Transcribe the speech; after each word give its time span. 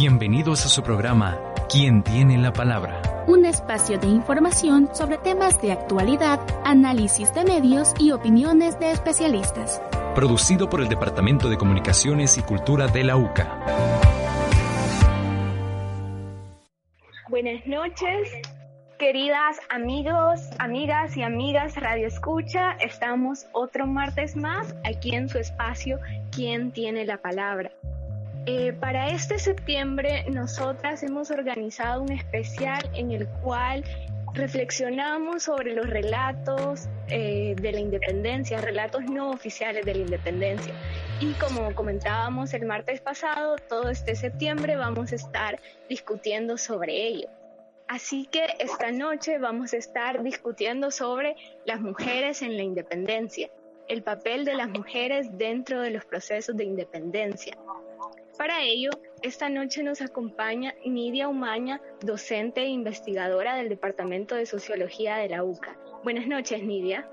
Bienvenidos 0.00 0.64
a 0.64 0.70
su 0.70 0.82
programa 0.82 1.38
¿Quién 1.70 2.02
tiene 2.02 2.38
la 2.38 2.54
palabra? 2.54 3.02
Un 3.26 3.44
espacio 3.44 3.98
de 3.98 4.06
información 4.06 4.88
sobre 4.94 5.18
temas 5.18 5.60
de 5.60 5.72
actualidad, 5.72 6.40
análisis 6.64 7.34
de 7.34 7.44
medios 7.44 7.92
y 7.98 8.12
opiniones 8.12 8.80
de 8.80 8.92
especialistas. 8.92 9.82
Producido 10.14 10.70
por 10.70 10.80
el 10.80 10.88
Departamento 10.88 11.50
de 11.50 11.58
Comunicaciones 11.58 12.38
y 12.38 12.42
Cultura 12.42 12.86
de 12.86 13.04
la 13.04 13.18
UCA. 13.18 13.58
Buenas 17.28 17.66
noches, 17.66 18.32
queridas 18.98 19.58
amigos, 19.68 20.40
amigas 20.58 21.14
y 21.14 21.22
amigas 21.22 21.76
Radio 21.76 22.06
Escucha. 22.06 22.72
Estamos 22.80 23.44
otro 23.52 23.86
martes 23.86 24.34
más 24.34 24.74
aquí 24.82 25.14
en 25.14 25.28
su 25.28 25.36
espacio 25.36 25.98
¿Quién 26.32 26.72
tiene 26.72 27.04
la 27.04 27.18
palabra? 27.18 27.70
Eh, 28.46 28.72
para 28.72 29.10
este 29.10 29.38
septiembre 29.38 30.24
nosotras 30.30 31.02
hemos 31.02 31.30
organizado 31.30 32.02
un 32.02 32.12
especial 32.12 32.90
en 32.94 33.10
el 33.10 33.28
cual 33.28 33.84
reflexionamos 34.32 35.42
sobre 35.42 35.74
los 35.74 35.86
relatos 35.88 36.88
eh, 37.08 37.54
de 37.60 37.72
la 37.72 37.80
independencia, 37.80 38.60
relatos 38.60 39.04
no 39.04 39.30
oficiales 39.30 39.84
de 39.84 39.94
la 39.94 40.00
independencia. 40.00 40.72
Y 41.20 41.32
como 41.34 41.74
comentábamos 41.74 42.54
el 42.54 42.64
martes 42.64 43.00
pasado, 43.00 43.56
todo 43.68 43.90
este 43.90 44.14
septiembre 44.14 44.76
vamos 44.76 45.12
a 45.12 45.16
estar 45.16 45.60
discutiendo 45.88 46.56
sobre 46.56 47.08
ello. 47.08 47.28
Así 47.88 48.26
que 48.26 48.46
esta 48.58 48.90
noche 48.92 49.38
vamos 49.38 49.74
a 49.74 49.76
estar 49.76 50.22
discutiendo 50.22 50.90
sobre 50.90 51.34
las 51.66 51.80
mujeres 51.80 52.40
en 52.40 52.56
la 52.56 52.62
independencia, 52.62 53.50
el 53.88 54.02
papel 54.02 54.44
de 54.44 54.54
las 54.54 54.68
mujeres 54.68 55.36
dentro 55.36 55.82
de 55.82 55.90
los 55.90 56.04
procesos 56.04 56.56
de 56.56 56.64
independencia. 56.64 57.58
Para 58.40 58.62
ello, 58.62 58.88
esta 59.20 59.50
noche 59.50 59.82
nos 59.82 60.00
acompaña 60.00 60.74
Nidia 60.86 61.28
Umaña, 61.28 61.82
docente 62.00 62.62
e 62.62 62.68
investigadora 62.68 63.54
del 63.54 63.68
Departamento 63.68 64.34
de 64.34 64.46
Sociología 64.46 65.16
de 65.16 65.28
la 65.28 65.44
UCA. 65.44 65.76
Buenas 66.04 66.26
noches, 66.26 66.62
Nidia. 66.62 67.06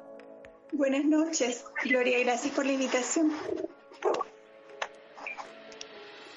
Buenas 0.71 1.03
noches, 1.03 1.65
Gloria, 1.83 2.19
gracias 2.19 2.55
por 2.55 2.65
la 2.65 2.71
invitación. 2.71 3.33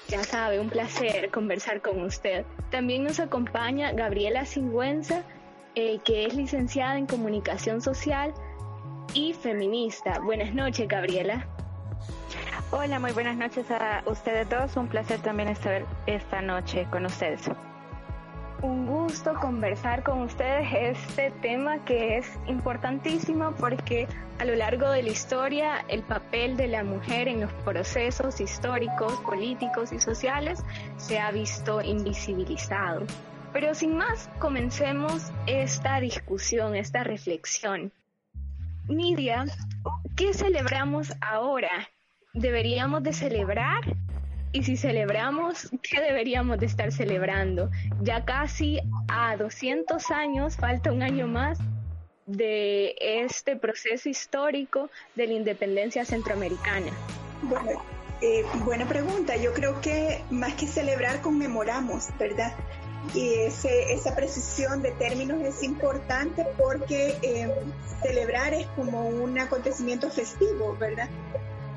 Ya 0.09 0.25
sabe, 0.25 0.59
un 0.59 0.69
placer 0.69 1.31
conversar 1.31 1.81
con 1.81 2.01
usted. 2.01 2.43
También 2.69 3.05
nos 3.05 3.21
acompaña 3.21 3.93
Gabriela 3.93 4.45
Singüenza, 4.45 5.23
eh, 5.75 5.99
que 6.03 6.25
es 6.25 6.35
licenciada 6.35 6.97
en 6.97 7.07
Comunicación 7.07 7.79
Social 7.79 8.33
y 9.13 9.31
feminista. 9.35 10.19
Buenas 10.19 10.53
noches, 10.53 10.85
Gabriela. 10.89 11.47
Hola, 12.73 12.99
muy 12.99 13.11
buenas 13.11 13.35
noches 13.35 13.69
a 13.69 14.01
ustedes 14.05 14.49
dos. 14.49 14.77
Un 14.77 14.87
placer 14.87 15.19
también 15.19 15.49
estar 15.49 15.85
esta 16.05 16.41
noche 16.41 16.87
con 16.89 17.05
ustedes. 17.05 17.51
Un 18.61 18.87
gusto 18.87 19.33
conversar 19.41 20.03
con 20.03 20.21
ustedes 20.21 20.97
este 20.97 21.31
tema 21.41 21.83
que 21.83 22.17
es 22.17 22.39
importantísimo 22.47 23.51
porque 23.59 24.07
a 24.39 24.45
lo 24.45 24.55
largo 24.55 24.89
de 24.89 25.03
la 25.03 25.09
historia 25.09 25.83
el 25.89 26.01
papel 26.03 26.55
de 26.55 26.69
la 26.69 26.85
mujer 26.85 27.27
en 27.27 27.41
los 27.41 27.51
procesos 27.65 28.39
históricos, 28.39 29.19
políticos 29.19 29.91
y 29.91 29.99
sociales 29.99 30.63
se 30.95 31.19
ha 31.19 31.29
visto 31.31 31.81
invisibilizado. 31.81 33.05
Pero 33.51 33.75
sin 33.75 33.97
más, 33.97 34.29
comencemos 34.39 35.33
esta 35.45 35.99
discusión, 35.99 36.77
esta 36.77 37.03
reflexión. 37.03 37.91
Nidia, 38.87 39.43
¿qué 40.15 40.33
celebramos 40.33 41.13
ahora 41.19 41.69
deberíamos 42.33 43.03
de 43.03 43.13
celebrar 43.13 43.81
y 44.53 44.63
si 44.63 44.75
celebramos, 44.75 45.69
¿qué 45.81 46.01
deberíamos 46.01 46.59
de 46.59 46.65
estar 46.65 46.91
celebrando? 46.91 47.69
Ya 48.01 48.25
casi 48.25 48.81
a 49.07 49.37
200 49.37 50.11
años, 50.11 50.57
falta 50.57 50.91
un 50.91 51.03
año 51.03 51.27
más 51.27 51.57
de 52.25 52.95
este 52.99 53.55
proceso 53.55 54.09
histórico 54.09 54.89
de 55.15 55.27
la 55.27 55.33
independencia 55.33 56.03
centroamericana. 56.03 56.91
Bueno, 57.43 57.81
eh, 58.21 58.43
buena 58.65 58.85
pregunta. 58.87 59.37
Yo 59.37 59.53
creo 59.53 59.79
que 59.79 60.21
más 60.29 60.53
que 60.55 60.67
celebrar, 60.67 61.21
conmemoramos, 61.21 62.09
¿verdad? 62.19 62.53
Y 63.15 63.33
ese, 63.33 63.93
esa 63.93 64.15
precisión 64.15 64.81
de 64.81 64.91
términos 64.91 65.41
es 65.41 65.63
importante 65.63 66.45
porque 66.57 67.15
eh, 67.23 67.49
celebrar 68.03 68.53
es 68.53 68.67
como 68.75 69.07
un 69.07 69.39
acontecimiento 69.39 70.09
festivo, 70.09 70.77
¿verdad? 70.77 71.09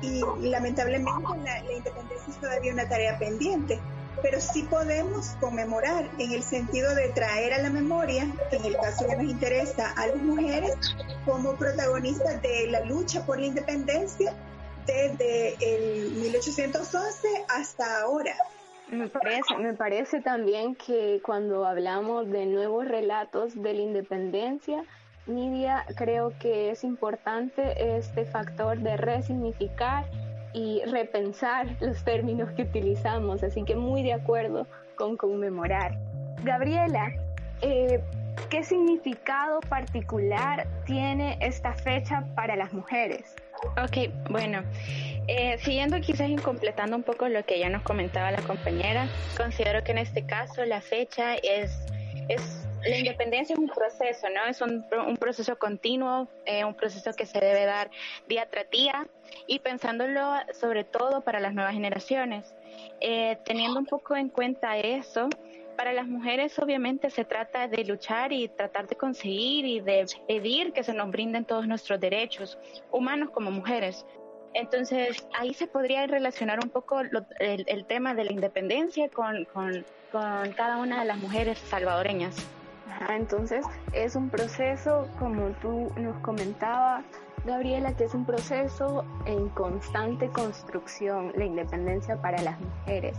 Y 0.01 0.21
lamentablemente 0.49 1.11
la, 1.43 1.59
independencia 1.73 2.27
es 2.29 2.37
todavía 2.37 2.73
una 2.73 2.87
tarea 2.87 3.17
pendiente, 3.17 3.79
pero 4.21 4.39
sí 4.39 4.63
podemos 4.63 5.29
conmemorar 5.39 6.09
en 6.17 6.31
el 6.31 6.43
sentido 6.43 6.93
de 6.95 7.09
traer 7.09 7.53
a 7.53 7.59
la 7.59 7.69
memoria, 7.69 8.23
en 8.51 8.65
el 8.65 8.75
caso 8.77 9.05
que 9.07 9.15
nos 9.15 9.25
interesa, 9.25 9.91
a 9.91 10.07
las 10.07 10.17
mujeres 10.17 10.75
como 11.25 11.55
protagonistas 11.55 12.41
de 12.41 12.67
la 12.67 12.81
lucha 12.81 13.25
por 13.25 13.39
la 13.39 13.47
independencia 13.47 14.33
desde 14.85 15.55
el 15.59 16.11
1811 16.11 17.27
hasta 17.49 18.01
ahora. 18.01 18.35
Me 18.89 19.07
parece, 19.07 19.57
me 19.57 19.73
parece 19.73 20.21
también 20.21 20.75
que 20.75 21.19
cuando 21.23 21.65
hablamos 21.65 22.29
de 22.29 22.45
nuevos 22.45 22.87
relatos 22.87 23.59
de 23.59 23.73
la 23.73 23.81
independencia, 23.81 24.83
Nidia, 25.27 25.85
creo 25.95 26.33
que 26.39 26.69
es 26.71 26.83
importante 26.83 27.97
este 27.97 28.25
factor 28.25 28.77
de 28.79 28.97
resignificar 28.97 30.05
y 30.53 30.81
repensar 30.85 31.67
los 31.81 32.03
términos 32.03 32.49
que 32.51 32.63
utilizamos, 32.63 33.43
así 33.43 33.63
que 33.63 33.75
muy 33.75 34.03
de 34.03 34.13
acuerdo 34.13 34.67
con 34.95 35.17
conmemorar. 35.17 35.97
Gabriela, 36.43 37.11
eh, 37.61 38.01
¿qué 38.49 38.63
significado 38.63 39.59
particular 39.61 40.67
tiene 40.85 41.37
esta 41.41 41.73
fecha 41.73 42.23
para 42.35 42.55
las 42.55 42.71
mujeres? 42.71 43.35
Ok, 43.83 44.11
bueno, 44.29 44.63
eh, 45.27 45.57
siguiendo 45.59 45.99
quizás 46.01 46.29
y 46.29 46.35
completando 46.35 46.95
un 46.95 47.03
poco 47.03 47.27
lo 47.27 47.43
que 47.45 47.59
ya 47.59 47.69
nos 47.69 47.81
comentaba 47.81 48.31
la 48.31 48.41
compañera, 48.41 49.07
considero 49.35 49.83
que 49.83 49.91
en 49.91 49.97
este 49.97 50.25
caso 50.25 50.63
la 50.65 50.81
fecha 50.81 51.35
es, 51.35 51.85
es 52.29 52.64
la 52.85 52.97
independencia 52.97 53.53
es 53.53 53.59
un 53.59 53.69
proceso, 53.69 54.27
¿no? 54.29 54.45
Es 54.45 54.61
un, 54.61 55.17
proceso 55.17 55.57
continuo, 55.57 56.27
eh, 56.45 56.63
un 56.63 56.75
proceso 56.75 57.13
que 57.13 57.25
se 57.25 57.39
debe 57.39 57.65
dar 57.65 57.89
día 58.27 58.47
tras 58.49 58.69
día 58.69 59.07
y 59.47 59.59
pensándolo 59.59 60.33
sobre 60.53 60.83
todo 60.83 61.21
para 61.21 61.39
las 61.39 61.53
nuevas 61.53 61.73
generaciones. 61.73 62.53
Eh, 63.01 63.37
teniendo 63.45 63.79
un 63.79 63.85
poco 63.85 64.15
en 64.15 64.29
cuenta 64.29 64.77
eso, 64.77 65.29
para 65.75 65.93
las 65.93 66.07
mujeres 66.07 66.57
obviamente 66.59 67.09
se 67.09 67.25
trata 67.25 67.67
de 67.67 67.83
luchar 67.83 68.31
y 68.31 68.47
tratar 68.47 68.87
de 68.87 68.95
conseguir 68.95 69.65
y 69.65 69.79
de 69.79 70.05
pedir 70.27 70.71
que 70.71 70.83
se 70.83 70.93
nos 70.93 71.09
brinden 71.11 71.43
todos 71.45 71.67
nuestros 71.67 71.99
derechos 71.99 72.57
humanos 72.91 73.31
como 73.31 73.51
mujeres. 73.51 74.05
Entonces 74.53 75.27
ahí 75.37 75.53
se 75.53 75.67
podría 75.67 76.07
relacionar 76.07 76.59
un 76.63 76.69
poco 76.69 77.01
el, 77.01 77.85
tema 77.87 78.13
de 78.13 78.23
la 78.23 78.31
independencia 78.31 79.09
con, 79.09 79.43
con 79.45 79.83
cada 80.55 80.77
una 80.77 81.01
de 81.01 81.05
las 81.05 81.17
mujeres 81.17 81.57
salvadoreñas 81.57 82.47
entonces 83.09 83.65
es 83.93 84.15
un 84.15 84.29
proceso, 84.29 85.07
como 85.19 85.49
tú 85.61 85.91
nos 85.97 86.17
comentabas, 86.17 87.03
Gabriela, 87.45 87.93
que 87.93 88.05
es 88.05 88.13
un 88.13 88.25
proceso 88.25 89.05
en 89.25 89.49
constante 89.49 90.29
construcción, 90.29 91.31
la 91.35 91.45
independencia 91.45 92.15
para 92.17 92.41
las 92.41 92.59
mujeres. 92.59 93.15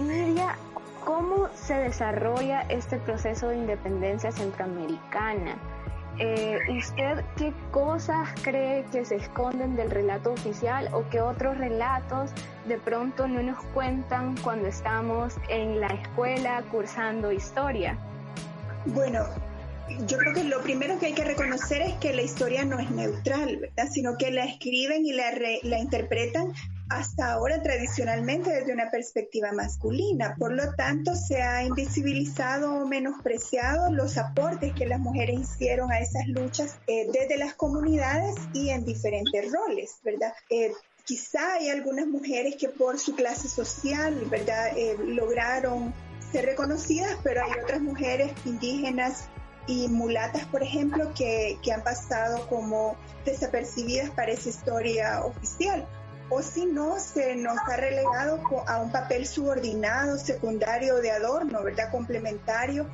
Nidia, 0.00 0.56
¿cómo 1.04 1.48
se 1.54 1.74
desarrolla 1.74 2.62
este 2.62 2.98
proceso 2.98 3.48
de 3.48 3.56
independencia 3.56 4.32
centroamericana? 4.32 5.56
Eh, 6.18 6.60
¿Usted 6.78 7.24
qué 7.36 7.52
cosas 7.72 8.28
cree 8.42 8.84
que 8.92 9.04
se 9.04 9.16
esconden 9.16 9.74
del 9.74 9.90
relato 9.90 10.32
oficial 10.32 10.88
o 10.92 11.04
qué 11.10 11.20
otros 11.20 11.58
relatos 11.58 12.30
de 12.66 12.78
pronto 12.78 13.26
no 13.26 13.42
nos 13.42 13.62
cuentan 13.74 14.36
cuando 14.38 14.68
estamos 14.68 15.36
en 15.48 15.80
la 15.80 15.88
escuela 15.88 16.62
cursando 16.70 17.32
historia? 17.32 17.98
Bueno, 18.86 19.26
yo 20.06 20.18
creo 20.18 20.34
que 20.34 20.44
lo 20.44 20.62
primero 20.62 20.98
que 20.98 21.06
hay 21.06 21.12
que 21.14 21.24
reconocer 21.24 21.82
es 21.82 21.94
que 21.94 22.12
la 22.12 22.22
historia 22.22 22.64
no 22.64 22.78
es 22.78 22.90
neutral, 22.90 23.58
¿verdad? 23.58 23.88
Sino 23.90 24.16
que 24.16 24.30
la 24.30 24.44
escriben 24.44 25.06
y 25.06 25.12
la, 25.12 25.32
la 25.62 25.78
interpretan 25.78 26.52
hasta 26.88 27.32
ahora 27.32 27.62
tradicionalmente 27.62 28.50
desde 28.50 28.72
una 28.72 28.90
perspectiva 28.90 29.52
masculina. 29.52 30.36
Por 30.38 30.52
lo 30.52 30.74
tanto, 30.74 31.14
se 31.14 31.42
ha 31.42 31.64
invisibilizado 31.64 32.74
o 32.74 32.86
menospreciado 32.86 33.90
los 33.92 34.18
aportes 34.18 34.72
que 34.74 34.86
las 34.86 35.00
mujeres 35.00 35.40
hicieron 35.40 35.90
a 35.90 35.98
esas 35.98 36.26
luchas 36.28 36.78
eh, 36.86 37.08
desde 37.12 37.38
las 37.38 37.54
comunidades 37.54 38.34
y 38.52 38.70
en 38.70 38.84
diferentes 38.84 39.50
roles, 39.50 39.96
¿verdad? 40.04 40.32
Eh, 40.50 40.72
quizá 41.04 41.54
hay 41.54 41.70
algunas 41.70 42.06
mujeres 42.06 42.56
que 42.56 42.68
por 42.68 42.98
su 42.98 43.14
clase 43.14 43.48
social, 43.48 44.14
¿verdad?, 44.30 44.76
eh, 44.76 44.96
lograron 45.06 45.92
ser 46.34 46.46
reconocidas, 46.46 47.16
pero 47.22 47.44
hay 47.44 47.52
otras 47.62 47.80
mujeres 47.80 48.32
indígenas 48.44 49.28
y 49.68 49.86
mulatas, 49.86 50.44
por 50.46 50.64
ejemplo, 50.64 51.12
que, 51.14 51.58
que 51.62 51.72
han 51.72 51.84
pasado 51.84 52.48
como 52.48 52.96
desapercibidas 53.24 54.10
para 54.10 54.32
esa 54.32 54.48
historia 54.48 55.24
oficial 55.24 55.86
o 56.28 56.42
si 56.42 56.66
no, 56.66 56.98
se 56.98 57.36
nos 57.36 57.56
ha 57.70 57.76
relegado 57.76 58.40
a 58.66 58.78
un 58.80 58.90
papel 58.90 59.26
subordinado, 59.26 60.18
secundario 60.18 60.96
de 60.96 61.12
adorno, 61.12 61.62
¿verdad? 61.62 61.90
Complementario 61.92 62.86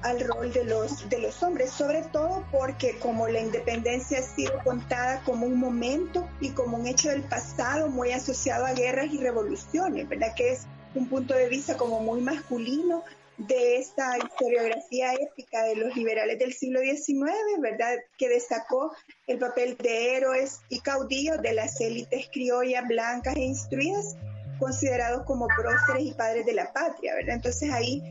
al 0.00 0.20
rol 0.20 0.50
de 0.52 0.64
los, 0.64 1.10
de 1.10 1.18
los 1.18 1.42
hombres, 1.42 1.70
sobre 1.70 2.02
todo 2.04 2.44
porque 2.50 2.98
como 2.98 3.28
la 3.28 3.40
independencia 3.40 4.20
ha 4.20 4.22
sido 4.22 4.52
contada 4.64 5.22
como 5.24 5.44
un 5.44 5.58
momento 5.58 6.26
y 6.40 6.50
como 6.50 6.78
un 6.78 6.86
hecho 6.86 7.10
del 7.10 7.24
pasado 7.24 7.88
muy 7.88 8.12
asociado 8.12 8.64
a 8.64 8.72
guerras 8.72 9.08
y 9.12 9.18
revoluciones, 9.18 10.08
¿verdad? 10.08 10.34
Que 10.34 10.52
es 10.52 10.66
un 10.98 11.08
punto 11.08 11.34
de 11.34 11.48
vista 11.48 11.76
como 11.76 12.00
muy 12.00 12.20
masculino 12.20 13.04
de 13.38 13.76
esta 13.76 14.18
historiografía 14.18 15.14
épica 15.14 15.62
de 15.62 15.76
los 15.76 15.94
liberales 15.94 16.38
del 16.40 16.52
siglo 16.52 16.80
XIX, 16.80 17.32
¿verdad? 17.60 17.96
Que 18.18 18.28
destacó 18.28 18.92
el 19.28 19.38
papel 19.38 19.76
de 19.76 20.16
héroes 20.16 20.60
y 20.68 20.80
caudillos 20.80 21.40
de 21.40 21.52
las 21.52 21.80
élites 21.80 22.28
criollas, 22.32 22.86
blancas 22.88 23.36
e 23.36 23.42
instruidas, 23.42 24.16
considerados 24.58 25.24
como 25.24 25.46
próceres 25.56 26.04
y 26.04 26.12
padres 26.12 26.46
de 26.46 26.54
la 26.54 26.72
patria, 26.72 27.14
¿verdad? 27.14 27.36
Entonces 27.36 27.70
ahí, 27.70 28.02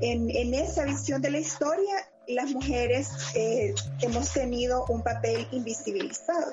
en, 0.00 0.30
en 0.30 0.54
esa 0.54 0.84
visión 0.84 1.20
de 1.20 1.30
la 1.30 1.40
historia, 1.40 2.08
las 2.28 2.52
mujeres 2.52 3.10
eh, 3.34 3.74
hemos 4.02 4.32
tenido 4.32 4.84
un 4.88 5.02
papel 5.02 5.46
invisibilizado. 5.50 6.52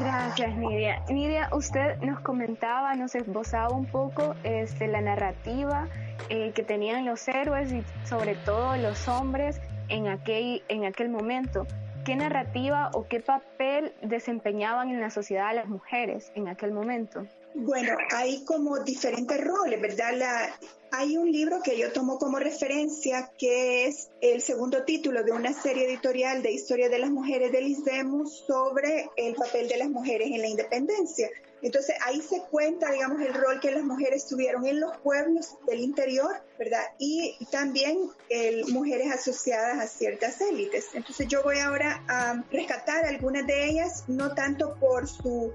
Gracias, 0.00 0.56
Nidia. 0.56 1.04
Nidia, 1.08 1.50
usted 1.52 1.98
nos 2.00 2.20
comentaba, 2.20 2.94
nos 2.94 3.14
esbozaba 3.14 3.68
un 3.74 3.86
poco 3.86 4.34
este, 4.42 4.88
la 4.88 5.02
narrativa 5.02 5.88
eh, 6.30 6.52
que 6.54 6.62
tenían 6.62 7.04
los 7.04 7.28
héroes 7.28 7.72
y 7.72 7.84
sobre 8.06 8.34
todo 8.36 8.76
los 8.76 9.06
hombres 9.06 9.60
en 9.88 10.08
aquel, 10.08 10.62
en 10.68 10.86
aquel 10.86 11.10
momento. 11.10 11.66
¿Qué 12.04 12.16
narrativa 12.16 12.90
o 12.94 13.06
qué 13.06 13.20
papel 13.20 13.92
desempeñaban 14.02 14.88
en 14.90 15.00
la 15.00 15.10
sociedad 15.10 15.54
las 15.54 15.68
mujeres 15.68 16.32
en 16.34 16.48
aquel 16.48 16.72
momento? 16.72 17.26
Bueno, 17.54 17.96
hay 18.10 18.44
como 18.44 18.78
diferentes 18.80 19.38
roles, 19.42 19.80
¿verdad? 19.80 20.48
Hay 20.90 21.16
un 21.16 21.30
libro 21.30 21.60
que 21.62 21.78
yo 21.78 21.92
tomo 21.92 22.18
como 22.18 22.38
referencia 22.38 23.30
que 23.38 23.86
es 23.86 24.10
el 24.20 24.40
segundo 24.40 24.84
título 24.84 25.22
de 25.22 25.32
una 25.32 25.52
serie 25.52 25.86
editorial 25.86 26.42
de 26.42 26.52
historia 26.52 26.88
de 26.88 26.98
las 26.98 27.10
mujeres 27.10 27.52
del 27.52 27.66
ISDEMUS 27.66 28.44
sobre 28.46 29.10
el 29.16 29.34
papel 29.34 29.68
de 29.68 29.76
las 29.76 29.90
mujeres 29.90 30.28
en 30.30 30.40
la 30.40 30.48
independencia. 30.48 31.28
Entonces 31.62 31.94
ahí 32.04 32.20
se 32.20 32.42
cuenta, 32.50 32.90
digamos, 32.90 33.20
el 33.20 33.34
rol 33.34 33.60
que 33.60 33.70
las 33.70 33.84
mujeres 33.84 34.26
tuvieron 34.26 34.66
en 34.66 34.80
los 34.80 34.96
pueblos 34.98 35.56
del 35.66 35.80
interior, 35.80 36.42
¿verdad? 36.58 36.82
Y 36.98 37.36
también 37.50 38.10
el, 38.28 38.66
mujeres 38.72 39.12
asociadas 39.12 39.78
a 39.78 39.86
ciertas 39.86 40.40
élites. 40.40 40.88
Entonces 40.94 41.28
yo 41.28 41.42
voy 41.42 41.58
ahora 41.58 42.02
a 42.08 42.42
rescatar 42.50 43.04
algunas 43.04 43.46
de 43.46 43.66
ellas, 43.66 44.04
no 44.08 44.34
tanto 44.34 44.74
por 44.80 45.06
su 45.06 45.52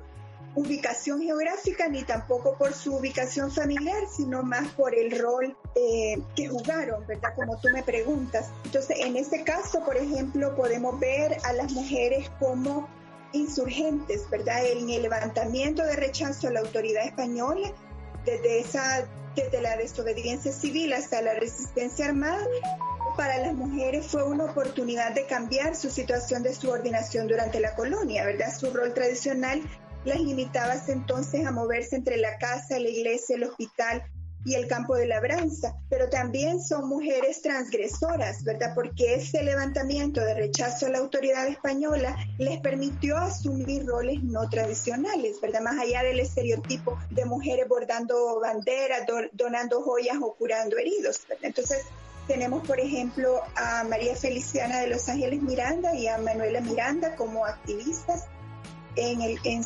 ubicación 0.58 1.22
geográfica 1.22 1.88
ni 1.88 2.04
tampoco 2.04 2.58
por 2.58 2.74
su 2.74 2.96
ubicación 2.96 3.52
familiar, 3.52 4.08
sino 4.12 4.42
más 4.42 4.68
por 4.70 4.96
el 4.96 5.18
rol 5.20 5.56
eh, 5.76 6.20
que 6.36 6.48
jugaron, 6.48 7.06
¿verdad? 7.06 7.36
Como 7.36 7.60
tú 7.60 7.68
me 7.72 7.84
preguntas. 7.84 8.50
Entonces, 8.66 8.98
en 9.02 9.18
este 9.18 9.44
caso, 9.44 9.86
por 9.86 9.96
ejemplo, 9.96 10.56
podemos 10.56 11.00
ver 11.00 11.38
a 11.44 11.54
las 11.54 11.72
mujeres 11.74 12.32
como 12.40 12.90
insurgentes, 13.34 14.28
¿verdad? 14.32 14.66
En 14.66 14.90
el 14.90 15.04
levantamiento 15.04 15.84
de 15.84 15.96
rechazo 15.96 16.48
a 16.48 16.52
la 16.52 16.62
autoridad 16.62 17.06
española, 17.06 17.72
desde, 18.26 18.60
esa, 18.60 19.08
desde 19.36 19.62
la 19.62 19.78
desobediencia 19.78 20.52
civil 20.52 20.92
hasta 20.94 21.22
la 21.22 21.36
resistencia 21.36 22.08
armada, 22.08 22.44
para 23.16 23.38
las 23.38 23.54
mujeres 23.54 24.08
fue 24.08 24.24
una 24.24 24.46
oportunidad 24.46 25.12
de 25.12 25.26
cambiar 25.28 25.76
su 25.76 25.92
situación 25.92 26.42
de 26.42 26.56
subordinación 26.56 27.28
durante 27.28 27.60
la 27.60 27.76
colonia, 27.76 28.26
¿verdad? 28.26 28.56
Su 28.58 28.72
rol 28.72 28.96
tradicional 28.96 29.62
las 30.08 30.22
limitaba 30.22 30.76
entonces 30.88 31.46
a 31.46 31.52
moverse 31.52 31.96
entre 31.96 32.18
la 32.18 32.38
casa, 32.38 32.80
la 32.80 32.90
iglesia, 32.90 33.36
el 33.36 33.44
hospital 33.44 34.04
y 34.46 34.56
el 34.56 34.68
campo 34.68 34.96
de 34.96 35.08
labranza, 35.08 35.76
pero 35.90 36.10
también 36.10 36.62
son 36.62 36.88
mujeres 36.88 37.42
transgresoras, 37.42 38.46
¿verdad? 38.46 38.74
Porque 38.74 39.16
ese 39.16 39.44
levantamiento 39.44 40.22
de 40.22 40.36
rechazo 40.36 40.86
a 40.86 40.90
la 40.90 41.00
autoridad 41.00 41.48
española 41.48 42.16
les 42.38 42.62
permitió 42.62 43.18
asumir 43.18 43.86
roles 43.86 44.24
no 44.24 44.48
tradicionales, 44.50 45.42
¿verdad? 45.42 45.62
Más 45.62 45.78
allá 45.78 46.02
del 46.04 46.22
estereotipo 46.22 46.98
de 47.10 47.26
mujeres 47.26 47.68
bordando 47.68 48.40
banderas, 48.40 49.06
donando 49.34 49.82
joyas 49.82 50.18
o 50.22 50.34
curando 50.36 50.78
heridos, 50.78 51.28
Entonces, 51.42 51.84
tenemos, 52.28 52.66
por 52.66 52.80
ejemplo, 52.80 53.42
a 53.56 53.84
María 53.84 54.16
Feliciana 54.16 54.80
de 54.80 54.88
Los 54.88 55.08
Ángeles 55.10 55.42
Miranda 55.42 55.94
y 55.96 56.08
a 56.08 56.18
Manuela 56.18 56.62
Miranda 56.62 57.16
como 57.16 57.46
activistas 57.46 58.26
en, 58.98 59.22
el, 59.22 59.40
en 59.44 59.64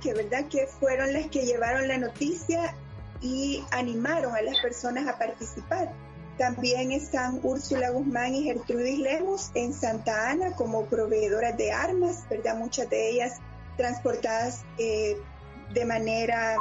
que 0.00 0.14
¿verdad? 0.14 0.46
Que 0.48 0.66
fueron 0.66 1.12
las 1.12 1.26
que 1.28 1.44
llevaron 1.44 1.86
la 1.86 1.98
noticia 1.98 2.74
y 3.20 3.62
animaron 3.70 4.34
a 4.34 4.42
las 4.42 4.58
personas 4.60 5.06
a 5.06 5.18
participar. 5.18 5.92
También 6.38 6.92
están 6.92 7.40
Úrsula 7.42 7.90
Guzmán 7.90 8.34
y 8.34 8.44
Gertrudis 8.44 9.00
Lemos 9.00 9.50
en 9.54 9.72
Santa 9.72 10.30
Ana 10.30 10.52
como 10.52 10.86
proveedoras 10.86 11.56
de 11.56 11.72
armas, 11.72 12.24
¿verdad? 12.30 12.56
Muchas 12.56 12.88
de 12.88 13.10
ellas 13.10 13.38
transportadas 13.76 14.64
eh, 14.78 15.16
de 15.74 15.84
manera 15.84 16.56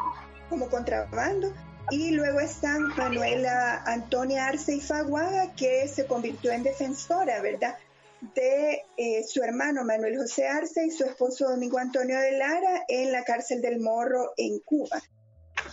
como 0.50 0.68
contrabando. 0.70 1.54
Y 1.90 2.12
luego 2.12 2.42
están 2.42 2.90
Manuela 2.98 3.82
Antonia 3.86 4.48
Arce 4.48 4.76
y 4.76 4.82
Faguaga, 4.82 5.54
que 5.54 5.88
se 5.88 6.06
convirtió 6.06 6.52
en 6.52 6.64
defensora, 6.64 7.42
¿verdad? 7.42 7.78
De 8.22 8.84
eh, 8.98 9.24
su 9.24 9.44
hermano 9.44 9.84
Manuel 9.84 10.18
José 10.18 10.48
Arce 10.48 10.86
y 10.86 10.92
su 10.92 11.04
esposo 11.04 11.50
Domingo 11.50 11.78
Antonio 11.78 12.20
de 12.20 12.32
Lara 12.32 12.84
en 12.88 13.12
la 13.12 13.24
cárcel 13.24 13.62
del 13.62 13.80
Morro 13.80 14.34
en 14.38 14.60
Cuba. 14.60 15.02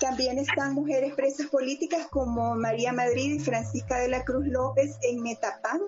También 0.01 0.39
están 0.39 0.75
mujeres 0.75 1.15
presas 1.15 1.47
políticas 1.47 2.07
como 2.09 2.55
María 2.57 2.93
Madrid 2.93 3.35
y 3.35 3.39
Francisca 3.39 3.99
de 3.99 4.09
la 4.09 4.25
Cruz 4.25 4.47
López 4.47 4.97
en 5.03 5.23
Metapán, 5.23 5.81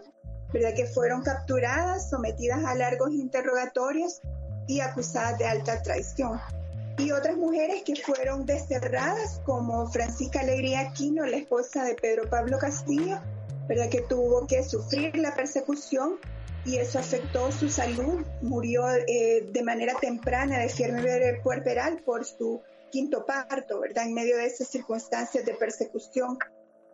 ¿verdad? 0.52 0.74
que 0.74 0.86
fueron 0.86 1.22
capturadas, 1.22 2.08
sometidas 2.08 2.64
a 2.64 2.74
largos 2.74 3.12
interrogatorios 3.12 4.20
y 4.66 4.80
acusadas 4.80 5.38
de 5.38 5.46
alta 5.46 5.82
traición. 5.82 6.40
Y 6.98 7.10
otras 7.10 7.36
mujeres 7.36 7.82
que 7.84 7.94
fueron 7.96 8.46
desterradas, 8.46 9.40
como 9.44 9.86
Francisca 9.88 10.40
Alegría 10.40 10.80
Aquino, 10.80 11.26
la 11.26 11.36
esposa 11.36 11.84
de 11.84 11.94
Pedro 11.94 12.28
Pablo 12.30 12.58
Castillo, 12.58 13.20
¿verdad? 13.68 13.88
que 13.88 14.02
tuvo 14.02 14.46
que 14.46 14.62
sufrir 14.62 15.16
la 15.16 15.34
persecución 15.34 16.18
y 16.64 16.78
eso 16.78 16.98
afectó 16.98 17.52
su 17.52 17.68
salud. 17.68 18.24
Murió 18.42 18.88
eh, 18.88 19.48
de 19.50 19.62
manera 19.62 19.94
temprana 20.00 20.58
de 20.58 20.68
fiebre 20.68 21.40
puerperal 21.42 22.02
por 22.04 22.24
su 22.24 22.60
quinto 22.90 23.24
parto, 23.24 23.80
¿verdad? 23.80 24.06
En 24.06 24.14
medio 24.14 24.36
de 24.36 24.46
esas 24.46 24.68
circunstancias 24.68 25.44
de 25.44 25.54
persecución 25.54 26.38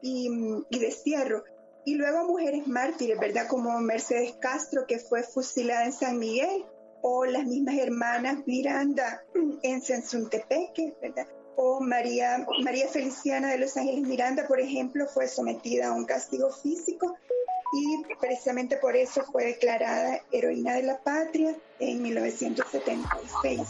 y, 0.03 0.29
destierro. 0.71 1.45
Y 1.85 1.95
luego 1.95 2.25
mujeres 2.27 2.67
mártires, 2.67 3.19
¿verdad? 3.19 3.47
Como 3.49 3.79
Mercedes 3.81 4.35
Castro, 4.41 4.87
que 4.87 4.99
fue 4.99 5.23
fusilada 5.23 5.85
en 5.85 5.93
San 5.93 6.19
Miguel, 6.19 6.65
o 7.03 7.25
las 7.25 7.45
mismas 7.45 7.77
hermanas 7.79 8.47
Miranda 8.47 9.25
en 9.63 9.83
Sensuntepeque, 9.83 10.95
¿verdad? 11.03 11.27
O 11.57 11.81
María, 11.81 12.47
María 12.63 12.89
Feliciana 12.89 13.51
de 13.51 13.59
Los 13.59 13.77
Ángeles 13.77 14.07
Miranda, 14.07 14.47
por 14.47 14.61
ejemplo, 14.61 15.07
fue 15.07 15.29
sometida 15.29 15.89
a 15.89 15.93
un 15.93 16.05
castigo 16.05 16.51
físico 16.51 17.17
y 17.73 18.03
precisamente 18.21 18.77
por 18.77 18.95
eso 18.97 19.23
fue 19.33 19.47
declarada 19.47 20.21
heroína 20.31 20.75
de 20.75 20.83
la 20.83 20.99
patria 20.99 21.57
en 21.79 22.03
1976. 22.03 23.61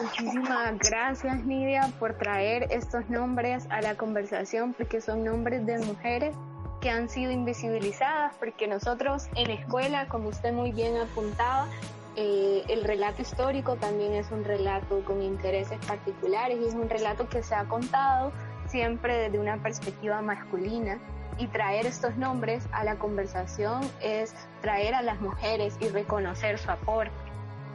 Muchísimas 0.00 0.78
gracias 0.78 1.44
Nidia 1.44 1.92
por 1.98 2.16
traer 2.16 2.68
estos 2.70 3.10
nombres 3.10 3.64
a 3.70 3.82
la 3.82 3.96
conversación 3.96 4.72
porque 4.74 5.00
son 5.00 5.24
nombres 5.24 5.66
de 5.66 5.78
mujeres 5.78 6.36
que 6.80 6.90
han 6.90 7.08
sido 7.08 7.32
invisibilizadas 7.32 8.34
porque 8.38 8.68
nosotros 8.68 9.26
en 9.34 9.50
escuela, 9.50 10.06
como 10.08 10.28
usted 10.28 10.52
muy 10.52 10.70
bien 10.70 10.96
apuntaba, 10.96 11.68
eh, 12.16 12.64
el 12.68 12.84
relato 12.84 13.22
histórico 13.22 13.76
también 13.76 14.14
es 14.14 14.30
un 14.30 14.44
relato 14.44 15.04
con 15.04 15.22
intereses 15.22 15.78
particulares 15.86 16.58
y 16.60 16.66
es 16.66 16.74
un 16.74 16.88
relato 16.88 17.28
que 17.28 17.42
se 17.42 17.54
ha 17.54 17.64
contado 17.64 18.32
siempre 18.66 19.16
desde 19.16 19.38
una 19.38 19.62
perspectiva 19.62 20.20
masculina 20.22 20.98
y 21.38 21.46
traer 21.46 21.86
estos 21.86 22.16
nombres 22.16 22.66
a 22.72 22.84
la 22.84 22.96
conversación 22.96 23.80
es 24.02 24.34
traer 24.60 24.94
a 24.94 25.02
las 25.02 25.20
mujeres 25.20 25.76
y 25.80 25.88
reconocer 25.88 26.58
su 26.58 26.70
aporte. 26.70 27.12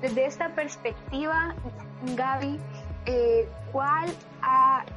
Desde 0.01 0.25
esta 0.25 0.53
perspectiva, 0.53 1.55
Gaby, 2.15 2.59
eh, 3.05 3.49
¿cuál 3.71 4.13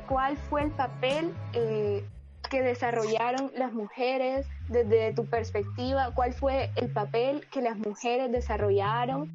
cuál 0.06 0.36
fue 0.36 0.64
el 0.64 0.70
papel 0.72 1.32
eh, 1.54 2.04
que 2.48 2.62
desarrollaron 2.62 3.50
las 3.56 3.72
mujeres 3.72 4.46
desde 4.68 5.12
tu 5.12 5.26
perspectiva, 5.26 6.12
cuál 6.14 6.32
fue 6.32 6.70
el 6.76 6.90
papel 6.90 7.46
que 7.50 7.62
las 7.62 7.76
mujeres 7.76 8.32
desarrollaron 8.32 9.32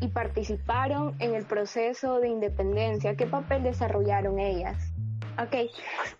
y 0.00 0.08
participaron 0.08 1.14
en 1.18 1.34
el 1.34 1.44
proceso 1.44 2.20
de 2.20 2.28
independencia, 2.28 3.16
qué 3.16 3.26
papel 3.26 3.62
desarrollaron 3.62 4.38
ellas. 4.38 4.76
Ok, 5.38 5.70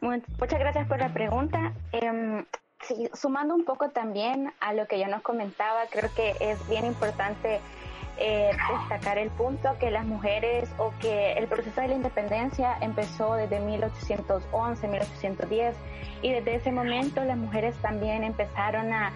muchas 0.00 0.58
gracias 0.58 0.86
por 0.86 0.98
la 0.98 1.12
pregunta. 1.12 1.72
Em, 1.92 2.44
sumando 3.12 3.54
un 3.54 3.64
poco 3.64 3.90
también 3.90 4.52
a 4.60 4.72
lo 4.72 4.86
que 4.86 4.98
ya 4.98 5.08
nos 5.08 5.22
comentaba, 5.22 5.82
creo 5.90 6.10
que 6.14 6.34
es 6.40 6.68
bien 6.68 6.84
importante 6.86 7.60
eh, 8.22 8.50
destacar 8.80 9.16
el 9.16 9.30
punto 9.30 9.76
que 9.80 9.90
las 9.90 10.04
mujeres 10.04 10.68
o 10.76 10.92
que 11.00 11.32
el 11.32 11.46
proceso 11.46 11.80
de 11.80 11.88
la 11.88 11.94
independencia 11.94 12.76
empezó 12.82 13.34
desde 13.34 13.60
1811, 13.60 14.88
1810 14.88 15.74
y 16.20 16.32
desde 16.32 16.56
ese 16.56 16.70
momento 16.70 17.24
las 17.24 17.38
mujeres 17.38 17.74
también 17.76 18.22
empezaron 18.22 18.92
a, 18.92 19.12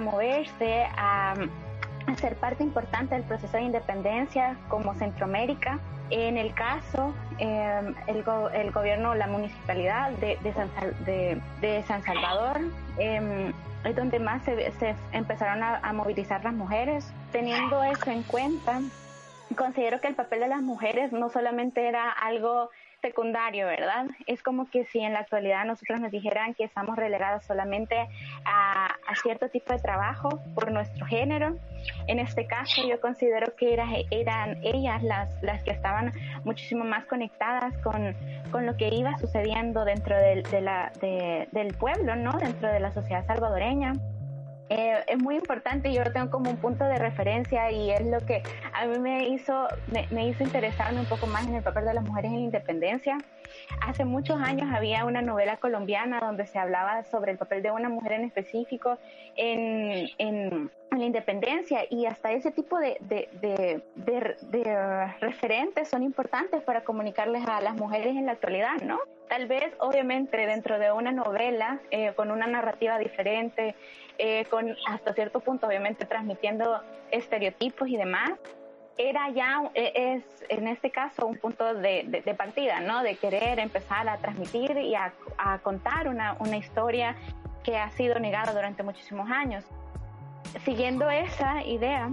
moverse, 0.00 0.86
a, 0.96 1.34
ser 2.16 2.34
parte 2.36 2.64
importante 2.64 3.14
del 3.14 3.22
proceso 3.22 3.56
de 3.56 3.62
independencia 3.62 4.56
como 4.68 4.92
Centroamérica. 4.94 5.78
En 6.10 6.36
el 6.36 6.52
caso, 6.54 7.14
eh, 7.38 7.92
el, 8.08 8.24
el, 8.54 8.72
gobierno, 8.72 9.14
la 9.14 9.28
municipalidad 9.28 10.10
de, 10.12 10.36
de, 10.42 10.52
San, 10.52 10.68
de, 11.04 11.40
de 11.60 11.82
San, 11.84 12.02
Salvador, 12.02 12.60
eh, 12.98 13.52
es 13.84 13.96
donde 13.96 14.18
más 14.18 14.42
se, 14.44 14.70
se 14.72 14.94
empezaron 15.12 15.62
a, 15.62 15.76
a, 15.76 15.92
movilizar 15.92 16.42
las 16.44 16.54
mujeres. 16.54 17.12
Teniendo 17.32 17.82
eso 17.84 18.10
en 18.10 18.22
cuenta, 18.22 18.80
considero 19.56 20.00
que 20.00 20.08
el 20.08 20.14
papel 20.14 20.40
de 20.40 20.48
las 20.48 20.62
mujeres 20.62 21.12
no 21.12 21.28
solamente 21.28 21.86
era 21.86 22.10
algo 22.10 22.70
secundario, 23.00 23.66
¿verdad? 23.66 24.06
Es 24.26 24.42
como 24.42 24.68
que 24.70 24.84
si 24.86 25.00
en 25.00 25.12
la 25.12 25.20
actualidad 25.20 25.64
nosotros 25.64 26.00
nos 26.00 26.10
dijeran 26.10 26.54
que 26.54 26.64
estamos 26.64 26.96
relegadas 26.96 27.44
solamente 27.44 27.96
a, 28.44 28.86
a, 28.86 29.14
cierto 29.22 29.48
tipo 29.48 29.72
de 29.72 29.78
trabajo 29.78 30.40
por 30.54 30.72
nuestro 30.72 31.06
género. 31.06 31.56
En 32.06 32.18
este 32.18 32.46
caso 32.46 32.82
yo 32.88 33.00
considero 33.00 33.54
que 33.56 33.72
era, 33.72 33.86
eran 34.10 34.58
ellas 34.64 35.02
las, 35.02 35.42
las 35.42 35.62
que 35.62 35.70
estaban 35.70 36.12
muchísimo 36.44 36.84
más 36.84 37.06
conectadas 37.06 37.76
con, 37.78 38.14
con 38.50 38.66
lo 38.66 38.76
que 38.76 38.88
iba 38.88 39.16
sucediendo 39.18 39.84
dentro 39.84 40.16
de, 40.16 40.42
de 40.42 40.60
la, 40.60 40.92
de, 41.00 41.48
del 41.52 41.74
pueblo, 41.74 42.16
¿no? 42.16 42.32
Dentro 42.32 42.68
de 42.68 42.80
la 42.80 42.92
sociedad 42.92 43.24
salvadoreña. 43.26 43.92
Eh, 44.70 45.02
es 45.06 45.18
muy 45.18 45.36
importante, 45.36 45.92
yo 45.92 46.04
lo 46.04 46.12
tengo 46.12 46.30
como 46.30 46.50
un 46.50 46.58
punto 46.58 46.84
de 46.84 46.98
referencia 46.98 47.70
y 47.70 47.90
es 47.90 48.04
lo 48.04 48.20
que 48.20 48.42
a 48.74 48.86
mí 48.86 48.98
me 48.98 49.28
hizo, 49.28 49.66
me, 50.10 50.28
hizo 50.28 50.44
interesarme 50.44 51.00
un 51.00 51.06
poco 51.06 51.26
más 51.26 51.46
en 51.46 51.54
el 51.54 51.62
papel 51.62 51.86
de 51.86 51.94
las 51.94 52.04
mujeres 52.04 52.30
en 52.30 52.38
la 52.38 52.44
independencia. 52.44 53.18
Hace 53.86 54.04
muchos 54.04 54.40
años 54.40 54.68
había 54.70 55.06
una 55.06 55.22
novela 55.22 55.56
colombiana 55.56 56.20
donde 56.20 56.46
se 56.46 56.58
hablaba 56.58 57.02
sobre 57.04 57.32
el 57.32 57.38
papel 57.38 57.62
de 57.62 57.70
una 57.70 57.88
mujer 57.88 58.12
en 58.12 58.24
específico 58.24 58.98
en, 59.36 60.10
en, 60.18 60.70
en 60.90 60.98
la 60.98 61.04
independencia 61.04 61.80
y 61.88 62.04
hasta 62.04 62.32
ese 62.32 62.50
tipo 62.50 62.78
de, 62.78 62.98
de, 63.00 63.28
de, 63.40 63.82
de, 64.42 65.06
referentes 65.20 65.88
son 65.88 66.02
importantes 66.02 66.62
para 66.62 66.84
comunicarles 66.84 67.46
a 67.48 67.60
las 67.62 67.74
mujeres 67.74 68.16
en 68.16 68.26
la 68.26 68.32
actualidad, 68.32 68.80
¿no? 68.82 68.98
Tal 69.28 69.46
vez, 69.46 69.74
obviamente, 69.78 70.46
dentro 70.46 70.78
de 70.78 70.90
una 70.90 71.12
novela 71.12 71.80
eh, 71.90 72.12
con 72.14 72.30
una 72.30 72.46
narrativa 72.46 72.98
diferente, 72.98 73.74
eh, 74.16 74.46
con 74.46 74.74
hasta 74.86 75.12
cierto 75.12 75.40
punto, 75.40 75.66
obviamente, 75.66 76.06
transmitiendo 76.06 76.82
estereotipos 77.10 77.88
y 77.88 77.96
demás, 77.96 78.32
era 78.96 79.30
ya, 79.30 79.70
es 79.74 80.24
en 80.48 80.66
este 80.66 80.90
caso, 80.90 81.26
un 81.26 81.36
punto 81.36 81.74
de, 81.74 82.34
partida, 82.36 82.80
¿no? 82.80 83.02
De 83.02 83.14
querer 83.16 83.60
empezar 83.60 84.08
a 84.08 84.16
transmitir 84.16 84.76
y 84.76 84.96
a, 84.96 85.12
a 85.36 85.58
contar 85.58 86.08
una, 86.08 86.36
una 86.40 86.56
historia 86.56 87.14
que 87.62 87.76
ha 87.76 87.90
sido 87.90 88.18
negada 88.18 88.52
durante 88.52 88.82
muchísimos 88.82 89.30
años. 89.30 89.64
Siguiendo 90.64 91.08
esa 91.10 91.62
idea, 91.62 92.10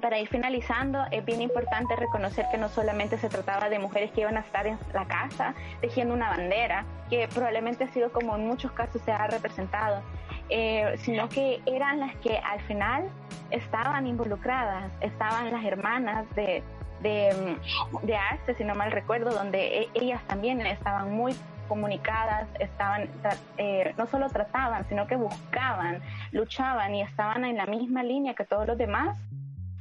para 0.00 0.18
ir 0.18 0.28
finalizando, 0.28 1.04
es 1.10 1.24
bien 1.24 1.40
importante 1.42 1.94
reconocer 1.96 2.46
que 2.50 2.58
no 2.58 2.68
solamente 2.68 3.18
se 3.18 3.28
trataba 3.28 3.68
de 3.68 3.78
mujeres 3.78 4.10
que 4.12 4.22
iban 4.22 4.36
a 4.36 4.40
estar 4.40 4.66
en 4.66 4.78
la 4.92 5.06
casa 5.06 5.54
tejiendo 5.80 6.14
una 6.14 6.30
bandera, 6.30 6.84
que 7.10 7.28
probablemente 7.28 7.84
ha 7.84 7.88
sido 7.88 8.10
como 8.10 8.34
en 8.36 8.46
muchos 8.46 8.72
casos 8.72 9.02
se 9.02 9.12
ha 9.12 9.26
representado, 9.26 10.02
eh, 10.48 10.94
sino 10.98 11.28
que 11.28 11.60
eran 11.66 12.00
las 12.00 12.14
que 12.16 12.38
al 12.38 12.60
final 12.62 13.08
estaban 13.50 14.06
involucradas, 14.06 14.90
estaban 15.00 15.52
las 15.52 15.64
hermanas 15.64 16.26
de, 16.34 16.62
de, 17.02 17.56
de 18.02 18.16
arte, 18.16 18.54
si 18.54 18.64
no 18.64 18.74
mal 18.74 18.90
recuerdo, 18.90 19.30
donde 19.30 19.82
e, 19.82 19.88
ellas 19.94 20.22
también 20.26 20.60
estaban 20.62 21.12
muy 21.12 21.34
comunicadas, 21.68 22.46
estaban, 22.58 23.08
eh, 23.56 23.94
no 23.96 24.06
solo 24.06 24.28
trataban, 24.28 24.86
sino 24.88 25.06
que 25.06 25.16
buscaban, 25.16 26.00
luchaban 26.32 26.94
y 26.94 27.02
estaban 27.02 27.44
en 27.44 27.56
la 27.56 27.66
misma 27.66 28.02
línea 28.02 28.34
que 28.34 28.44
todos 28.44 28.66
los 28.66 28.76
demás 28.76 29.16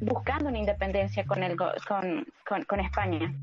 buscando 0.06 0.50
una 0.50 0.58
independencia 0.58 1.26
con, 1.26 1.44
el, 1.44 1.56
con, 1.56 2.26
con, 2.48 2.64
con 2.64 2.80
España. 2.80 3.34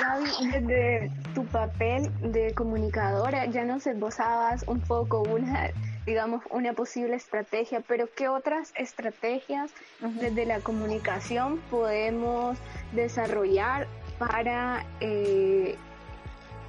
Gaby, 0.00 0.50
desde 0.52 1.10
tu 1.34 1.44
papel 1.46 2.10
de 2.32 2.54
comunicadora 2.54 3.46
ya 3.46 3.64
nos 3.64 3.86
esbozabas 3.86 4.64
un 4.66 4.80
poco 4.80 5.22
una, 5.22 5.70
digamos, 6.06 6.42
una 6.50 6.72
posible 6.74 7.16
estrategia, 7.16 7.82
pero 7.86 8.08
¿qué 8.14 8.28
otras 8.28 8.72
estrategias 8.76 9.72
uh 10.00 10.06
-huh. 10.06 10.20
desde 10.20 10.46
la 10.46 10.60
comunicación 10.60 11.58
podemos 11.70 12.58
desarrollar 12.92 13.86
para 14.18 14.84
eh, 15.00 15.76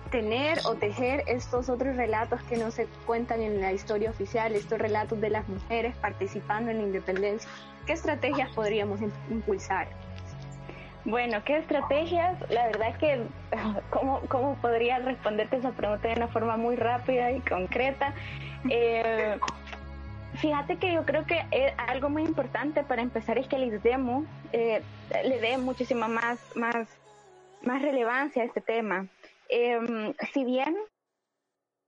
tener 0.10 0.60
o 0.66 0.76
tejer 0.76 1.24
estos 1.28 1.70
otros 1.70 1.96
relatos 1.96 2.42
que 2.44 2.58
no 2.58 2.72
se 2.72 2.88
cuentan 3.06 3.42
en 3.42 3.62
la 3.62 3.72
historia 3.72 4.10
oficial, 4.10 4.56
estos 4.56 4.80
relatos 4.80 5.20
de 5.22 5.30
las 5.30 5.48
mujeres 5.48 5.96
participando 5.98 6.72
en 6.72 6.78
la 6.78 6.84
independencia. 6.84 7.50
¿Qué 7.86 7.94
estrategias 7.94 8.50
podríamos 8.52 9.00
impulsar? 9.30 9.88
Bueno, 11.06 11.44
¿qué 11.44 11.58
estrategias? 11.58 12.38
La 12.50 12.68
verdad 12.68 12.90
es 12.90 12.98
que, 12.98 13.24
¿cómo, 13.90 14.22
cómo 14.28 14.56
podría 14.56 15.00
responderte 15.00 15.58
esa 15.58 15.72
pregunta 15.72 16.08
de 16.08 16.16
una 16.16 16.28
forma 16.28 16.58
muy 16.58 16.76
rápida 16.76 17.32
y 17.32 17.40
concreta? 17.42 18.14
Eh, 18.70 19.40
fíjate 20.36 20.78
que 20.78 20.94
yo 20.94 21.06
creo 21.06 21.26
que 21.26 21.42
algo 21.78 22.10
muy 22.10 22.24
importante 22.24 22.84
para 22.84 23.02
empezar 23.02 23.38
es 23.38 23.48
que 23.48 23.58
les 23.58 23.82
demos, 23.82 24.26
eh, 24.52 24.82
le 25.24 25.40
dé 25.40 25.58
muchísima 25.58 26.08
más, 26.08 26.40
más, 26.56 26.88
más 27.64 27.82
relevancia 27.82 28.44
a 28.44 28.46
este 28.46 28.62
tema. 28.62 29.08
Eh, 29.50 30.14
si 30.34 30.46
bien 30.46 30.76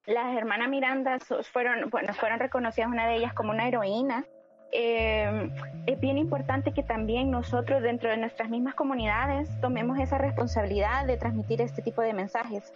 las 0.05 0.35
hermanas 0.35 0.69
Miranda 0.69 1.19
fueron, 1.51 1.89
bueno, 1.89 2.13
fueron 2.13 2.39
reconocidas 2.39 2.89
una 2.89 3.07
de 3.07 3.17
ellas 3.17 3.33
como 3.33 3.51
una 3.51 3.67
heroína, 3.67 4.25
eh, 4.73 5.49
es 5.85 5.99
bien 5.99 6.17
importante 6.17 6.73
que 6.73 6.81
también 6.81 7.29
nosotros 7.29 7.81
dentro 7.81 8.09
de 8.09 8.17
nuestras 8.17 8.49
mismas 8.49 8.73
comunidades 8.73 9.49
tomemos 9.59 9.99
esa 9.99 10.17
responsabilidad 10.17 11.05
de 11.05 11.17
transmitir 11.17 11.61
este 11.61 11.81
tipo 11.81 12.01
de 12.01 12.13
mensajes, 12.13 12.73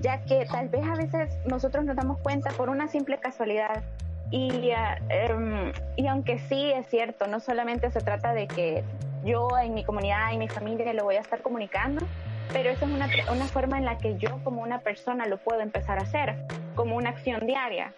ya 0.00 0.22
que 0.24 0.44
tal 0.44 0.68
vez 0.68 0.86
a 0.86 0.94
veces 0.94 1.38
nosotros 1.46 1.84
nos 1.84 1.96
damos 1.96 2.18
cuenta 2.18 2.50
por 2.50 2.68
una 2.68 2.86
simple 2.88 3.18
casualidad 3.18 3.82
y, 4.30 4.72
uh, 4.72 5.34
um, 5.34 5.72
y 5.96 6.06
aunque 6.06 6.38
sí 6.38 6.70
es 6.70 6.86
cierto, 6.88 7.26
no 7.26 7.40
solamente 7.40 7.90
se 7.90 8.00
trata 8.00 8.34
de 8.34 8.46
que 8.46 8.84
yo 9.24 9.48
en 9.58 9.72
mi 9.72 9.84
comunidad, 9.84 10.32
en 10.32 10.40
mi 10.40 10.48
familia 10.48 10.92
lo 10.92 11.04
voy 11.04 11.16
a 11.16 11.20
estar 11.20 11.40
comunicando, 11.40 12.06
pero 12.52 12.70
esa 12.70 12.86
es 12.86 12.90
una, 12.90 13.08
una 13.32 13.46
forma 13.46 13.78
en 13.78 13.84
la 13.84 13.98
que 13.98 14.16
yo 14.18 14.40
como 14.44 14.62
una 14.62 14.80
persona 14.80 15.26
lo 15.26 15.38
puedo 15.38 15.60
empezar 15.60 15.98
a 15.98 16.02
hacer, 16.02 16.36
como 16.74 16.96
una 16.96 17.10
acción 17.10 17.46
diaria. 17.46 17.92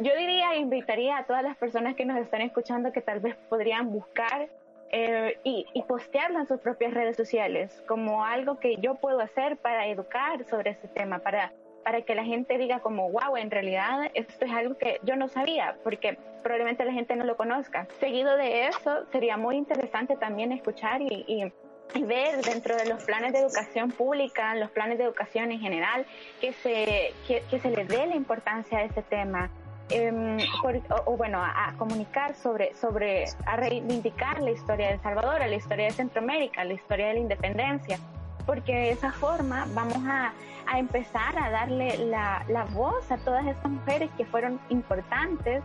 Yo 0.00 0.14
diría, 0.16 0.54
invitaría 0.56 1.18
a 1.18 1.24
todas 1.24 1.42
las 1.42 1.56
personas 1.56 1.96
que 1.96 2.04
nos 2.04 2.18
están 2.18 2.40
escuchando 2.42 2.92
que 2.92 3.00
tal 3.00 3.20
vez 3.20 3.36
podrían 3.48 3.90
buscar 3.90 4.48
eh, 4.90 5.38
y, 5.42 5.66
y 5.74 5.82
postearlo 5.82 6.38
en 6.38 6.46
sus 6.46 6.60
propias 6.60 6.94
redes 6.94 7.16
sociales 7.16 7.82
como 7.86 8.24
algo 8.24 8.58
que 8.58 8.76
yo 8.76 8.94
puedo 8.94 9.20
hacer 9.20 9.56
para 9.56 9.86
educar 9.88 10.44
sobre 10.44 10.70
este 10.70 10.88
tema, 10.88 11.18
para, 11.18 11.52
para 11.84 12.02
que 12.02 12.14
la 12.14 12.24
gente 12.24 12.56
diga 12.58 12.80
como, 12.80 13.10
wow, 13.10 13.36
en 13.36 13.50
realidad 13.50 14.10
esto 14.14 14.44
es 14.44 14.52
algo 14.52 14.78
que 14.78 15.00
yo 15.02 15.16
no 15.16 15.28
sabía, 15.28 15.76
porque 15.82 16.16
probablemente 16.42 16.84
la 16.84 16.92
gente 16.92 17.16
no 17.16 17.24
lo 17.24 17.36
conozca. 17.36 17.88
Seguido 17.98 18.36
de 18.36 18.68
eso, 18.68 19.04
sería 19.10 19.36
muy 19.36 19.56
interesante 19.56 20.16
también 20.16 20.52
escuchar 20.52 21.02
y 21.02 21.52
ver 21.94 22.42
dentro 22.42 22.76
de 22.76 22.86
los 22.86 23.02
planes 23.04 23.32
de 23.32 23.40
educación 23.40 23.90
pública, 23.90 24.54
los 24.54 24.70
planes 24.70 24.98
de 24.98 25.04
educación 25.04 25.52
en 25.52 25.60
general, 25.60 26.06
que 26.40 26.52
se, 26.52 27.14
que, 27.26 27.42
que 27.50 27.58
se 27.60 27.70
le 27.70 27.84
dé 27.84 28.06
la 28.06 28.16
importancia 28.16 28.78
a 28.78 28.82
este 28.84 29.02
tema. 29.02 29.50
Eh, 29.90 30.36
por, 30.60 30.76
o, 30.76 31.12
o, 31.12 31.16
bueno, 31.16 31.38
a, 31.42 31.68
a, 31.68 31.72
comunicar 31.78 32.34
sobre, 32.34 32.74
sobre, 32.74 33.24
a 33.46 33.56
reivindicar 33.56 34.42
la 34.42 34.50
historia 34.50 34.88
de 34.88 34.94
El 34.94 35.00
Salvador, 35.00 35.40
la 35.40 35.54
historia 35.54 35.86
de 35.86 35.92
Centroamérica, 35.92 36.62
la 36.62 36.74
historia 36.74 37.06
de 37.06 37.14
la 37.14 37.20
independencia, 37.20 37.98
porque 38.44 38.74
de 38.74 38.90
esa 38.90 39.12
forma 39.12 39.66
vamos 39.70 39.96
a, 40.06 40.34
a 40.66 40.78
empezar 40.78 41.38
a 41.38 41.48
darle 41.50 41.96
la, 42.04 42.44
la 42.48 42.64
voz 42.64 43.10
a 43.10 43.16
todas 43.16 43.46
estas 43.46 43.70
mujeres 43.70 44.10
que 44.18 44.26
fueron 44.26 44.60
importantes 44.68 45.62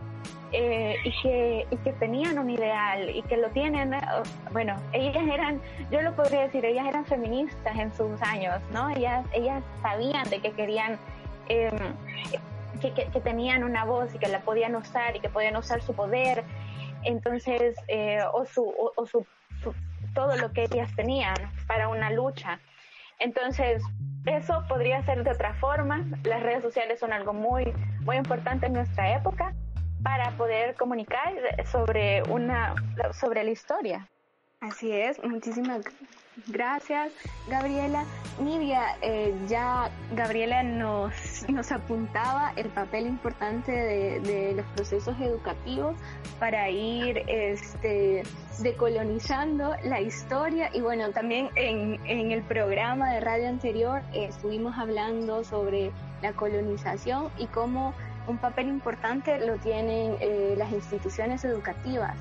eh, 0.56 0.98
y, 1.04 1.12
que, 1.24 1.68
y 1.72 1.78
que 1.78 1.94
tenían 1.94 2.38
un 2.38 2.48
ideal 2.48 3.10
y 3.10 3.24
que 3.24 3.38
lo 3.38 3.50
tienen, 3.50 3.96
bueno, 4.52 4.76
ellas 4.92 5.24
eran, 5.28 5.60
yo 5.90 6.00
lo 6.04 6.16
podría 6.16 6.42
decir, 6.42 6.64
ellas 6.64 6.86
eran 6.88 7.06
feministas 7.06 7.76
en 7.76 7.92
sus 7.92 8.22
años, 8.22 8.62
¿no? 8.72 8.88
Ellas, 8.92 9.26
ellas 9.34 9.64
sabían 9.82 10.30
de 10.30 10.40
que 10.42 10.52
querían, 10.52 11.00
em, 11.50 11.96
que, 12.80 12.94
que, 12.94 13.20
tenían 13.22 13.64
una 13.64 13.84
voz 13.84 14.14
y 14.14 14.20
que 14.20 14.28
la 14.28 14.42
podían 14.42 14.76
usar 14.76 15.16
y 15.16 15.22
que 15.22 15.30
podían 15.30 15.56
usar 15.56 15.82
su 15.82 15.96
poder, 15.96 16.44
entonces, 17.02 17.76
eh, 17.88 18.20
o, 18.32 18.46
su, 18.46 18.72
o, 18.96 19.06
su, 19.08 19.26
todo 20.14 20.38
lo 20.38 20.52
que 20.54 20.66
ellas 20.66 20.96
tenían 20.96 21.36
para 21.66 21.88
una 21.88 22.12
lucha. 22.12 22.60
Entonces, 23.18 23.82
eso 24.28 24.64
podría 24.70 25.04
ser 25.04 25.24
de 25.24 25.32
otra 25.32 25.56
forma. 25.56 26.06
Las 26.24 26.44
redes 26.44 26.62
sociales 26.62 27.00
son 27.00 27.12
algo 27.12 27.34
muy, 27.34 27.74
muy 28.02 28.18
importante 28.18 28.68
en 28.68 28.74
nuestra 28.74 29.16
época 29.16 29.56
para 30.04 30.32
poder 30.32 30.76
comunicar 30.76 31.34
sobre 31.72 32.24
una 32.24 32.76
sobre 33.14 33.44
la 33.44 33.52
historia. 33.52 34.08
Así 34.60 34.92
es, 34.92 35.22
muchísimas 35.24 35.84
gracias 36.48 37.12
Gabriela. 37.50 38.06
Nidia, 38.40 38.98
eh, 39.02 39.34
ya 39.48 39.92
Gabriela 40.16 40.64
nos, 40.64 41.14
nos 41.50 41.72
apuntaba 41.72 42.54
el 42.56 42.70
papel 42.70 43.08
importante 43.08 43.72
de, 43.72 44.20
de, 44.22 44.54
los 44.56 44.66
procesos 44.68 45.16
educativos 45.20 45.96
para 46.40 46.70
ir 46.70 47.24
este, 47.28 48.24
decolonizando 48.60 49.76
la 49.84 50.02
historia 50.02 50.70
y 50.74 50.82
bueno, 50.82 51.12
también 51.12 51.50
en, 51.56 52.00
en 52.06 52.32
el 52.32 52.42
programa 52.44 53.12
de 53.14 53.20
radio 53.20 53.50
anterior 53.50 54.02
eh, 54.14 54.26
estuvimos 54.30 54.78
hablando 54.78 55.44
sobre 55.44 55.92
la 56.22 56.34
colonización 56.34 57.30
y 57.38 57.48
cómo 57.48 57.94
un 58.28 58.38
papel 58.38 58.68
importante 58.68 59.40
lo 59.46 59.58
tienen 59.58 60.16
eh, 60.20 60.56
las 60.58 60.72
instituciones 60.72 61.44
educativas. 61.44 62.16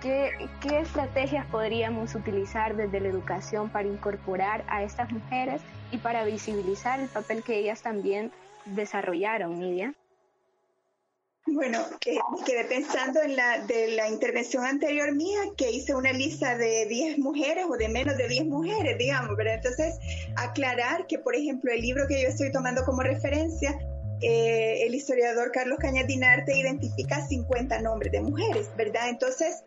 ¿Qué, 0.00 0.30
¿Qué, 0.60 0.80
estrategias 0.80 1.46
podríamos 1.46 2.14
utilizar 2.14 2.76
desde 2.76 3.00
la 3.00 3.08
educación 3.08 3.70
para 3.70 3.88
incorporar 3.88 4.64
a 4.68 4.82
estas 4.82 5.10
mujeres 5.10 5.62
y 5.90 5.98
para 5.98 6.24
visibilizar 6.24 7.00
el 7.00 7.08
papel 7.08 7.42
que 7.42 7.58
ellas 7.58 7.82
también 7.82 8.30
desarrollaron, 8.66 9.58
Nidia? 9.58 9.94
Bueno, 11.48 11.78
quedé 12.00 12.64
pensando 12.64 13.22
en 13.22 13.36
la 13.36 13.58
la 13.94 14.08
intervención 14.08 14.64
anterior 14.64 15.14
mía, 15.14 15.38
que 15.56 15.70
hice 15.70 15.94
una 15.94 16.12
lista 16.12 16.58
de 16.58 16.86
10 16.86 17.18
mujeres 17.18 17.66
o 17.70 17.76
de 17.76 17.88
menos 17.88 18.16
de 18.16 18.26
10 18.26 18.46
mujeres, 18.46 18.98
digamos, 18.98 19.36
¿verdad? 19.36 19.54
Entonces, 19.54 19.94
aclarar 20.36 21.06
que, 21.06 21.20
por 21.20 21.36
ejemplo, 21.36 21.72
el 21.72 21.80
libro 21.80 22.08
que 22.08 22.20
yo 22.20 22.28
estoy 22.28 22.50
tomando 22.50 22.84
como 22.84 23.02
referencia 23.02 23.78
eh, 24.20 24.86
el 24.86 24.94
historiador 24.94 25.52
Carlos 25.52 25.78
Cañas 25.78 26.06
Dinarte 26.06 26.56
identifica 26.56 27.26
50 27.26 27.80
nombres 27.82 28.12
de 28.12 28.20
mujeres, 28.20 28.70
¿verdad? 28.76 29.08
Entonces, 29.08 29.64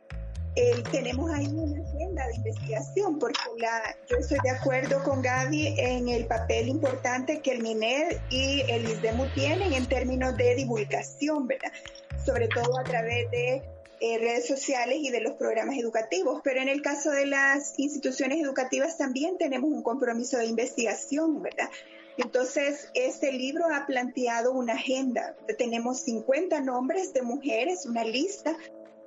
tenemos 0.92 1.32
ahí 1.32 1.48
una 1.48 1.82
agenda 1.82 2.28
de 2.28 2.36
investigación, 2.36 3.20
porque 3.20 3.40
la, 3.60 3.96
yo 4.10 4.18
estoy 4.18 4.40
de 4.44 4.50
acuerdo 4.50 5.02
con 5.04 5.22
Gaby 5.22 5.76
en 5.78 6.10
el 6.10 6.26
papel 6.26 6.68
importante 6.68 7.40
que 7.42 7.52
el 7.52 7.62
MINED 7.62 8.18
y 8.30 8.64
el 8.68 8.86
ISDEMU 8.86 9.28
tienen 9.34 9.74
en 9.74 9.86
términos 9.86 10.36
de 10.38 10.56
divulgación, 10.56 11.48
¿verdad? 11.48 11.72
Sobre 12.26 12.48
todo 12.48 12.78
a 12.78 12.84
través 12.84 13.30
de 13.32 13.64
eh, 14.02 14.18
redes 14.18 14.48
sociales 14.48 14.98
y 15.00 15.10
de 15.10 15.22
los 15.22 15.34
programas 15.34 15.78
educativos, 15.78 16.42
pero 16.44 16.62
en 16.62 16.70
el 16.70 16.82
caso 16.82 17.12
de 17.12 17.26
las 17.26 17.78
instituciones 17.78 18.42
educativas 18.42 18.98
también 18.98 19.38
tenemos 19.38 19.70
un 19.70 19.84
compromiso 19.84 20.38
de 20.38 20.46
investigación, 20.46 21.42
¿verdad? 21.42 21.70
Entonces, 22.22 22.90
este 22.96 23.32
libro 23.32 23.66
ha 23.74 23.86
planteado 23.86 24.52
una 24.52 24.74
agenda. 24.74 25.38
Tenemos 25.58 26.02
50 26.02 26.60
nombres 26.60 27.14
de 27.14 27.22
mujeres, 27.22 27.86
una 27.86 28.04
lista, 28.04 28.58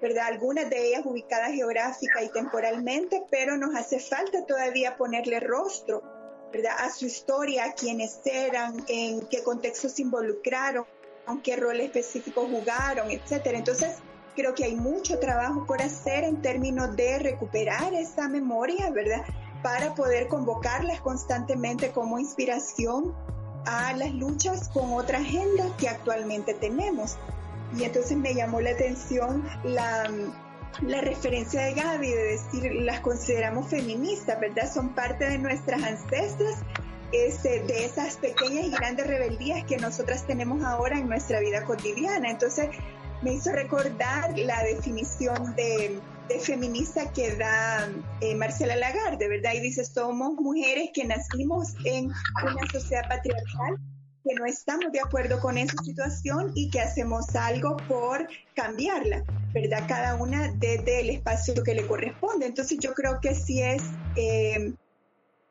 ¿verdad? 0.01 0.29
Algunas 0.29 0.71
de 0.71 0.89
ellas 0.89 1.03
ubicadas 1.05 1.53
geográfica 1.53 2.23
y 2.25 2.31
temporalmente, 2.31 3.23
pero 3.31 3.59
nos 3.59 3.75
hace 3.75 4.01
falta 4.01 4.47
todavía 4.47 4.97
ponerle 4.97 5.41
rostro, 5.41 6.03
¿verdad? 6.55 6.73
A 6.79 6.91
su 6.91 7.05
historia, 7.05 7.67
a 7.67 7.75
quiénes 7.75 8.19
eran, 8.25 8.83
en 8.89 9.21
qué 9.29 9.43
contexto 9.43 9.91
se 9.91 10.01
involucraron, 10.01 10.87
en 11.29 11.43
qué 11.43 11.57
rol 11.57 11.81
específico 11.81 12.49
jugaron, 12.51 13.11
etcétera. 13.11 13.59
Entonces, 13.59 13.97
creo 14.35 14.55
que 14.55 14.65
hay 14.65 14.75
mucho 14.75 15.19
trabajo 15.19 15.67
por 15.67 15.83
hacer 15.83 16.25
en 16.25 16.41
términos 16.41 16.97
de 16.97 17.19
recuperar 17.19 17.93
esa 17.93 18.27
memoria, 18.27 18.89
¿verdad? 18.89 19.23
Para 19.63 19.95
poder 19.95 20.29
convocarlas 20.29 21.01
constantemente 21.01 21.93
como 21.93 22.19
inspiración 22.19 23.15
a 23.65 23.93
las 23.93 24.13
luchas 24.13 24.69
con 24.69 24.93
otra 24.93 25.19
agenda 25.19 25.65
que 25.79 25.89
actualmente 25.89 26.55
tenemos. 26.55 27.17
Y 27.77 27.85
entonces 27.85 28.17
me 28.17 28.35
llamó 28.35 28.61
la 28.61 28.71
atención 28.71 29.49
la, 29.65 30.11
referencia 31.01 31.63
de 31.63 31.75
Gaby 31.75 32.11
de 32.11 32.25
decir, 32.25 32.75
las 32.83 33.01
consideramos 33.01 33.69
feministas, 33.69 34.39
¿verdad? 34.41 34.71
Son 34.73 34.91
parte 34.91 35.29
de 35.29 35.39
nuestras 35.39 35.83
ancestras, 35.83 36.57
este, 37.13 37.63
de 37.63 37.85
esas 37.85 38.17
pequeñas 38.17 38.67
y 38.67 38.71
grandes 38.71 39.07
rebeldías 39.07 39.65
que 39.65 39.77
nosotras 39.77 40.27
tenemos 40.27 40.65
ahora 40.65 40.99
en 40.99 41.09
nuestra 41.09 41.41
vida 41.41 41.65
cotidiana. 41.65 42.31
Entonces 42.31 42.69
me 43.23 43.35
hizo 43.35 43.53
recordar 43.53 44.37
la 44.39 44.63
definición 44.65 45.55
de 45.55 46.01
de 46.29 46.39
feminista 46.39 47.13
que 47.13 47.35
da 47.37 47.89
eh, 48.21 48.35
Marcela 48.35 48.77
Lagarde, 48.77 49.29
¿verdad? 49.29 49.53
Y 49.55 49.61
dice, 49.61 49.85
somos 49.85 50.35
mujeres 50.35 50.91
que 50.95 51.05
nacimos 51.05 51.75
en 51.85 52.07
una 52.07 52.67
sociedad 52.71 53.09
patriarcal, 53.09 53.79
que 54.25 54.35
no 54.35 54.47
estamos 54.47 54.93
de 54.93 55.01
acuerdo 55.01 55.41
con 55.41 55.59
esa 55.59 55.77
situación 55.83 56.53
y 56.55 56.71
que 56.71 56.81
hacemos 56.81 57.35
algo 57.35 57.77
por 57.89 58.29
cambiarla, 58.55 59.25
¿verdad? 59.53 59.85
Cada 59.89 60.15
una 60.15 60.53
desde 60.53 61.01
el 61.01 61.11
espacio 61.11 61.55
que 61.65 61.75
le 61.75 61.87
corresponde. 61.87 62.47
Entonces 62.47 62.79
yo 62.79 62.95
creo 62.95 63.21
que 63.21 63.35
sí 63.35 63.61
es 63.61 63.83
eh, 64.17 64.73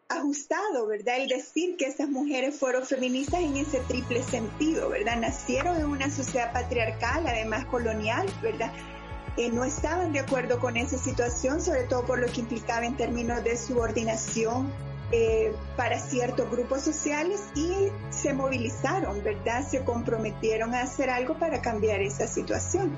ajustado, 0.08 0.88
¿verdad? 0.88 1.18
El 1.18 1.30
decir 1.30 1.76
que 1.78 1.86
esas 1.86 2.10
mujeres 2.10 2.58
fueron 2.58 2.86
feministas 2.86 3.42
en 3.42 3.58
ese 3.58 3.80
triple 3.82 4.24
sentido, 4.24 4.90
¿verdad? 4.90 5.18
Nacieron 5.18 5.78
en 5.78 5.86
una 5.86 6.10
sociedad 6.10 6.54
patriarcal, 6.54 7.28
además 7.28 7.66
colonial, 7.66 8.26
¿verdad? 8.42 8.72
Eh, 9.38 9.50
no 9.50 9.64
estaban 9.64 10.12
de 10.12 10.20
acuerdo 10.20 10.60
con 10.60 10.76
esa 10.76 10.98
situación, 10.98 11.62
sobre 11.62 11.84
todo 11.84 12.04
por 12.06 12.20
lo 12.20 12.28
que 12.28 12.42
implicaba 12.42 12.86
en 12.86 12.98
términos 12.98 13.44
de 13.44 13.56
subordinación 13.56 14.72
eh, 15.14 15.54
para 15.76 16.00
ciertos 16.00 16.50
grupos 16.50 16.82
sociales 16.82 17.42
y 17.56 17.90
se 18.12 18.34
movilizaron, 18.34 19.24
¿verdad? 19.24 19.66
Se 19.68 19.84
comprometieron 19.84 20.74
a 20.74 20.82
hacer 20.82 21.10
algo 21.10 21.38
para 21.38 21.62
cambiar 21.62 22.02
esa 22.02 22.28
situación. 22.28 22.92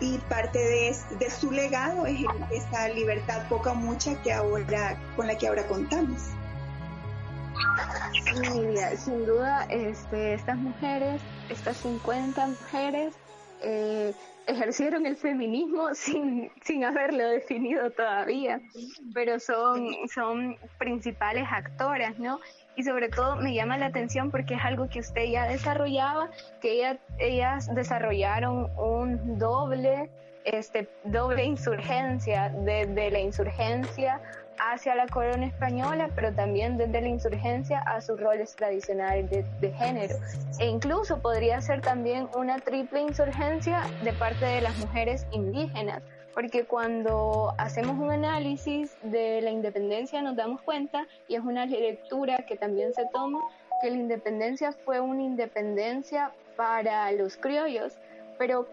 Y 0.00 0.18
parte 0.18 0.58
de, 0.58 1.30
su 1.30 1.52
legado 1.52 2.06
es 2.06 2.18
esa 2.50 2.88
libertad 2.88 3.48
poca 3.48 3.70
o 3.70 3.74
mucha 3.76 4.20
que 4.22 4.32
ahora, 4.32 4.98
con 5.14 5.28
la 5.28 5.36
que 5.38 5.46
ahora 5.46 5.64
contamos. 5.68 6.20
sin 9.04 9.26
duda, 9.26 9.64
este, 9.68 10.34
estas 10.34 10.56
mujeres, 10.56 11.20
estas 11.48 11.76
50 11.76 12.46
mujeres, 12.48 13.14
eh, 13.62 14.12
ejercieron 14.46 15.06
el 15.06 15.16
feminismo 15.16 15.88
sin, 15.94 16.50
sin 16.62 16.84
haberlo 16.84 17.26
definido 17.28 17.90
todavía, 17.90 18.60
pero 19.14 19.38
son, 19.38 19.88
son 20.12 20.56
principales 20.78 21.46
actoras, 21.50 22.18
¿no? 22.18 22.40
Y 22.76 22.82
sobre 22.82 23.08
todo 23.08 23.36
me 23.36 23.54
llama 23.54 23.76
la 23.76 23.86
atención 23.86 24.30
porque 24.30 24.54
es 24.54 24.64
algo 24.64 24.88
que 24.88 25.00
usted 25.00 25.24
ya 25.24 25.46
desarrollaba, 25.46 26.30
que 26.60 26.72
ella, 26.72 26.98
ellas 27.18 27.72
desarrollaron 27.74 28.70
un 28.78 29.38
doble, 29.38 30.10
este, 30.44 30.88
doble 31.04 31.44
insurgencia, 31.44 32.48
desde 32.48 33.10
la 33.10 33.20
insurgencia 33.20 34.20
hacia 34.58 34.94
la 34.94 35.06
corona 35.06 35.46
española, 35.46 36.10
pero 36.14 36.32
también 36.32 36.76
desde 36.76 37.00
la 37.00 37.08
insurgencia 37.08 37.80
a 37.80 38.00
sus 38.00 38.20
roles 38.20 38.54
tradicionales 38.56 39.30
de, 39.60 39.72
género. 39.72 40.16
E 40.58 40.66
incluso 40.66 41.18
podría 41.20 41.60
ser 41.60 41.80
también 41.80 42.28
una 42.36 42.58
triple 42.58 43.00
insurgencia 43.00 43.82
de 44.04 44.12
parte 44.12 44.44
de 44.44 44.60
las 44.60 44.76
mujeres 44.78 45.26
indígenas, 45.32 46.02
porque 46.34 46.64
cuando 46.64 47.54
hacemos 47.58 47.98
un 47.98 48.10
análisis 48.10 48.96
de 49.02 49.40
la 49.42 49.50
independencia 49.50 50.22
nos 50.22 50.36
damos 50.36 50.62
cuenta, 50.62 51.06
y 51.28 51.34
es 51.34 51.42
una 51.42 51.66
lectura 51.66 52.44
que 52.46 52.56
también 52.56 52.94
se 52.94 53.06
toma, 53.12 53.40
que 53.82 53.90
la 53.90 53.96
independencia 53.96 54.72
fue 54.72 55.00
una 55.00 55.22
independencia 55.22 56.32
para 56.56 57.10
los 57.12 57.36
criollos, 57.36 57.94
pero 58.38 58.66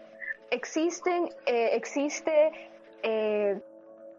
existen, 0.50 1.30
eh, 1.46 1.70
existe 1.72 2.52
eh, 3.02 3.60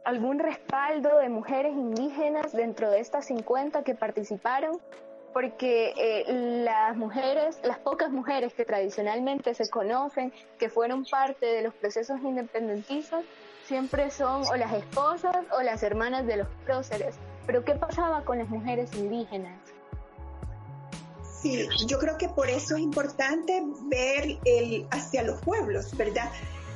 algún 0.04 0.40
respaldo 0.40 1.18
de 1.18 1.30
mujeres 1.30 1.74
indígenas 1.74 2.52
dentro 2.52 2.90
de 2.90 3.00
estas 3.00 3.26
50 3.26 3.84
que 3.84 3.96
participaron, 3.96 4.80
porque 5.34 5.94
eh, 5.96 6.64
las 6.66 6.98
mujeres, 6.98 7.60
las 7.64 7.80
pocas 7.80 8.12
mujeres 8.12 8.54
que 8.54 8.66
tradicionalmente 8.66 9.54
se 9.54 9.70
conocen, 9.70 10.34
que 10.60 10.70
fueron 10.70 11.06
parte 11.06 11.46
de 11.46 11.62
los 11.62 11.74
procesos 11.74 12.20
independentistas, 12.22 13.24
siempre 13.66 14.12
son 14.12 14.44
o 14.48 14.56
las 14.56 14.74
esposas 14.74 15.38
o 15.58 15.62
las 15.62 15.84
hermanas 15.84 16.26
de 16.26 16.38
los 16.38 16.48
próceres. 16.66 17.16
Pero 17.46 17.64
¿qué 17.64 17.76
pasaba 17.76 18.24
con 18.26 18.40
las 18.40 18.50
mujeres 18.50 18.94
indígenas? 18.96 19.58
Sí, 21.42 21.68
yo 21.88 21.98
creo 21.98 22.18
que 22.18 22.30
por 22.30 22.50
eso 22.50 22.76
es 22.76 22.82
importante 22.82 23.64
ver 23.86 24.38
el, 24.46 24.86
hacia 24.92 25.24
los 25.24 25.42
pueblos, 25.42 25.96
¿verdad? 25.98 26.30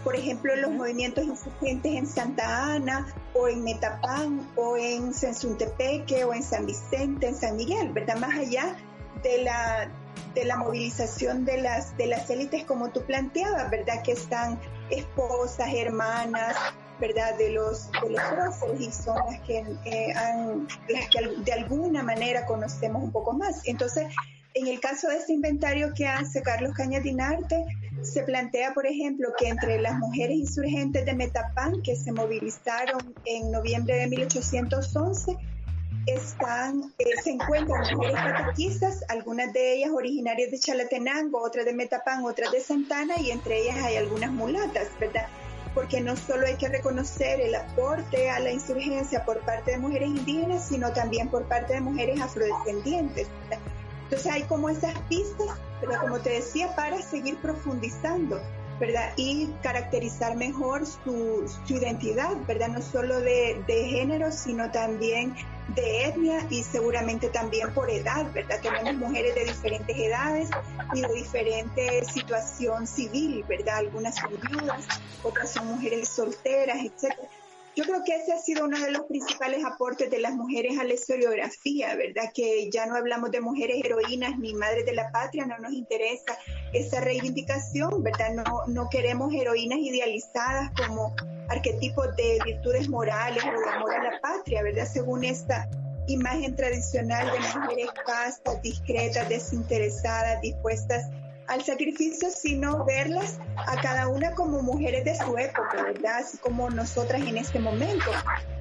Por 0.06 0.16
ejemplo, 0.16 0.56
los 0.56 0.72
movimientos 0.72 1.26
insurgentes 1.26 1.92
en 1.92 2.06
Santa 2.06 2.76
Ana 2.76 3.08
o 3.34 3.48
en 3.48 3.64
Metapán 3.64 4.48
o 4.56 4.78
en 4.78 5.12
Sensuntepeque 5.16 6.24
o 6.24 6.34
en 6.34 6.44
San 6.44 6.68
Vicente, 6.68 7.28
en 7.28 7.36
San 7.36 7.58
Miguel, 7.58 7.92
¿verdad? 7.92 8.18
Más 8.18 8.38
allá 8.38 8.76
de 9.24 9.42
la, 9.42 9.90
de 10.36 10.46
la 10.46 10.58
movilización 10.58 11.44
de 11.44 11.60
las, 11.60 11.98
de 11.98 12.06
las 12.06 12.30
élites 12.30 12.66
como 12.66 12.92
tú 12.92 13.02
planteabas, 13.02 13.72
¿verdad? 13.72 14.04
Que 14.04 14.12
están 14.12 14.60
esposas, 14.92 15.74
hermanas, 15.74 16.56
¿verdad? 17.00 17.36
De 17.40 17.50
los, 17.50 17.90
de 18.04 18.12
los 18.12 18.80
y 18.80 18.92
son 18.92 19.18
las 19.26 19.40
que, 19.42 19.66
eh, 19.86 20.14
han, 20.14 20.68
las 20.88 21.10
que 21.10 21.28
de 21.44 21.52
alguna 21.52 22.04
manera 22.04 22.46
conocemos 22.46 23.02
un 23.04 23.12
poco 23.12 23.34
más. 23.34 23.62
Entonces, 23.66 24.14
en 24.56 24.68
el 24.68 24.80
caso 24.80 25.10
de 25.10 25.18
este 25.18 25.34
inventario 25.34 25.94
que 25.94 26.08
hace 26.08 26.42
Carlos 26.42 26.72
Cañadinarte, 26.74 27.66
se 28.02 28.24
plantea, 28.24 28.74
por 28.74 28.88
ejemplo, 28.88 29.30
que 29.38 29.50
entre 29.50 29.82
las 29.82 29.98
mujeres 29.98 30.38
insurgentes 30.38 31.06
de 31.06 31.14
Metapán 31.14 31.82
que 31.82 31.98
se 31.98 32.14
movilizaron 32.14 33.14
en 33.26 33.52
noviembre 33.52 33.96
de 33.96 34.08
1811, 34.08 35.36
están, 36.06 36.94
eh, 37.00 37.06
se 37.22 37.32
encuentran 37.32 37.82
mujeres 37.96 38.16
catequistas, 38.16 39.04
algunas 39.10 39.52
de 39.52 39.76
ellas 39.76 39.90
originarias 39.92 40.52
de 40.52 40.60
Chalatenango, 40.60 41.44
otras 41.44 41.66
de 41.66 41.74
Metapán, 41.74 42.24
otras 42.24 42.52
de 42.54 42.62
Santana, 42.62 43.20
y 43.20 43.32
entre 43.32 43.60
ellas 43.62 43.76
hay 43.84 43.98
algunas 43.98 44.32
mulatas, 44.32 44.88
¿verdad? 45.02 45.28
Porque 45.74 46.00
no 46.00 46.16
solo 46.16 46.48
hay 46.48 46.56
que 46.56 46.70
reconocer 46.70 47.42
el 47.42 47.56
aporte 47.56 48.30
a 48.30 48.40
la 48.40 48.52
insurgencia 48.52 49.26
por 49.26 49.42
parte 49.42 49.72
de 49.72 49.80
mujeres 49.80 50.08
indígenas, 50.08 50.70
sino 50.70 50.94
también 50.94 51.28
por 51.28 51.46
parte 51.50 51.74
de 51.74 51.82
mujeres 51.82 52.22
afrodescendientes. 52.22 53.28
¿verdad? 53.50 53.75
Entonces 54.06 54.32
hay 54.32 54.44
como 54.44 54.70
esas 54.70 54.98
pistas, 55.10 55.58
pero 55.82 56.00
como 56.00 56.20
te 56.20 56.30
decía, 56.30 56.76
para 56.76 57.02
seguir 57.02 57.38
profundizando, 57.38 58.40
¿verdad? 58.80 59.14
Y 59.16 59.48
caracterizar 59.64 60.36
mejor 60.36 60.86
su, 60.86 61.46
identidad, 61.68 62.36
¿verdad? 62.48 62.70
No 62.70 62.82
solo 62.82 63.20
de, 63.20 63.64
género, 63.68 64.32
sino 64.32 64.70
también 64.72 65.36
de 65.70 66.06
etnia 66.06 66.46
y 66.52 66.62
seguramente 66.62 67.30
también 67.30 67.74
por 67.74 67.90
edad, 67.90 68.32
¿verdad? 68.32 68.60
Tenemos 68.62 69.08
mujeres 69.08 69.34
de 69.34 69.46
diferentes 69.46 69.98
edades 69.98 70.50
y 70.94 71.02
de 71.02 71.14
diferente 71.14 72.06
situación 72.06 72.86
civil, 72.86 73.44
¿verdad? 73.48 73.78
Algunas 73.78 74.16
son 74.16 74.32
viudas, 74.52 74.86
otras 75.24 75.52
son 75.52 75.68
mujeres 75.68 76.10
solteras, 76.10 76.78
etcétera. 76.78 77.28
Yo 77.76 77.84
creo 77.84 78.04
que 78.06 78.16
ese 78.16 78.32
ha 78.32 78.38
sido 78.38 78.64
uno 78.64 78.80
de 78.80 78.92
los 78.92 79.04
principales 79.04 79.66
aportes 79.66 80.10
de 80.10 80.20
las 80.20 80.34
mujeres 80.34 80.80
a 80.80 80.86
la 80.86 80.94
historiografía, 80.94 81.94
¿verdad? 81.96 82.32
Que 82.34 82.70
ya 82.72 82.86
no 82.86 82.96
hablamos 82.96 83.32
de 83.32 83.42
mujeres 83.42 83.84
heroínas 83.84 84.40
ni 84.40 84.54
madres 84.54 84.86
de 84.86 84.94
la 84.94 85.12
patria, 85.12 85.46
no 85.46 85.58
nos 85.58 85.74
interesa 85.74 86.38
esa 86.72 87.02
reivindicación, 87.02 88.02
¿verdad? 88.02 88.34
No, 88.34 88.66
no 88.68 88.90
queremos 88.90 89.34
heroínas 89.34 89.80
idealizadas 89.80 90.72
como 90.78 91.14
arquetipos 91.50 92.16
de 92.16 92.40
virtudes 92.46 92.88
morales 92.88 93.44
o 93.44 93.60
de 93.60 93.70
amor 93.76 93.94
a 93.94 94.04
la 94.04 94.22
patria, 94.22 94.64
¿verdad? 94.64 94.88
Según 94.92 95.26
esta 95.26 95.70
imagen 96.08 96.56
tradicional 96.56 97.30
de 97.32 97.60
mujeres 97.60 97.90
castas, 98.06 98.62
discretas, 98.62 99.28
desinteresadas, 99.28 100.40
dispuestas 100.40 101.10
al 101.48 101.64
sacrificio, 101.64 102.30
sino 102.30 102.86
verlas 102.86 103.40
a 103.56 103.80
cada 103.82 104.08
una 104.08 104.32
como 104.32 104.62
mujeres 104.62 105.06
de 105.06 105.16
su 105.16 105.38
época, 105.38 105.84
¿verdad? 105.84 106.20
Así 106.20 106.38
como 106.38 106.70
nosotras 106.70 107.22
en 107.22 107.38
este 107.38 107.60
momento, 107.60 108.12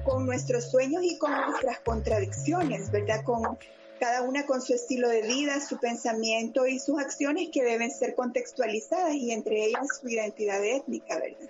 con 0.03 0.25
nuestros 0.25 0.71
sueños 0.71 1.03
y 1.03 1.17
con 1.17 1.31
nuestras 1.31 1.79
contradicciones, 1.79 2.91
¿verdad? 2.91 3.23
Con 3.23 3.57
cada 3.99 4.21
una 4.21 4.45
con 4.45 4.61
su 4.61 4.73
estilo 4.73 5.09
de 5.09 5.21
vida, 5.21 5.59
su 5.61 5.79
pensamiento 5.79 6.67
y 6.67 6.79
sus 6.79 6.99
acciones 6.99 7.49
que 7.51 7.63
deben 7.63 7.91
ser 7.91 8.13
contextualizadas 8.15 9.15
y 9.15 9.31
entre 9.31 9.65
ellas 9.65 9.87
su 9.99 10.07
identidad 10.07 10.63
étnica, 10.63 11.15
¿verdad? 11.15 11.49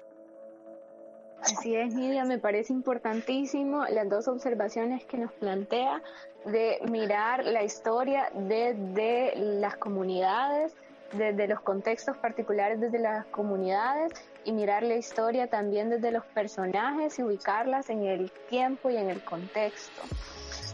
Así 1.42 1.76
es, 1.76 1.94
Nidia, 1.94 2.26
me 2.26 2.40
parece 2.40 2.74
importantísimo 2.74 3.86
las 3.86 4.10
dos 4.10 4.28
observaciones 4.28 5.06
que 5.06 5.18
nos 5.18 5.32
plantea 5.34 6.02
de 6.46 6.80
mirar 6.90 7.46
la 7.46 7.64
historia 7.64 8.32
desde 8.34 9.34
las 9.36 9.78
comunidades 9.78 10.74
desde 11.14 11.48
los 11.48 11.62
contextos 11.62 12.18
particulares 12.18 12.80
desde 12.80 13.00
las 13.00 13.26
comunidades 13.28 14.12
y 14.44 14.52
mirar 14.52 14.84
la 14.84 14.96
historia 14.96 15.48
también 15.48 15.90
desde 15.90 16.12
los 16.12 16.26
personajes 16.26 17.18
y 17.20 17.24
ubicarlas 17.24 17.90
en 17.90 18.04
el 18.04 18.32
tiempo 18.50 18.90
y 18.90 18.98
en 18.98 19.10
el 19.10 19.24
contexto. 19.24 20.02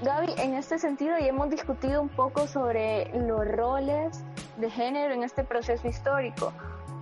Gaby, 0.03 0.33
en 0.37 0.55
este 0.55 0.79
sentido 0.79 1.17
ya 1.19 1.27
hemos 1.27 1.49
discutido 1.49 2.01
un 2.01 2.09
poco 2.09 2.47
sobre 2.47 3.11
los 3.13 3.47
roles 3.47 4.23
de 4.57 4.69
género 4.69 5.13
en 5.13 5.23
este 5.23 5.43
proceso 5.43 5.87
histórico. 5.87 6.53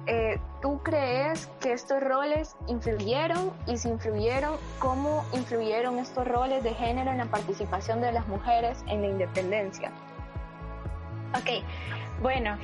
Eh, 0.06 0.40
¿Tú 0.62 0.82
crees 0.84 1.48
que 1.60 1.72
estos 1.72 2.02
roles 2.02 2.56
influyeron 2.68 3.54
y 3.68 3.78
si 3.78 3.90
influyeron, 3.90 4.56
cómo 4.80 5.24
influyeron 5.34 6.00
estos 6.00 6.28
roles 6.28 6.64
de 6.64 6.74
género 6.74 7.12
en 7.12 7.20
la 7.20 7.26
participación 7.26 8.02
de 8.02 8.12
las 8.12 8.28
mujeres 8.28 8.84
en 8.88 9.02
la 9.02 9.08
independencia? 9.08 9.92
Ok, 11.36 11.64
bueno, 12.22 12.58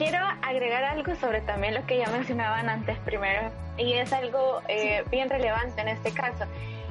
quiero 0.00 0.18
agregar 0.40 0.82
algo 0.82 1.14
sobre 1.16 1.42
también 1.42 1.74
lo 1.74 1.84
que 1.84 1.98
ya 1.98 2.08
mencionaban 2.08 2.70
antes 2.70 2.96
primero, 3.00 3.50
y 3.76 3.92
es 3.92 4.10
algo 4.14 4.62
eh, 4.66 5.04
bien 5.10 5.28
relevante 5.28 5.78
en 5.82 5.88
este 5.88 6.10
caso. 6.10 6.46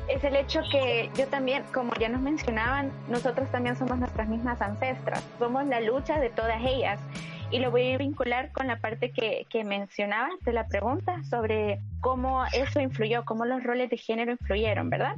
Es 0.08 0.24
el 0.24 0.36
hecho 0.36 0.62
que 0.72 1.10
yo 1.16 1.26
también, 1.26 1.64
como 1.74 1.92
ya 1.96 2.08
nos 2.08 2.22
mencionaban, 2.22 2.92
nosotros 3.08 3.50
también 3.50 3.76
somos 3.76 3.98
nuestras 3.98 4.28
mismas 4.28 4.62
ancestras, 4.62 5.28
somos 5.40 5.66
la 5.66 5.82
lucha 5.82 6.20
de 6.20 6.30
todas 6.30 6.62
ellas. 6.64 7.02
Y 7.50 7.58
lo 7.58 7.72
voy 7.72 7.94
a 7.94 7.98
vincular 7.98 8.52
con 8.52 8.68
la 8.68 8.80
parte 8.80 9.12
que, 9.12 9.48
que 9.50 9.64
mencionabas 9.64 10.40
de 10.42 10.54
la 10.54 10.68
pregunta 10.68 11.24
sobre 11.24 11.80
cómo 12.02 12.46
eso 12.54 12.80
influyó, 12.80 13.26
cómo 13.26 13.44
los 13.46 13.64
roles 13.64 13.90
de 13.90 13.98
género 13.98 14.34
influyeron, 14.34 14.92
¿verdad? 14.92 15.16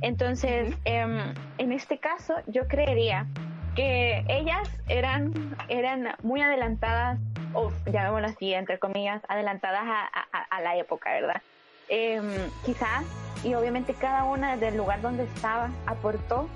Entonces, 0.00 0.76
em, 0.84 1.32
en 1.58 1.72
este 1.72 1.98
caso, 1.98 2.34
yo 2.48 2.66
creería 2.66 3.28
que 3.74 4.24
ellas 4.28 4.68
eran, 4.88 5.32
eran 5.68 6.08
muy 6.22 6.40
adelantadas, 6.40 7.18
o 7.52 7.72
llamémoslo 7.86 8.28
así, 8.28 8.54
entre 8.54 8.78
comillas, 8.78 9.22
adelantadas 9.28 9.82
a, 9.84 10.60
la 10.60 10.76
época, 10.76 11.10
¿verdad? 11.12 11.42
Eh, 11.88 12.20
quizás, 12.64 13.04
y 13.42 13.54
obviamente 13.54 13.94
cada 13.94 14.24
una 14.24 14.56
del 14.56 14.76
lugar 14.76 15.00
donde 15.00 15.24
estaba 15.24 15.70
aportó 15.86 16.48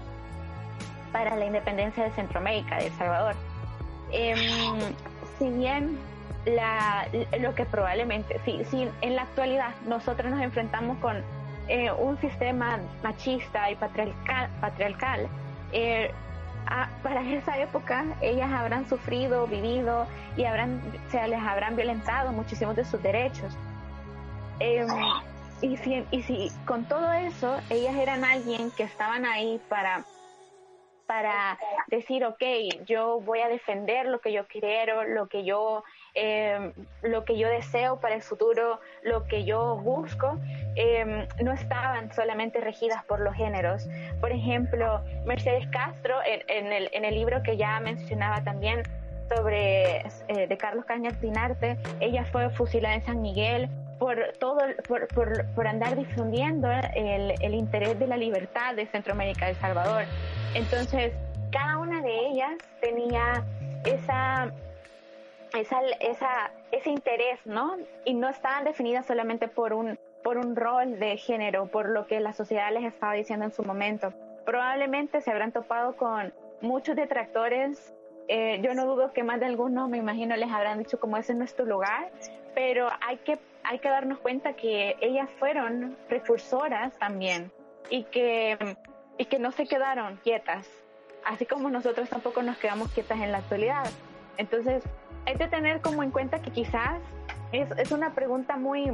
para 1.13 1.37
la 1.37 1.47
independencia 1.47 2.05
de 2.05 2.11
Centroamérica, 2.11 2.77
de 2.77 2.87
El 2.87 2.93
Salvador. 2.93 3.35
Em, 4.13 4.81
si 5.39 5.49
bien 5.51 5.99
la, 6.45 7.07
lo 7.41 7.55
que 7.55 7.65
probablemente, 7.65 8.41
si, 8.45 8.65
si 8.65 8.89
en 9.01 9.17
la 9.17 9.23
actualidad 9.23 9.71
nosotros 9.87 10.31
nos 10.31 10.43
enfrentamos 10.43 10.99
con 10.99 11.23
eh, 11.69 11.91
un 11.93 12.21
sistema 12.21 12.79
machista 13.03 13.71
y 13.71 13.77
patriarcal, 13.77 14.51
patriarcal 14.61 15.29
eh, 15.73 16.11
para 17.03 17.23
esa 17.23 17.59
época 17.59 18.05
ellas 18.21 18.51
habrán 18.53 18.89
sufrido, 18.89 19.47
vivido 19.47 20.07
y 20.37 20.45
habrán, 20.45 20.81
se 21.11 21.27
les 21.29 21.41
habrán 21.41 21.77
violentado 21.77 22.33
muchísimos 22.33 22.77
de 22.77 22.85
sus 22.85 23.03
derechos. 23.03 23.57
Em, 24.61 24.89
y, 25.61 25.77
si, 25.79 26.07
y 26.11 26.23
si 26.23 26.51
con 26.67 26.85
todo 26.85 27.13
eso 27.13 27.59
ellas 27.71 27.95
eran 27.97 28.25
alguien 28.25 28.71
que 28.73 28.85
estaban 28.85 29.25
ahí 29.25 29.61
para 29.69 30.05
para 31.07 31.59
decir, 31.89 32.25
ok, 32.25 32.43
yo 32.87 33.21
voy 33.21 33.41
a 33.41 33.49
defender 33.49 34.07
lo 34.07 34.21
que 34.21 34.33
yo 34.33 34.47
quiero, 34.47 35.05
lo 35.05 35.29
que 35.29 35.45
yo, 35.45 35.85
eh, 36.15 36.73
lo 37.03 37.25
que 37.25 37.37
yo 37.37 37.49
deseo 37.49 37.99
para 38.01 38.15
el 38.15 38.23
futuro, 38.23 38.81
lo 39.03 39.25
que 39.25 39.45
yo 39.45 39.77
busco, 39.77 40.39
eh, 40.77 41.27
no 41.43 41.53
estaban 41.53 42.13
solamente 42.13 42.61
regidas 42.61 43.05
por 43.05 43.21
los 43.21 43.35
géneros. 43.35 43.89
Por 44.21 44.33
ejemplo, 44.33 45.01
Mercedes 45.27 45.67
Castro, 45.69 46.17
en, 46.25 46.73
el, 46.73 46.89
en 46.93 47.05
el 47.05 47.15
libro 47.15 47.43
que 47.43 47.57
ya 47.57 47.81
mencionaba 47.81 48.43
también 48.45 48.83
sobre 49.35 49.99
eh, 50.29 50.47
de 50.49 50.57
Carlos 50.57 50.85
Cañas 50.85 51.21
Dinarte, 51.21 51.79
ella 52.01 52.25
fue 52.27 52.51
fusilada 52.51 52.95
en 52.95 53.03
San 53.05 53.21
Miguel, 53.23 53.69
por 53.99 54.19
todo 54.39 54.59
por, 54.87 55.09
por, 55.09 55.47
por 55.55 55.67
andar 55.67 55.97
difundiendo 55.97 56.69
el, 56.95 57.35
el, 57.41 57.55
interés 57.55 57.99
de 57.99 58.07
la 58.07 58.17
libertad 58.17 58.75
de 58.75 58.87
Centroamérica 58.87 59.47
de 59.47 59.55
Salvador. 59.55 60.05
Entonces, 60.55 61.13
cada 61.51 61.79
una 61.79 62.03
de 62.03 62.29
ellas 62.29 62.53
tenía 62.81 63.45
esa, 63.85 64.53
esa, 65.55 66.51
ese 66.73 66.91
interés, 66.91 67.39
¿no? 67.45 67.77
Y 68.05 68.15
no 68.15 68.29
estaban 68.29 68.65
definidas 68.65 69.07
solamente 69.07 69.49
por 69.49 69.73
un, 69.73 69.99
rol 70.57 70.99
de 70.99 71.17
género, 71.17 71.67
por 71.67 71.89
lo 71.89 72.07
que 72.07 72.21
la 72.21 72.33
sociedad 72.33 72.73
les 72.73 72.85
estaba 72.85 73.13
diciendo 73.13 73.45
en 73.45 73.53
su 73.53 73.63
momento. 73.63 74.13
Probablemente 74.45 75.21
se 75.21 75.31
habrán 75.31 75.53
topado 75.53 75.97
con 75.97 76.33
muchos 76.61 76.97
detractores. 76.97 77.95
Eh, 78.29 78.61
yo 78.63 78.75
no 78.75 78.87
dudo 78.87 79.13
que 79.13 79.23
más 79.23 79.39
de 79.41 79.47
algunos, 79.47 79.89
me 79.89 79.99
imagino, 79.99 80.35
les 80.37 80.51
habrán 80.51 80.79
dicho 80.79 80.99
como 80.99 81.17
ese 81.17 81.35
no 81.35 81.45
es 81.45 81.55
tu 81.55 81.67
lugar, 81.67 82.11
pero 82.55 82.89
hay 83.07 83.19
que, 83.19 83.39
darnos 83.83 84.19
cuenta 84.19 84.55
que 84.55 84.97
ellas 85.01 85.29
fueron 85.39 85.97
precursoras 86.09 86.97
también 86.99 87.53
y 87.91 88.05
que 88.05 88.77
no 89.39 89.53
se 89.53 89.67
quedaron 89.67 90.17
quietas, 90.23 90.67
así 91.25 91.45
como 91.47 91.71
nosotros 91.71 92.09
tampoco 92.09 92.43
nos 92.43 92.57
quedamos 92.57 92.91
quietas 92.93 93.21
en 93.21 93.33
la 93.33 93.39
actualidad. 93.39 93.85
Entonces, 94.37 94.83
hay 95.27 95.37
que 95.37 95.49
tener 95.49 95.81
como 95.81 96.03
en 96.03 96.11
cuenta 96.11 96.41
que 96.41 96.51
quizás 96.51 97.01
es, 97.53 97.71
es 97.79 97.93
una 97.93 98.15
pregunta 98.15 98.57
muy, 98.57 98.91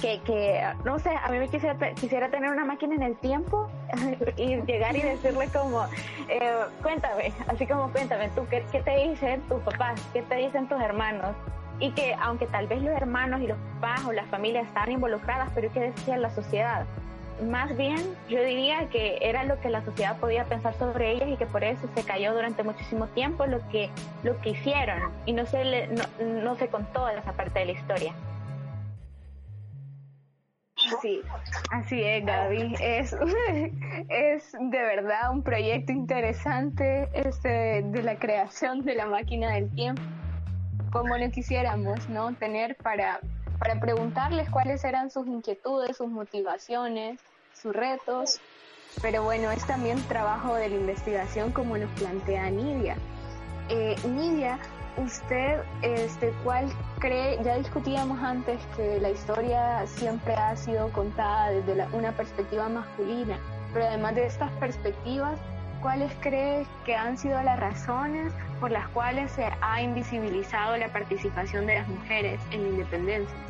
que, 0.00 0.20
que, 0.22 0.62
no 0.84 0.98
sé, 0.98 1.10
a 1.10 1.28
mí 1.30 1.38
me 1.38 1.48
quisiera, 1.48 1.76
quisiera 1.94 2.28
tener 2.28 2.50
una 2.50 2.64
máquina 2.64 2.94
en 2.94 3.02
el 3.02 3.16
tiempo 3.16 3.68
y 4.36 4.56
llegar 4.62 4.96
y 4.96 5.02
decirle 5.02 5.48
como, 5.48 5.84
eh, 6.28 6.64
cuéntame, 6.82 7.32
así 7.48 7.66
como 7.66 7.90
cuéntame, 7.90 8.28
tú, 8.30 8.46
¿qué, 8.48 8.64
¿qué, 8.70 8.80
te 8.80 9.08
dicen 9.08 9.40
tus 9.42 9.60
papás? 9.62 10.00
¿Qué 10.12 10.22
te 10.22 10.36
dicen 10.36 10.68
tus 10.68 10.80
hermanos? 10.80 11.34
Y 11.78 11.90
que 11.92 12.14
aunque 12.20 12.46
tal 12.46 12.66
vez 12.68 12.82
los 12.82 12.94
hermanos 12.94 13.40
y 13.40 13.46
los 13.46 13.58
papás 13.74 14.04
o 14.06 14.12
las 14.12 14.26
familias 14.28 14.66
estaban 14.66 14.92
involucradas, 14.92 15.50
pero 15.54 15.70
¿qué 15.72 15.80
decía 15.80 16.16
la 16.16 16.30
sociedad? 16.30 16.86
Más 17.42 17.76
bien, 17.76 17.98
yo 18.28 18.42
diría 18.42 18.88
que 18.88 19.18
era 19.20 19.44
lo 19.44 19.60
que 19.60 19.68
la 19.68 19.84
sociedad 19.84 20.16
podía 20.18 20.44
pensar 20.44 20.74
sobre 20.74 21.12
ellas 21.12 21.28
y 21.28 21.36
que 21.36 21.46
por 21.46 21.64
eso 21.64 21.86
se 21.94 22.02
cayó 22.02 22.32
durante 22.32 22.62
muchísimo 22.62 23.08
tiempo 23.08 23.46
lo 23.46 23.66
que, 23.68 23.90
lo 24.22 24.40
que 24.40 24.50
hicieron 24.50 25.12
y 25.26 25.32
no 25.32 25.44
se, 25.44 25.64
le, 25.64 25.88
no, 25.88 26.04
no 26.42 26.56
se 26.56 26.68
contó 26.68 27.08
esa 27.08 27.32
parte 27.32 27.58
de 27.58 27.66
la 27.66 27.72
historia. 27.72 28.14
Sí, 31.00 31.20
así 31.70 32.02
es, 32.02 32.24
Gaby. 32.24 32.74
Es, 32.80 33.12
es 34.08 34.52
de 34.52 34.82
verdad 34.82 35.30
un 35.32 35.42
proyecto 35.42 35.92
interesante 35.92 37.08
este, 37.12 37.82
de 37.82 38.02
la 38.02 38.18
creación 38.18 38.84
de 38.84 38.94
la 38.94 39.06
máquina 39.06 39.54
del 39.54 39.70
tiempo, 39.74 40.02
como 40.92 41.16
lo 41.16 41.30
quisiéramos, 41.30 42.08
¿no? 42.08 42.34
Tener 42.34 42.76
para, 42.76 43.20
para 43.58 43.80
preguntarles 43.80 44.48
cuáles 44.50 44.84
eran 44.84 45.10
sus 45.10 45.26
inquietudes, 45.26 45.96
sus 45.96 46.08
motivaciones, 46.08 47.20
sus 47.54 47.74
retos. 47.74 48.40
Pero 49.02 49.22
bueno, 49.22 49.50
es 49.50 49.66
también 49.66 50.00
trabajo 50.08 50.54
de 50.54 50.68
la 50.68 50.76
investigación 50.76 51.52
como 51.52 51.76
nos 51.76 51.90
plantea 51.98 52.50
Nidia. 52.50 52.96
Eh, 53.68 53.96
Nidia, 54.08 54.58
usted, 54.96 55.60
este, 55.82 56.32
¿cuál 56.44 56.72
cree? 56.98 57.42
Ya 57.42 57.56
discutíamos 57.56 58.22
antes 58.22 58.58
que 58.76 59.00
la 59.00 59.10
historia 59.10 59.86
siempre 59.86 60.34
ha 60.34 60.56
sido 60.56 60.90
contada 60.92 61.50
desde 61.50 61.86
una 61.92 62.12
perspectiva 62.12 62.68
masculina, 62.68 63.38
pero 63.72 63.86
además 63.86 64.14
de 64.14 64.26
estas 64.26 64.50
perspectivas, 64.52 65.38
¿cuáles 65.82 66.12
cree 66.20 66.66
que 66.84 66.94
han 66.94 67.18
sido 67.18 67.42
las 67.42 67.58
razones 67.60 68.32
por 68.60 68.70
las 68.70 68.88
cuales 68.88 69.30
se 69.32 69.46
ha 69.60 69.82
invisibilizado 69.82 70.76
la 70.76 70.88
participación 70.88 71.66
de 71.66 71.80
las 71.80 71.88
mujeres 71.88 72.40
en 72.52 72.62
la 72.62 72.68
independencia? 72.68 73.45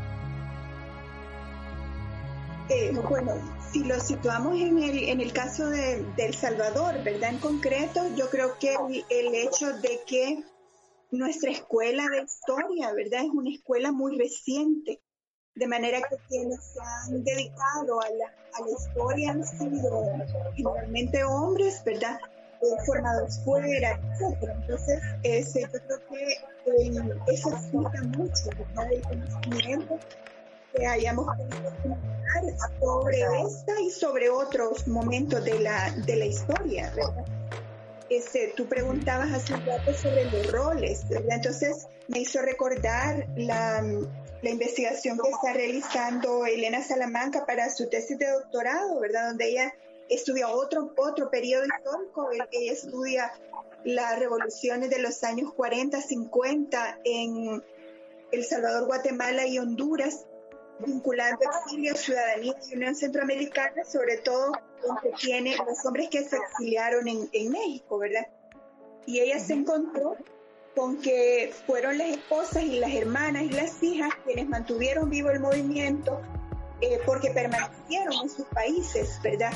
Eh, 2.68 2.92
bueno, 3.08 3.32
si 3.72 3.84
lo 3.84 4.00
situamos 4.00 4.60
en 4.60 4.82
el, 4.82 5.08
en 5.08 5.20
el 5.20 5.32
caso 5.32 5.70
de, 5.70 6.04
El 6.16 6.34
Salvador, 6.34 7.02
¿verdad? 7.04 7.30
En 7.30 7.38
concreto, 7.38 8.02
yo 8.16 8.28
creo 8.28 8.58
que 8.58 8.74
el 9.08 9.34
hecho 9.34 9.72
de 9.78 10.00
que 10.04 10.42
nuestra 11.12 11.52
escuela 11.52 12.08
de 12.08 12.22
historia, 12.22 12.92
¿verdad? 12.92 13.24
Es 13.24 13.30
una 13.30 13.50
escuela 13.50 13.92
muy 13.92 14.18
reciente, 14.18 15.00
de 15.54 15.66
manera 15.68 16.00
que 16.10 16.16
quienes 16.28 16.58
se 16.64 16.80
han 16.80 17.22
dedicado 17.22 18.00
a 18.00 18.10
la, 18.10 18.26
a 18.26 18.60
la 18.60 18.70
historia 18.70 19.30
han 19.30 19.44
sido 19.44 20.04
generalmente 20.56 21.22
hombres, 21.22 21.82
¿verdad? 21.84 22.18
Eh, 22.62 22.66
formados 22.84 23.38
fuera, 23.44 23.92
etc. 23.92 24.50
Entonces, 24.60 25.02
ese, 25.22 25.60
yo 25.62 25.68
creo 25.86 26.06
que 26.08 26.88
eh, 26.88 27.20
eso 27.28 27.50
explica 27.50 28.02
mucho, 28.16 28.50
¿verdad? 28.58 28.92
El 28.92 29.02
conocimiento 29.02 29.98
que 30.76 30.86
hayamos 30.86 31.26
sobre 32.80 33.18
esta 33.46 33.80
y 33.80 33.90
sobre 33.90 34.28
otros 34.30 34.86
momentos 34.86 35.44
de 35.44 35.60
la, 35.60 35.90
de 35.90 36.16
la 36.16 36.26
historia, 36.26 36.92
¿verdad? 36.94 37.24
Tú 38.56 38.66
preguntabas 38.66 39.32
hace 39.32 39.54
un 39.54 39.66
rato 39.66 39.92
sobre 39.92 40.24
los 40.30 40.52
roles, 40.52 41.04
Entonces 41.10 41.88
me 42.08 42.20
hizo 42.20 42.40
recordar 42.40 43.26
la, 43.36 43.82
la, 44.42 44.50
investigación 44.50 45.18
que 45.18 45.30
está 45.30 45.52
realizando 45.52 46.46
Elena 46.46 46.82
Salamanca 46.84 47.44
para 47.46 47.68
su 47.68 47.88
tesis 47.88 48.16
de 48.18 48.30
doctorado, 48.30 49.00
¿verdad? 49.00 49.28
Donde 49.28 49.48
ella 49.48 49.74
estudia 50.08 50.48
otro, 50.48 50.92
otro 50.96 51.30
periodo 51.30 51.64
histórico, 51.66 52.30
ella 52.30 52.72
estudia 52.72 53.32
las 53.84 54.18
revoluciones 54.20 54.90
de 54.90 55.00
los 55.00 55.24
años 55.24 55.52
40, 55.54 56.00
50 56.00 57.00
en 57.04 57.64
El 58.30 58.44
Salvador, 58.44 58.86
Guatemala 58.86 59.46
y 59.46 59.58
Honduras 59.58 60.26
vinculando 60.78 61.40
exilio, 61.44 61.94
ciudadanía 61.96 62.54
y 62.70 62.76
Unión 62.76 62.94
Centroamericana, 62.94 63.84
sobre 63.84 64.18
todo 64.18 64.52
que 65.02 65.10
tiene 65.20 65.56
los 65.56 65.84
hombres 65.84 66.08
que 66.10 66.22
se 66.22 66.36
exiliaron 66.36 67.08
en, 67.08 67.28
en 67.32 67.50
México, 67.50 67.98
¿verdad? 67.98 68.26
Y 69.06 69.20
ella 69.20 69.38
se 69.38 69.54
encontró 69.54 70.16
con 70.74 71.00
que 71.00 71.52
fueron 71.66 71.96
las 71.96 72.08
esposas 72.08 72.62
y 72.62 72.78
las 72.78 72.92
hermanas 72.92 73.44
y 73.44 73.50
las 73.50 73.82
hijas 73.82 74.10
quienes 74.24 74.48
mantuvieron 74.48 75.08
vivo 75.08 75.30
el 75.30 75.40
movimiento 75.40 76.20
eh, 76.82 77.00
porque 77.06 77.30
permanecieron 77.30 78.12
en 78.22 78.28
sus 78.28 78.44
países, 78.46 79.18
¿verdad? 79.22 79.52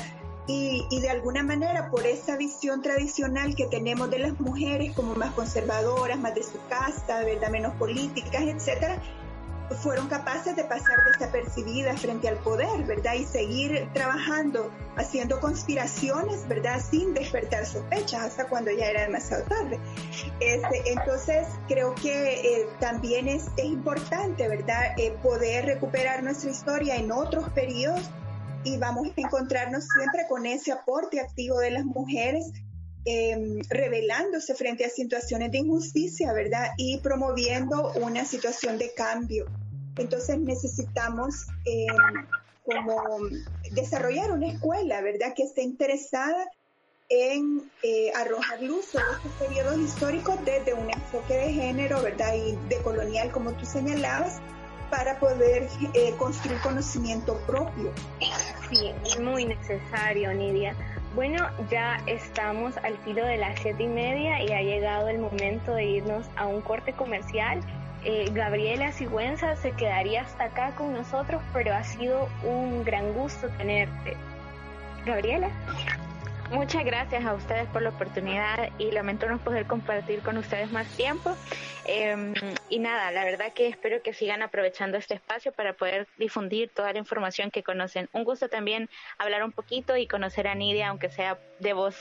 Y, 0.47 0.87
y, 0.89 1.01
de 1.01 1.09
alguna 1.11 1.43
manera 1.43 1.91
por 1.91 2.07
esa 2.07 2.35
visión 2.35 2.81
tradicional 2.81 3.55
que 3.55 3.67
tenemos 3.67 4.09
de 4.09 4.17
las 4.17 4.39
mujeres 4.39 4.91
como 4.95 5.13
más 5.13 5.31
conservadoras, 5.33 6.17
más 6.17 6.33
de 6.33 6.41
su 6.41 6.59
casa, 6.67 7.23
¿verdad? 7.23 7.51
Menos 7.51 7.75
políticas, 7.75 8.41
etcétera, 8.41 8.99
fueron 9.75 10.07
capaces 10.07 10.55
de 10.55 10.63
pasar 10.63 10.97
desapercibidas 11.11 12.01
frente 12.01 12.27
al 12.27 12.37
poder, 12.37 12.83
¿verdad? 12.83 13.13
Y 13.15 13.25
seguir 13.25 13.89
trabajando, 13.93 14.71
haciendo 14.95 15.39
conspiraciones, 15.39 16.47
¿verdad? 16.47 16.81
Sin 16.81 17.13
despertar 17.13 17.65
sospechas 17.65 18.21
hasta 18.21 18.47
cuando 18.47 18.71
ya 18.71 18.87
era 18.87 19.03
demasiado 19.03 19.43
tarde. 19.45 19.79
Este, 20.39 20.91
entonces, 20.91 21.47
creo 21.67 21.95
que 21.95 22.61
eh, 22.61 22.67
también 22.79 23.27
es, 23.27 23.45
importante, 23.63 24.47
¿verdad? 24.47 24.97
Eh, 24.97 25.13
poder 25.21 25.65
recuperar 25.65 26.23
nuestra 26.23 26.49
historia 26.49 26.95
en 26.95 27.11
otros 27.11 27.49
periodos 27.49 28.09
y 28.63 28.77
vamos 28.77 29.07
a 29.07 29.21
encontrarnos 29.21 29.85
siempre 29.87 30.25
con 30.27 30.45
ese 30.45 30.71
aporte 30.71 31.19
activo 31.19 31.59
de 31.59 31.71
las 31.71 31.85
mujeres 31.85 32.51
eh, 33.03 33.61
revelándose 33.69 34.53
frente 34.53 34.85
a 34.85 34.89
situaciones 34.89 35.51
de 35.51 35.57
injusticia, 35.59 36.33
¿verdad? 36.33 36.71
Y 36.77 36.99
promoviendo 36.99 37.91
una 37.93 38.25
situación 38.25 38.77
de 38.77 38.93
cambio. 38.93 39.45
Entonces 39.97 40.39
necesitamos 40.39 41.47
eh, 41.65 41.87
desarrollar 43.71 44.31
una 44.31 44.47
escuela, 44.47 45.01
¿verdad? 45.01 45.33
Que 45.35 45.43
esté 45.43 45.63
interesada 45.63 46.47
en 47.09 47.69
eh, 47.83 48.11
arrojar 48.15 48.61
luz 48.61 48.85
sobre 48.85 49.03
estos 49.11 49.31
periodos 49.33 49.77
históricos 49.79 50.35
desde 50.45 50.73
un 50.73 50.89
enfoque 50.89 51.33
de 51.33 51.53
género, 51.53 52.01
¿verdad? 52.01 52.33
Y 52.35 52.55
de 52.69 52.77
colonial, 52.83 53.31
como 53.31 53.51
tú 53.53 53.65
señalabas, 53.65 54.39
para 54.89 55.19
poder 55.19 55.67
eh, 55.93 56.13
construir 56.17 56.59
conocimiento 56.61 57.37
propio. 57.47 57.91
Sí, 58.69 58.93
muy 59.21 59.45
necesario, 59.45 60.33
Nidia. 60.33 60.75
Bueno, 61.13 61.49
ya 61.69 62.01
estamos 62.07 62.77
al 62.77 62.97
filo 62.99 63.25
de 63.25 63.37
las 63.37 63.59
siete 63.59 63.83
y 63.83 63.87
media 63.87 64.41
y 64.43 64.51
ha 64.53 64.61
llegado 64.61 65.09
el 65.09 65.19
momento 65.19 65.73
de 65.73 65.83
irnos 65.83 66.25
a 66.37 66.47
un 66.47 66.61
corte 66.61 66.93
comercial. 66.93 67.59
Eh, 68.03 68.29
Gabriela 68.31 68.91
Sigüenza 68.91 69.55
se 69.55 69.71
quedaría 69.73 70.21
hasta 70.21 70.45
acá 70.45 70.75
con 70.75 70.93
nosotros, 70.93 71.41
pero 71.53 71.73
ha 71.73 71.83
sido 71.83 72.27
un 72.43 72.83
gran 72.83 73.13
gusto 73.13 73.47
tenerte. 73.57 74.17
Gabriela. 75.05 75.49
Muchas 76.51 76.83
gracias 76.83 77.23
a 77.23 77.33
ustedes 77.33 77.65
por 77.69 77.81
la 77.81 77.89
oportunidad 77.89 78.71
y 78.77 78.91
lamento 78.91 79.29
no 79.29 79.37
poder 79.37 79.67
compartir 79.67 80.19
con 80.19 80.37
ustedes 80.37 80.69
más 80.69 80.85
tiempo. 80.97 81.33
Em, 81.85 82.33
y 82.69 82.79
nada, 82.79 83.09
la 83.11 83.23
verdad 83.23 83.53
que 83.53 83.67
espero 83.67 84.01
que 84.01 84.13
sigan 84.13 84.41
aprovechando 84.41 84.97
este 84.97 85.13
espacio 85.13 85.53
para 85.53 85.73
poder 85.73 86.07
difundir 86.17 86.69
toda 86.69 86.91
la 86.91 86.99
información 86.99 87.51
que 87.51 87.63
conocen. 87.63 88.09
Un 88.11 88.25
gusto 88.25 88.49
también 88.49 88.89
hablar 89.17 89.45
un 89.45 89.53
poquito 89.53 89.95
y 89.95 90.07
conocer 90.07 90.47
a 90.49 90.55
Nidia, 90.55 90.89
aunque 90.89 91.09
sea 91.09 91.37
de 91.59 91.71
voz. 91.71 91.95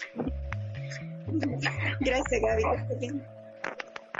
Gracias, 2.00 2.40
Gaby. 2.42 3.22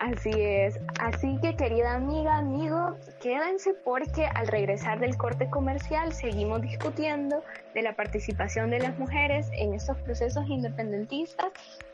Así 0.01 0.31
es. 0.35 0.81
Así 0.99 1.39
que 1.43 1.55
querida 1.57 1.93
amiga, 1.93 2.39
amigo, 2.39 2.97
quédense 3.21 3.75
porque 3.85 4.25
al 4.35 4.47
regresar 4.47 4.99
del 4.99 5.19
corte 5.19 5.51
comercial 5.51 6.15
seguimos 6.15 6.63
discutiendo 6.63 7.45
de 7.75 7.83
la 7.83 7.95
participación 7.95 8.71
de 8.71 8.79
las 8.79 8.99
mujeres 8.99 9.51
en 9.53 9.75
estos 9.75 9.99
procesos 9.99 10.49
independentistas 10.49 11.49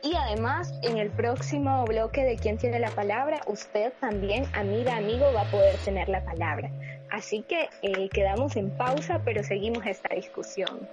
y 0.05 0.15
además 0.15 0.73
en 0.83 0.99
el 0.99 1.11
próximo 1.11 1.85
bloque 1.85 2.23
de 2.23 2.37
quién 2.37 2.59
tiene 2.59 2.79
la 2.79 2.91
palabra, 2.91 3.41
usted 3.49 3.93
también, 3.99 4.45
amiga, 4.53 4.97
amigo, 4.97 5.27
va 5.35 5.41
a 5.41 5.51
poder 5.51 5.77
tener 5.79 6.09
la 6.09 6.25
palabra. 6.25 6.71
Así 7.11 7.43
que 7.43 7.69
eh, 7.83 8.09
quedamos 8.11 8.55
en 8.55 8.71
pausa, 8.71 9.21
pero 9.25 9.43
seguimos 9.43 9.85
esta 9.85 10.15
discusión. 10.15 10.89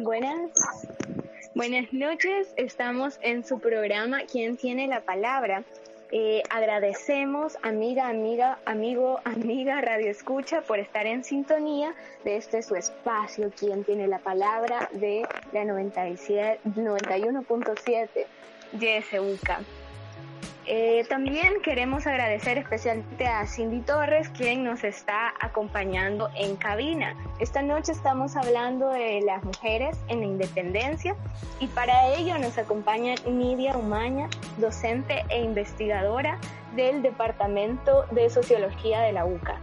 Buenas, 0.00 0.50
buenas 1.54 1.92
noches. 1.92 2.48
Estamos 2.56 3.18
en 3.20 3.44
su 3.44 3.60
programa 3.60 4.22
¿Quién 4.30 4.56
tiene 4.56 4.86
la 4.88 5.02
palabra? 5.02 5.64
Eh, 6.10 6.42
agradecemos, 6.48 7.58
amiga, 7.62 8.08
amiga, 8.08 8.58
amigo, 8.64 9.20
amiga, 9.24 9.82
Radio 9.82 10.10
Escucha, 10.10 10.62
por 10.62 10.78
estar 10.78 11.04
en 11.06 11.24
sintonía 11.24 11.94
de 12.24 12.36
este 12.36 12.62
su 12.62 12.74
espacio, 12.74 13.52
¿Quién 13.54 13.84
tiene 13.84 14.08
la 14.08 14.20
palabra? 14.20 14.88
de 14.92 15.28
la 15.52 15.64
91.7 15.64 18.26
YSUK. 18.72 19.50
Eh, 20.74 21.04
también 21.06 21.60
queremos 21.62 22.06
agradecer 22.06 22.56
especialmente 22.56 23.26
a 23.26 23.46
Cindy 23.46 23.80
Torres, 23.80 24.30
quien 24.30 24.64
nos 24.64 24.84
está 24.84 25.34
acompañando 25.38 26.30
en 26.34 26.56
cabina. 26.56 27.14
Esta 27.40 27.60
noche 27.60 27.92
estamos 27.92 28.36
hablando 28.36 28.88
de 28.88 29.20
las 29.20 29.44
mujeres 29.44 29.98
en 30.08 30.20
la 30.20 30.24
independencia 30.24 31.14
y 31.60 31.66
para 31.66 32.14
ello 32.14 32.38
nos 32.38 32.56
acompaña 32.56 33.16
Nidia 33.26 33.76
Umaña, 33.76 34.30
docente 34.56 35.26
e 35.28 35.42
investigadora 35.42 36.38
del 36.74 37.02
Departamento 37.02 38.06
de 38.10 38.30
Sociología 38.30 39.02
de 39.02 39.12
la 39.12 39.26
UCA. 39.26 39.60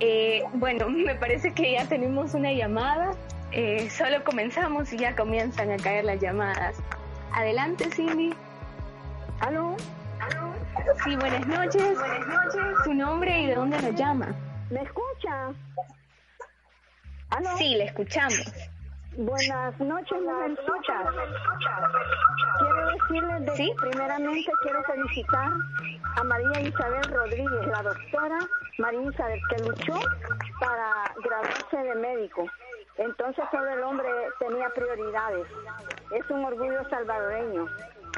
Eh, 0.00 0.42
bueno, 0.54 0.88
me 0.88 1.16
parece 1.16 1.52
que 1.52 1.72
ya 1.72 1.86
tenemos 1.86 2.32
una 2.32 2.50
llamada. 2.50 3.10
Eh, 3.52 3.90
solo 3.90 4.24
comenzamos 4.24 4.90
y 4.90 4.96
ya 4.96 5.14
comienzan 5.14 5.70
a 5.70 5.76
caer 5.76 6.06
las 6.06 6.18
llamadas. 6.18 6.76
Adelante, 7.30 7.90
Cindy. 7.90 8.32
¿Aló? 9.40 9.76
Sí, 11.04 11.16
buenas 11.16 11.46
noches. 11.46 11.98
Buenas 11.98 12.26
noches. 12.26 12.62
¿Su 12.84 12.94
nombre 12.94 13.40
y 13.40 13.46
de 13.46 13.54
dónde 13.54 13.80
nos 13.80 13.94
llama? 13.94 14.34
¿Me 14.70 14.82
escucha? 14.82 15.52
¿Aló? 17.30 17.56
Sí, 17.56 17.74
le 17.76 17.84
escuchamos. 17.84 18.52
Buenas 19.16 19.78
noches, 19.80 20.18
mujer 20.22 20.50
escucha. 20.52 21.04
Quiero 22.58 22.88
decirles 22.90 23.46
de 23.46 23.52
que 23.54 23.74
primeramente 23.80 24.50
quiero 24.62 24.82
felicitar 24.84 25.52
a 26.16 26.24
María 26.24 26.60
Isabel 26.60 27.04
Rodríguez, 27.04 27.66
la 27.66 27.82
doctora 27.82 28.38
María 28.78 29.02
Isabel, 29.02 29.40
que 29.50 29.64
luchó 29.64 30.00
para 30.60 31.12
graduarse 31.22 31.76
de 31.76 31.94
médico. 31.96 32.44
Entonces 32.96 33.44
todo 33.50 33.68
el 33.68 33.82
hombre 33.82 34.08
tenía 34.38 34.68
prioridades. 34.70 35.46
Es 36.12 36.30
un 36.30 36.44
orgullo 36.44 36.88
salvadoreño. 36.88 37.66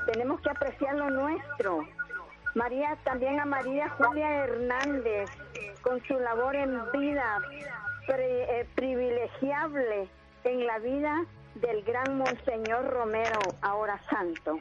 Tenemos 0.06 0.40
que 0.40 0.50
apreciar 0.50 0.94
lo 0.96 1.10
nuestro. 1.10 1.86
María, 2.54 2.96
también 3.04 3.38
a 3.38 3.44
María 3.44 3.88
Julia 3.90 4.44
Hernández, 4.44 5.30
con 5.82 6.02
su 6.04 6.18
labor 6.18 6.56
en 6.56 6.90
vida 6.92 7.38
eh, 8.08 8.66
privilegiable 8.74 10.08
en 10.44 10.66
la 10.66 10.78
vida 10.80 11.24
del 11.54 11.82
gran 11.84 12.18
Monseñor 12.18 12.90
Romero, 12.90 13.38
ahora 13.62 14.00
santo. 14.10 14.58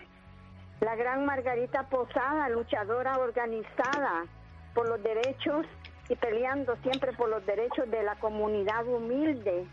La 0.81 0.95
gran 0.95 1.25
Margarita 1.25 1.83
Posada, 1.89 2.49
luchadora 2.49 3.17
organizada 3.17 4.25
por 4.73 4.87
los 4.87 5.01
derechos 5.01 5.65
y 6.09 6.15
peleando 6.15 6.75
siempre 6.77 7.13
por 7.13 7.29
los 7.29 7.45
derechos 7.45 7.89
de 7.89 8.03
la 8.03 8.15
comunidad 8.15 8.85
humilde. 8.87 9.65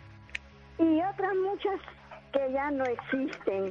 Y 0.78 1.00
otras 1.02 1.34
muchas 1.34 1.80
que 2.32 2.52
ya 2.52 2.70
no 2.70 2.84
existen. 2.84 3.70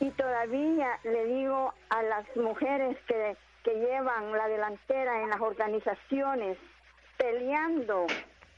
Y 0.00 0.10
todavía 0.10 0.98
le 1.04 1.24
digo 1.26 1.72
a 1.90 2.02
las 2.02 2.24
mujeres 2.36 2.96
que, 3.06 3.36
que 3.64 3.74
llevan 3.74 4.30
la 4.32 4.46
delantera 4.46 5.22
en 5.22 5.30
las 5.30 5.40
organizaciones, 5.40 6.58
peleando 7.16 8.06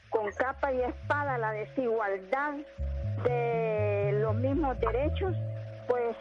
con 0.09 0.29
capa 0.33 0.73
y 0.73 0.81
espada 0.81 1.37
la 1.37 1.51
desigualdad 1.51 2.55
de 3.23 4.19
los 4.21 4.35
mismos 4.35 4.79
derechos, 4.79 5.33
pues 5.87 6.15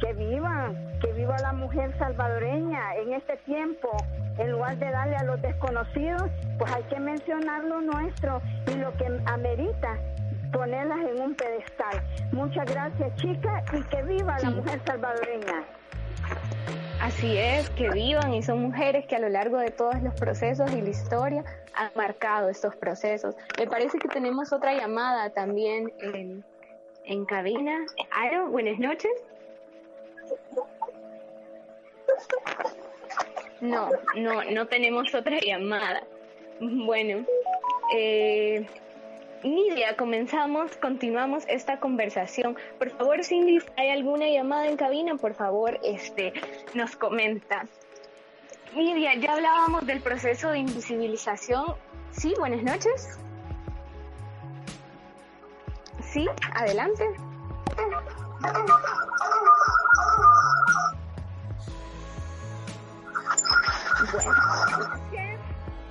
que 0.00 0.12
viva, 0.14 0.70
que 1.00 1.12
viva 1.12 1.36
la 1.38 1.52
mujer 1.52 1.96
salvadoreña 1.98 2.94
en 2.96 3.12
este 3.14 3.36
tiempo. 3.38 3.90
En 4.38 4.52
lugar 4.52 4.76
de 4.78 4.90
darle 4.90 5.16
a 5.16 5.24
los 5.24 5.42
desconocidos, 5.42 6.30
pues 6.58 6.72
hay 6.72 6.82
que 6.84 6.98
mencionar 6.98 7.64
lo 7.64 7.80
nuestro 7.80 8.40
y 8.66 8.76
lo 8.76 8.92
que 8.96 9.06
amerita 9.26 9.98
ponerlas 10.52 11.00
en 11.00 11.20
un 11.20 11.34
pedestal. 11.34 12.02
Muchas 12.32 12.70
gracias, 12.70 13.14
chicas, 13.16 13.64
y 13.72 13.82
que 13.82 14.02
viva 14.02 14.38
la 14.38 14.50
mujer 14.50 14.80
salvadoreña. 14.86 15.64
Así 17.02 17.36
es, 17.36 17.68
que 17.70 17.90
vivan 17.90 18.32
y 18.32 18.44
son 18.44 18.62
mujeres 18.62 19.04
que 19.06 19.16
a 19.16 19.18
lo 19.18 19.28
largo 19.28 19.58
de 19.58 19.72
todos 19.72 20.00
los 20.04 20.14
procesos 20.14 20.72
y 20.72 20.80
la 20.80 20.90
historia 20.90 21.44
han 21.74 21.90
marcado 21.96 22.48
estos 22.48 22.76
procesos. 22.76 23.34
Me 23.58 23.66
parece 23.66 23.98
que 23.98 24.06
tenemos 24.06 24.52
otra 24.52 24.72
llamada 24.72 25.30
también 25.30 25.92
en, 25.98 26.44
en 27.04 27.24
cabina. 27.24 27.76
Aro, 28.12 28.50
buenas 28.50 28.78
noches. 28.78 29.10
No, 33.60 33.90
no, 34.14 34.44
no 34.44 34.66
tenemos 34.68 35.12
otra 35.12 35.40
llamada. 35.40 36.04
Bueno, 36.60 37.26
eh, 37.96 38.64
Nidia, 39.44 39.96
comenzamos, 39.96 40.76
continuamos 40.76 41.44
esta 41.48 41.80
conversación. 41.80 42.56
Por 42.78 42.90
favor, 42.90 43.24
Cindy, 43.24 43.58
¿hay 43.76 43.90
alguna 43.90 44.28
llamada 44.28 44.68
en 44.68 44.76
cabina? 44.76 45.16
Por 45.16 45.34
favor, 45.34 45.80
este, 45.82 46.32
nos 46.74 46.94
comenta. 46.94 47.66
Nidia, 48.74 49.14
ya 49.16 49.32
hablábamos 49.32 49.84
del 49.84 50.00
proceso 50.00 50.50
de 50.50 50.60
invisibilización. 50.60 51.74
Sí, 52.12 52.34
buenas 52.38 52.62
noches. 52.62 53.18
Sí, 56.12 56.26
adelante. 56.54 57.04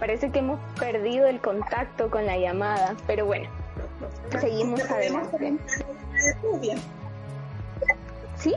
Parece 0.01 0.31
que 0.31 0.39
hemos 0.39 0.59
perdido 0.79 1.27
el 1.27 1.39
contacto 1.39 2.09
con 2.09 2.25
la 2.25 2.35
llamada, 2.35 2.97
pero 3.05 3.27
bueno, 3.27 3.47
seguimos 4.39 4.81
adelante. 4.89 5.59
¿Sí? 8.35 8.55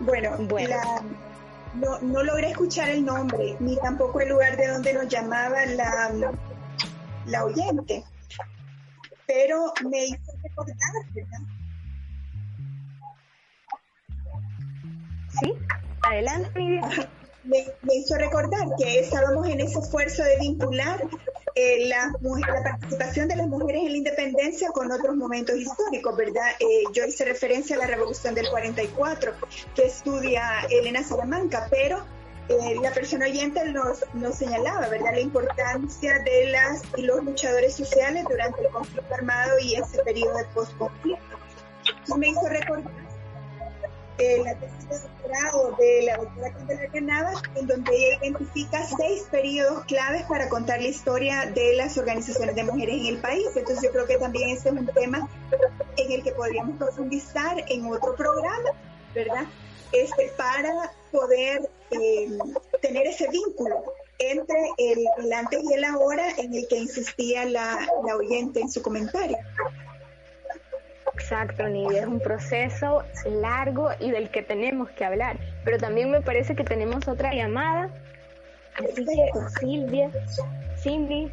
Bueno, 0.00 0.38
no, 1.74 1.98
no 2.00 2.22
logré 2.22 2.52
escuchar 2.52 2.88
el 2.88 3.04
nombre, 3.04 3.56
ni 3.60 3.76
tampoco 3.76 4.22
el 4.22 4.30
lugar 4.30 4.56
de 4.56 4.68
donde 4.68 4.94
nos 4.94 5.08
llamaba 5.08 5.66
la, 5.66 6.32
la 7.26 7.44
oyente, 7.44 8.02
pero 9.26 9.74
me 9.86 10.06
hizo 10.06 10.32
recordar, 10.42 10.76
¿verdad? 11.12 11.40
Sí, 15.42 15.52
adelante, 16.00 16.80
me, 17.48 17.94
hizo 17.94 18.16
recordar 18.16 18.68
que 18.78 19.00
estábamos 19.00 19.48
en 19.48 19.60
ese 19.60 19.78
esfuerzo 19.78 20.22
de 20.22 20.36
vincular 20.38 21.06
eh, 21.54 21.88
la, 21.88 22.12
participación 22.62 23.28
de 23.28 23.36
las 23.36 23.48
mujeres 23.48 23.82
en 23.82 23.92
la 23.92 23.96
independencia 23.96 24.68
con 24.70 24.92
otros 24.92 25.16
momentos 25.16 25.56
históricos, 25.56 26.16
¿verdad? 26.16 26.46
Eh, 26.60 26.84
yo 26.92 27.04
hice 27.04 27.24
referencia 27.24 27.76
a 27.76 27.80
la 27.80 27.86
Revolución 27.86 28.34
del 28.34 28.48
44, 28.48 29.32
que 29.74 29.86
estudia 29.86 30.60
Elena 30.70 31.02
Salamanca, 31.02 31.66
pero 31.70 32.04
eh, 32.48 32.76
la 32.82 32.92
persona 32.92 33.26
oyente 33.26 33.60
nos, 33.72 34.04
señalaba, 34.36 34.88
¿verdad?, 34.88 35.12
la 35.12 35.20
importancia 35.20 36.18
de 36.20 36.50
las 36.50 36.82
y 36.96 37.02
los 37.02 37.24
luchadores 37.24 37.74
sociales 37.74 38.24
durante 38.28 38.60
el 38.60 38.68
conflicto 38.68 39.14
armado 39.14 39.58
y 39.58 39.74
ese 39.74 40.02
periodo 40.04 40.36
de 40.38 40.44
postconflicto. 40.54 41.38
Me 42.16 42.28
hizo 42.28 42.48
recordar 42.48 43.07
la 44.18 44.54
tesis 44.54 44.88
de 44.88 44.98
doctorado 44.98 45.76
de 45.78 46.02
la 46.02 46.16
doctora 46.16 46.52
Candelaria 46.52 47.00
Navas, 47.00 47.42
en 47.54 47.66
donde 47.66 47.94
ella 47.94 48.18
identifica 48.22 48.84
seis 48.96 49.22
periodos 49.30 49.84
claves 49.84 50.24
para 50.24 50.48
contar 50.48 50.80
la 50.80 50.88
historia 50.88 51.46
de 51.46 51.76
las 51.76 51.96
organizaciones 51.98 52.56
de 52.56 52.64
mujeres 52.64 52.96
en 52.96 53.06
el 53.06 53.18
país. 53.18 53.46
Entonces 53.54 53.84
yo 53.84 53.92
creo 53.92 54.06
que 54.06 54.18
también 54.18 54.50
este 54.50 54.70
es 54.70 54.74
un 54.74 54.86
tema 54.86 55.28
en 55.96 56.12
el 56.12 56.22
que 56.22 56.32
podríamos 56.32 56.76
profundizar 56.78 57.64
en 57.68 57.86
otro 57.86 58.16
programa, 58.16 58.70
¿verdad? 59.14 59.44
Este, 59.92 60.32
para 60.36 60.92
poder 61.12 61.68
eh, 61.92 62.38
tener 62.82 63.06
ese 63.06 63.28
vínculo 63.28 63.84
entre 64.18 64.56
el, 64.78 65.32
antes 65.32 65.62
y 65.62 65.72
el 65.74 65.84
ahora 65.84 66.28
en 66.38 66.54
el 66.54 66.66
que 66.66 66.76
insistía 66.76 67.44
la 67.44 67.86
oyente 68.16 68.60
en 68.60 68.68
su 68.68 68.82
comentario. 68.82 69.38
Exacto, 71.18 71.68
Nidia, 71.68 72.02
es 72.02 72.06
un 72.06 72.20
proceso 72.20 73.04
largo 73.26 73.90
y 73.98 74.12
del 74.12 74.30
que 74.30 74.42
tenemos 74.42 74.88
que 74.90 75.04
hablar. 75.04 75.36
Pero 75.64 75.76
también 75.76 76.12
me 76.12 76.20
parece 76.20 76.54
que 76.54 76.62
tenemos 76.62 77.08
otra 77.08 77.34
llamada. 77.34 77.90
Así 78.76 79.04
que, 79.04 79.30
Silvia, 79.58 80.10
Cindy. 80.76 81.32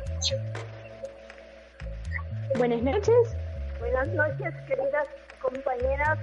Buenas 2.57 2.82
noches. 2.82 3.38
Buenas 3.80 4.07
noches, 4.07 4.53
queridas 4.68 5.07
compañeras. 5.39 6.18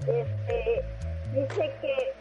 Este, 0.00 0.82
dice 1.34 1.70
que 1.82 2.12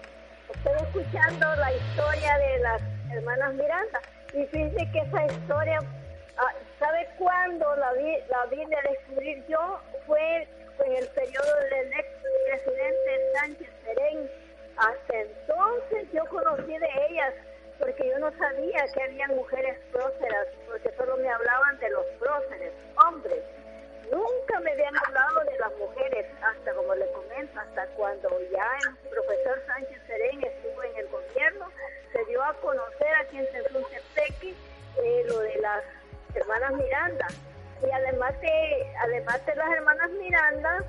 estoy 0.53 0.73
escuchando 0.81 1.55
la 1.55 1.73
historia 1.73 2.37
de 2.37 2.59
las 2.59 2.81
hermanas 3.11 3.53
Miranda 3.53 4.01
y 4.33 4.39
dice 4.39 4.89
que 4.91 4.99
esa 4.99 5.25
historia 5.25 5.79
Ah, 6.39 6.53
¿Sabe 6.79 7.09
cuándo 7.17 7.75
la 7.75 7.91
vi, 7.93 8.17
la 8.29 8.45
vine 8.45 8.73
a 8.73 8.89
descubrir 8.89 9.45
yo? 9.47 9.79
Fue 10.07 10.47
en 10.85 10.95
el 10.95 11.07
periodo 11.09 11.55
del 11.69 11.91
ex 11.91 12.07
presidente 12.47 13.31
Sánchez 13.33 13.69
Serén. 13.83 14.31
Hasta 14.77 15.19
entonces 15.19 16.07
yo 16.13 16.23
conocí 16.29 16.77
de 16.77 16.89
ellas 17.09 17.33
porque 17.79 18.09
yo 18.09 18.19
no 18.19 18.31
sabía 18.37 18.85
que 18.93 19.03
había 19.03 19.27
mujeres 19.27 19.77
próceras, 19.91 20.47
porque 20.67 20.89
solo 20.97 21.17
me 21.17 21.29
hablaban 21.29 21.79
de 21.79 21.89
los 21.89 22.05
próceres, 22.17 22.73
hombres. 23.05 23.43
Nunca 24.09 24.59
me 24.61 24.71
habían 24.71 24.97
hablado 25.05 25.43
de 25.51 25.59
las 25.59 25.75
mujeres. 25.77 26.25
hasta 26.41 26.73
como 26.73 26.95
le 26.95 27.11
comento, 27.11 27.59
hasta 27.59 27.87
cuando 27.87 28.29
ya 28.51 28.67
el 28.83 29.09
profesor 29.09 29.61
Sánchez 29.67 30.01
Serén 30.07 30.43
estuvo 30.43 30.81
en 30.83 30.95
el 30.95 31.07
gobierno, 31.07 31.69
se 32.13 32.25
dio 32.25 32.41
a 32.41 32.53
conocer 32.55 33.15
aquí 33.15 33.37
en 33.37 33.47
Tepeque 33.51 34.55
eh, 35.03 35.23
lo 35.27 35.39
de 35.39 35.55
las 35.57 35.83
hermanas 36.35 36.73
Miranda. 36.73 37.27
Y 37.81 37.91
además 37.91 38.39
de, 38.41 38.93
además 38.99 39.45
de 39.45 39.55
las 39.55 39.71
hermanas 39.71 40.09
Miranda, 40.11 40.83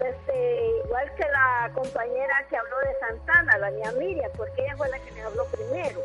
este, 0.00 0.70
igual 0.84 1.14
que 1.14 1.28
la 1.28 1.70
compañera 1.72 2.44
que 2.48 2.56
habló 2.56 2.78
de 2.80 2.98
Santana, 2.98 3.58
la 3.58 3.70
niña 3.70 3.92
Miriam, 3.92 4.30
porque 4.36 4.62
ella 4.62 4.76
fue 4.76 4.88
la 4.88 4.98
que 4.98 5.12
me 5.12 5.22
habló 5.22 5.44
primero. 5.46 6.00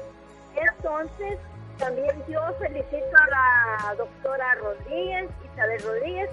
Entonces, 0.56 1.40
también 1.78 2.24
yo 2.28 2.42
felicito 2.60 3.18
a 3.18 3.28
la 3.28 3.96
doctora 3.96 4.56
Rodríguez, 4.56 5.30
Isabel 5.54 5.82
Rodríguez, 5.82 6.30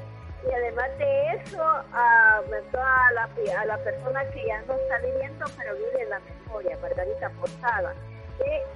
y 0.48 0.52
además 0.52 0.98
de 0.98 1.32
eso, 1.32 1.62
a, 1.62 2.38
a, 2.38 3.12
la, 3.12 3.28
a 3.60 3.64
la 3.64 3.78
persona 3.78 4.24
que 4.30 4.46
ya 4.46 4.60
no 4.62 4.74
está 4.74 4.98
viviendo, 4.98 5.46
pero 5.56 5.74
vive 5.74 6.02
en 6.02 6.10
la 6.10 6.20
memoria, 6.20 6.78
Margarita 6.82 7.30
Posada. 7.40 7.94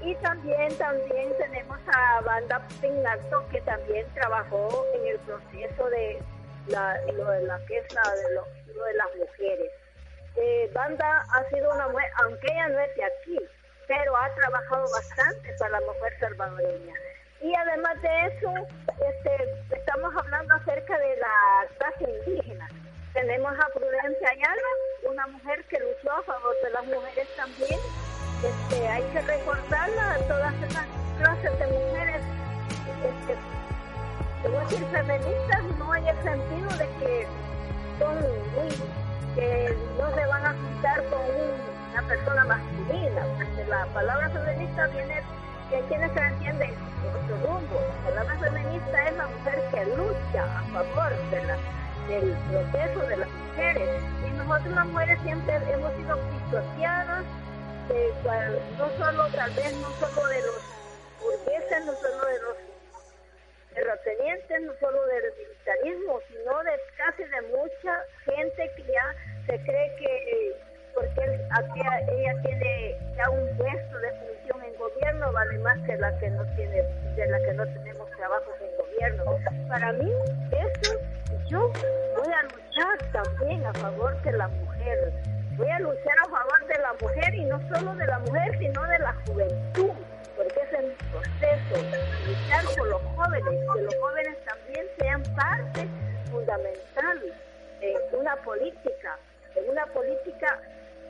Y 0.02 0.14
también, 0.16 0.76
también 0.78 1.36
tenemos 1.36 1.78
a 1.94 2.20
Banda 2.22 2.66
Pinalto, 2.80 3.46
que 3.50 3.60
también 3.60 4.06
trabajó 4.14 4.86
en 4.94 5.08
el 5.08 5.18
proceso 5.20 5.90
de 5.90 6.22
lo 6.68 7.30
de 7.30 7.42
la 7.42 7.58
la 7.58 7.58
de, 7.58 8.34
lo, 8.34 8.84
de 8.84 8.94
las 8.94 9.16
mujeres. 9.16 9.72
Eh, 10.36 10.70
Banda 10.72 11.24
ha 11.32 11.44
sido 11.50 11.72
una 11.72 11.88
mujer, 11.88 12.10
aunque 12.22 12.46
ella 12.52 12.68
no 12.68 12.78
es 12.78 12.96
de 12.96 13.04
aquí, 13.04 13.38
pero 13.86 14.16
ha 14.16 14.34
trabajado 14.34 14.86
bastante 14.90 15.52
para 15.58 15.72
la 15.72 15.80
mujer 15.80 16.18
salvadoreña. 16.20 16.94
Y 17.42 17.54
además 17.54 18.00
de 18.02 18.26
eso, 18.26 18.54
este, 18.86 19.76
estamos 19.76 20.14
hablando 20.16 20.54
acerca 20.54 20.98
de 20.98 21.16
la 21.16 21.66
clase 21.78 22.04
indígena. 22.26 22.68
Tenemos 23.12 23.52
a 23.52 23.66
Prudencia 23.74 24.28
Ayala, 24.30 24.68
una 25.10 25.26
mujer 25.26 25.64
que 25.64 25.78
luchó 25.80 26.12
a 26.12 26.22
favor 26.22 26.54
de 26.62 26.70
las 26.70 26.84
mujeres 26.84 27.28
también. 27.36 27.78
Este, 28.42 28.88
hay 28.88 29.02
que 29.12 29.20
recordarla 29.20 30.14
a 30.14 30.18
todas 30.20 30.54
esas 30.62 30.86
clases 31.18 31.58
de 31.58 31.66
mujeres, 31.66 32.22
este, 33.04 33.36
te 34.42 34.48
voy 34.48 34.56
a 34.56 34.60
decir 34.60 34.86
feministas, 34.86 35.62
no 35.78 35.94
en 35.94 36.06
el 36.06 36.16
sentido 36.22 36.70
de 36.78 36.88
que 36.98 37.26
son 37.98 38.16
muy, 38.56 38.70
que 39.34 39.76
no 39.98 40.14
se 40.14 40.26
van 40.26 40.46
a 40.46 40.54
juntar 40.54 41.04
con 41.10 41.20
una 41.92 42.08
persona 42.08 42.44
masculina, 42.46 43.22
porque 43.36 43.64
la 43.68 43.84
palabra 43.92 44.30
feminista 44.30 44.86
viene 44.86 45.22
que 45.68 45.80
quienes 45.88 46.10
se 46.12 46.20
entienden 46.20 46.74
otro 47.12 47.36
rumbo. 47.46 47.80
La 48.06 48.22
palabra 48.22 48.38
feminista 48.38 49.08
es 49.08 49.16
la 49.18 49.26
mujer 49.26 49.62
que 49.70 49.84
lucha 49.84 50.44
a 50.44 50.62
favor 50.72 51.12
de 51.30 51.44
la, 51.44 51.56
del 52.08 52.36
proceso 52.48 53.06
de 53.06 53.16
las 53.18 53.28
mujeres. 53.28 54.02
Y 54.26 54.30
nosotros 54.38 54.74
las 54.74 54.86
mujeres 54.86 55.18
siempre 55.24 55.56
hemos 55.56 55.92
sido 55.92 56.18
pisoteadas, 56.30 57.24
no 58.78 58.88
solo, 58.98 59.26
tal 59.34 59.50
vez, 59.54 59.72
no 59.74 59.90
solo 59.98 60.28
de 60.28 60.40
los 60.42 60.62
burgueses, 61.20 61.86
no 61.86 61.92
solo 61.94 62.26
de 62.26 62.42
los 62.42 62.56
terratenientes, 63.74 64.62
no 64.62 64.72
solo 64.80 65.06
del 65.06 65.24
militarismo, 65.38 66.20
sino 66.28 66.62
de 66.62 66.72
casi 66.96 67.24
de 67.24 67.42
mucha 67.42 68.04
gente 68.24 68.70
que 68.76 68.92
ya 68.92 69.14
se 69.46 69.62
cree 69.62 69.96
que 69.96 70.70
porque 70.94 71.22
aquí 71.50 71.80
ella 71.80 72.34
tiene 72.42 72.98
ya 73.16 73.30
un 73.30 73.56
puesto 73.56 73.98
de 73.98 74.10
función 74.12 74.64
en 74.64 74.76
gobierno 74.76 75.32
vale 75.32 75.58
más 75.58 75.78
que 75.86 75.96
la 75.96 76.18
que 76.18 76.30
no 76.30 76.44
tiene 76.56 76.82
de 77.16 77.26
la 77.28 77.38
que 77.38 77.52
no 77.52 77.64
tenemos 77.64 78.10
trabajos 78.10 78.54
en 78.60 78.76
gobierno. 78.76 79.24
Para 79.68 79.92
mí 79.92 80.12
eso 80.50 80.98
yo 81.48 81.68
voy 81.68 82.32
a 82.32 82.42
luchar 82.42 83.12
también 83.12 83.64
a 83.66 83.72
favor 83.74 84.20
de 84.22 84.32
la 84.32 84.48
mujer 84.48 85.12
voy 85.60 85.70
a 85.70 85.78
luchar 85.78 86.18
a 86.24 86.30
favor 86.30 86.66
de 86.66 86.78
la 86.78 86.92
mujer 86.94 87.34
y 87.34 87.44
no 87.44 87.60
solo 87.68 87.94
de 87.94 88.06
la 88.06 88.18
mujer 88.20 88.58
sino 88.58 88.82
de 88.82 88.98
la 88.98 89.14
juventud 89.26 89.90
porque 90.34 90.60
es 90.60 90.72
el 90.72 90.92
proceso 91.12 91.86
luchar 92.26 92.64
por 92.76 92.88
los 92.88 93.02
jóvenes 93.02 93.44
que 93.44 93.82
los 93.82 93.94
jóvenes 93.96 94.36
también 94.46 94.86
sean 94.98 95.22
parte 95.36 95.86
fundamental 96.30 97.20
en 97.82 98.18
una 98.18 98.36
política 98.36 99.18
en 99.54 99.70
una 99.70 99.84
política 99.86 100.58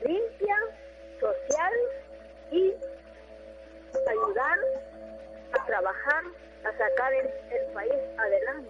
limpia, 0.05 0.55
social 1.19 1.73
y 2.51 2.73
ayudar 4.09 4.57
a 5.53 5.65
trabajar, 5.65 6.23
a 6.65 6.71
sacar 6.77 7.13
el, 7.13 7.29
país 7.73 7.93
adelante. 8.17 8.69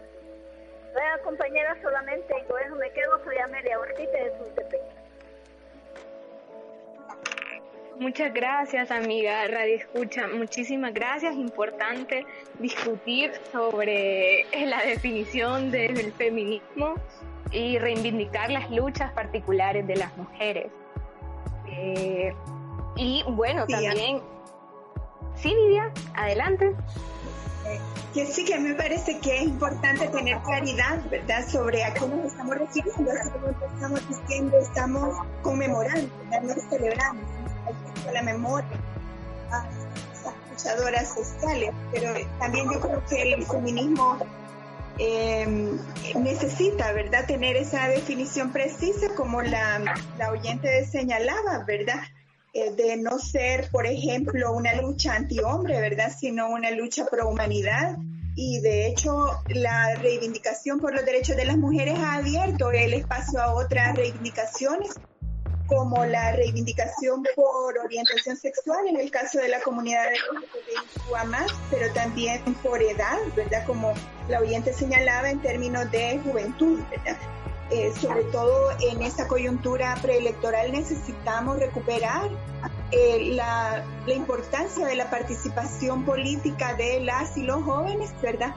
Vaya 0.94 1.24
compañera, 1.24 1.76
solamente 1.82 2.36
eso 2.38 2.76
me 2.76 2.92
quedo, 2.92 3.24
soy 3.24 3.38
Amelia 3.38 3.80
Ortiz 3.80 4.12
de 4.12 4.38
Suntepec. 4.38 5.01
Muchas 8.02 8.34
gracias, 8.34 8.90
amiga 8.90 9.46
Radio 9.48 9.76
Escucha. 9.76 10.28
Muchísimas 10.28 10.92
gracias. 10.92 11.36
Importante 11.36 12.26
discutir 12.58 13.32
sobre 13.52 14.48
la 14.66 14.82
definición 14.82 15.70
del 15.70 16.12
feminismo 16.14 16.96
y 17.52 17.78
reivindicar 17.78 18.50
las 18.50 18.72
luchas 18.72 19.12
particulares 19.14 19.86
de 19.86 19.98
las 19.98 20.18
mujeres. 20.18 20.72
Eh, 21.68 22.34
y 22.96 23.24
bueno, 23.28 23.68
también... 23.68 24.20
Sí, 25.36 25.54
Lidia, 25.54 25.94
adelante. 26.16 26.74
Eh, 27.68 27.80
que 28.16 28.26
sí, 28.26 28.46
que 28.46 28.58
me 28.58 28.74
parece 28.74 29.20
que 29.20 29.38
es 29.38 29.44
importante 29.44 30.08
tener 30.08 30.40
claridad, 30.40 31.08
¿verdad?, 31.12 31.48
sobre 31.48 31.84
a 31.84 31.94
qué 31.94 32.08
nos 32.08 32.26
estamos 32.26 32.58
refiriendo. 32.58 33.12
como 33.32 33.48
estamos 33.76 34.10
diciendo, 34.10 34.58
estamos 34.58 35.18
conmemorando, 35.44 36.10
no 36.42 37.51
celebrando, 38.02 38.12
la 38.12 38.22
memoria 38.22 38.80
a 39.52 39.68
esas 40.14 40.34
luchadoras 40.50 41.14
sociales, 41.14 41.72
pero 41.92 42.14
también 42.40 42.70
yo 42.72 42.80
creo 42.80 43.04
que 43.06 43.34
el 43.34 43.46
feminismo 43.46 44.18
eh, 44.98 45.78
necesita, 46.16 46.92
¿verdad?, 46.94 47.26
tener 47.26 47.56
esa 47.56 47.88
definición 47.88 48.52
precisa 48.52 49.08
como 49.16 49.42
la, 49.42 49.82
la 50.18 50.32
oyente 50.32 50.86
señalaba, 50.86 51.64
¿verdad? 51.66 52.02
Eh, 52.54 52.72
de 52.72 52.98
no 52.98 53.18
ser, 53.18 53.70
por 53.72 53.86
ejemplo, 53.86 54.54
una 54.54 54.76
lucha 54.76 55.16
anti-hombre, 55.16 55.80
¿verdad?, 55.80 56.12
sino 56.18 56.50
una 56.50 56.72
lucha 56.72 57.06
pro 57.06 57.30
humanidad. 57.30 57.98
Y 58.36 58.62
de 58.62 58.88
hecho, 58.88 59.42
la 59.48 59.96
reivindicación 59.96 60.80
por 60.80 60.94
los 60.94 61.04
derechos 61.06 61.36
de 61.36 61.46
las 61.46 61.58
mujeres 61.58 61.98
ha 62.00 62.16
abierto 62.16 62.72
el 62.72 62.94
espacio 62.94 63.42
a 63.42 63.54
otras 63.54 63.96
reivindicaciones 63.96 64.92
como 65.72 66.04
la 66.06 66.34
reivindicación 66.34 67.24
por 67.34 67.78
orientación 67.78 68.36
sexual 68.36 68.88
en 68.90 69.00
el 69.00 69.10
caso 69.10 69.40
de 69.40 69.48
la 69.48 69.62
comunidad 69.62 70.04
más, 71.28 71.50
pero 71.70 71.92
también 71.94 72.42
por 72.56 72.82
edad, 72.82 73.18
¿verdad? 73.36 73.66
Como 73.66 73.94
la 74.28 74.40
oyente 74.42 74.74
señalaba 74.74 75.30
en 75.30 75.42
términos 75.42 75.90
de 75.92 76.20
juventud, 76.20 76.82
¿verdad? 76.90 77.18
Eh, 77.70 77.94
sobre 78.02 78.24
todo 78.26 78.72
en 78.82 79.02
esta 79.02 79.30
coyuntura 79.30 79.96
preelectoral 80.02 80.74
necesitamos 80.74 81.58
recuperar 81.58 82.30
eh, 82.92 83.32
la, 83.34 83.86
la 84.06 84.14
importancia 84.14 84.86
de 84.86 84.96
la 84.96 85.10
participación 85.10 86.04
política 86.04 86.74
de 86.74 87.00
las 87.00 87.38
y 87.38 87.44
los 87.44 87.64
jóvenes, 87.64 88.14
¿verdad? 88.22 88.54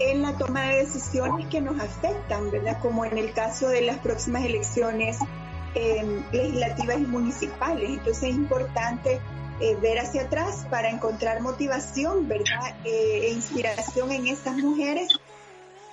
en 0.00 0.22
la 0.22 0.36
toma 0.36 0.62
de 0.62 0.78
decisiones 0.78 1.46
que 1.46 1.60
nos 1.60 1.78
afectan, 1.78 2.50
¿verdad? 2.50 2.78
Como 2.82 3.04
en 3.04 3.16
el 3.16 3.32
caso 3.32 3.68
de 3.68 3.80
las 3.80 3.98
próximas 3.98 4.44
elecciones 4.44 5.18
legislativas 6.32 6.98
y 6.98 7.06
municipales. 7.06 7.90
Entonces 7.90 8.22
es 8.22 8.34
importante 8.36 9.20
eh, 9.60 9.76
ver 9.80 9.98
hacia 9.98 10.22
atrás 10.22 10.66
para 10.68 10.90
encontrar 10.90 11.40
motivación, 11.40 12.28
¿verdad? 12.28 12.74
Eh, 12.84 13.26
e 13.26 13.30
inspiración 13.32 14.10
en 14.10 14.26
estas 14.26 14.56
mujeres 14.56 15.08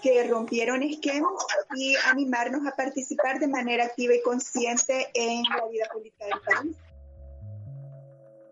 que 0.02 0.28
rompieron 0.28 0.82
esquemas 0.82 1.32
y 1.76 1.96
animarnos 2.10 2.66
a 2.66 2.76
participar 2.76 3.40
de 3.40 3.48
manera 3.48 3.86
activa 3.86 4.16
y 4.16 4.22
consciente 4.24 5.10
en 5.14 5.44
la 5.44 5.68
vida 5.68 5.86
política 5.94 6.26
del 6.26 6.40
país. 6.42 6.78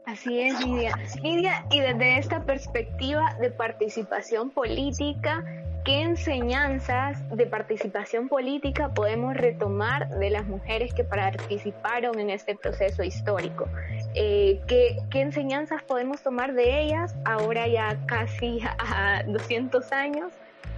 Así 0.06 0.42
es, 0.42 0.60
Lidia. 0.66 0.96
Lidia, 1.22 1.66
y 1.72 1.80
desde 1.80 2.20
esta 2.20 2.46
perspectiva 2.46 3.36
de 3.42 3.52
participación 3.52 4.50
política, 4.52 5.44
¿Qué 5.90 6.02
enseñanzas 6.02 7.18
de 7.36 7.48
participación 7.48 8.30
política 8.30 8.94
podemos 8.94 9.36
retomar 9.36 10.08
de 10.20 10.30
las 10.30 10.46
mujeres 10.46 10.94
que 10.94 11.04
participaron 11.04 12.20
en 12.20 12.30
este 12.30 12.54
proceso 12.54 13.02
histórico? 13.02 13.68
Eh, 14.14 14.62
¿qué, 14.68 15.00
enseñanzas 15.14 15.82
podemos 15.82 16.22
tomar 16.22 16.54
de 16.54 16.84
ellas 16.84 17.16
ahora 17.26 17.68
ya 17.68 17.98
casi 18.06 18.60
a 18.78 19.24
200 19.26 19.92
años? 19.92 20.32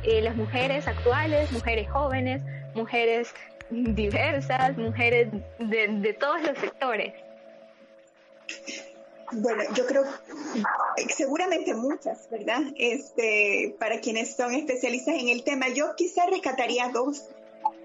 Eh, 0.04 0.22
las 0.22 0.38
mujeres 0.38 0.88
actuales, 0.88 1.52
mujeres 1.52 1.92
jóvenes, 1.92 2.42
mujeres 2.74 3.34
diversas, 3.70 4.78
mujeres 4.78 5.28
de, 5.60 5.88
de 5.90 6.14
todos 6.14 6.42
los 6.42 6.58
sectores. 6.58 7.14
Bueno, 9.34 9.64
yo 9.76 9.86
creo 9.86 10.04
seguramente 11.16 11.74
muchas, 11.74 12.30
¿verdad? 12.30 12.62
Este, 12.78 13.76
para 13.80 14.00
quienes 14.00 14.36
son 14.36 14.54
especialistas 14.54 15.16
en 15.16 15.30
el 15.30 15.44
tema, 15.44 15.70
yo 15.70 15.96
quizá 15.96 16.26
rescataría 16.26 16.90
dos. 16.90 17.30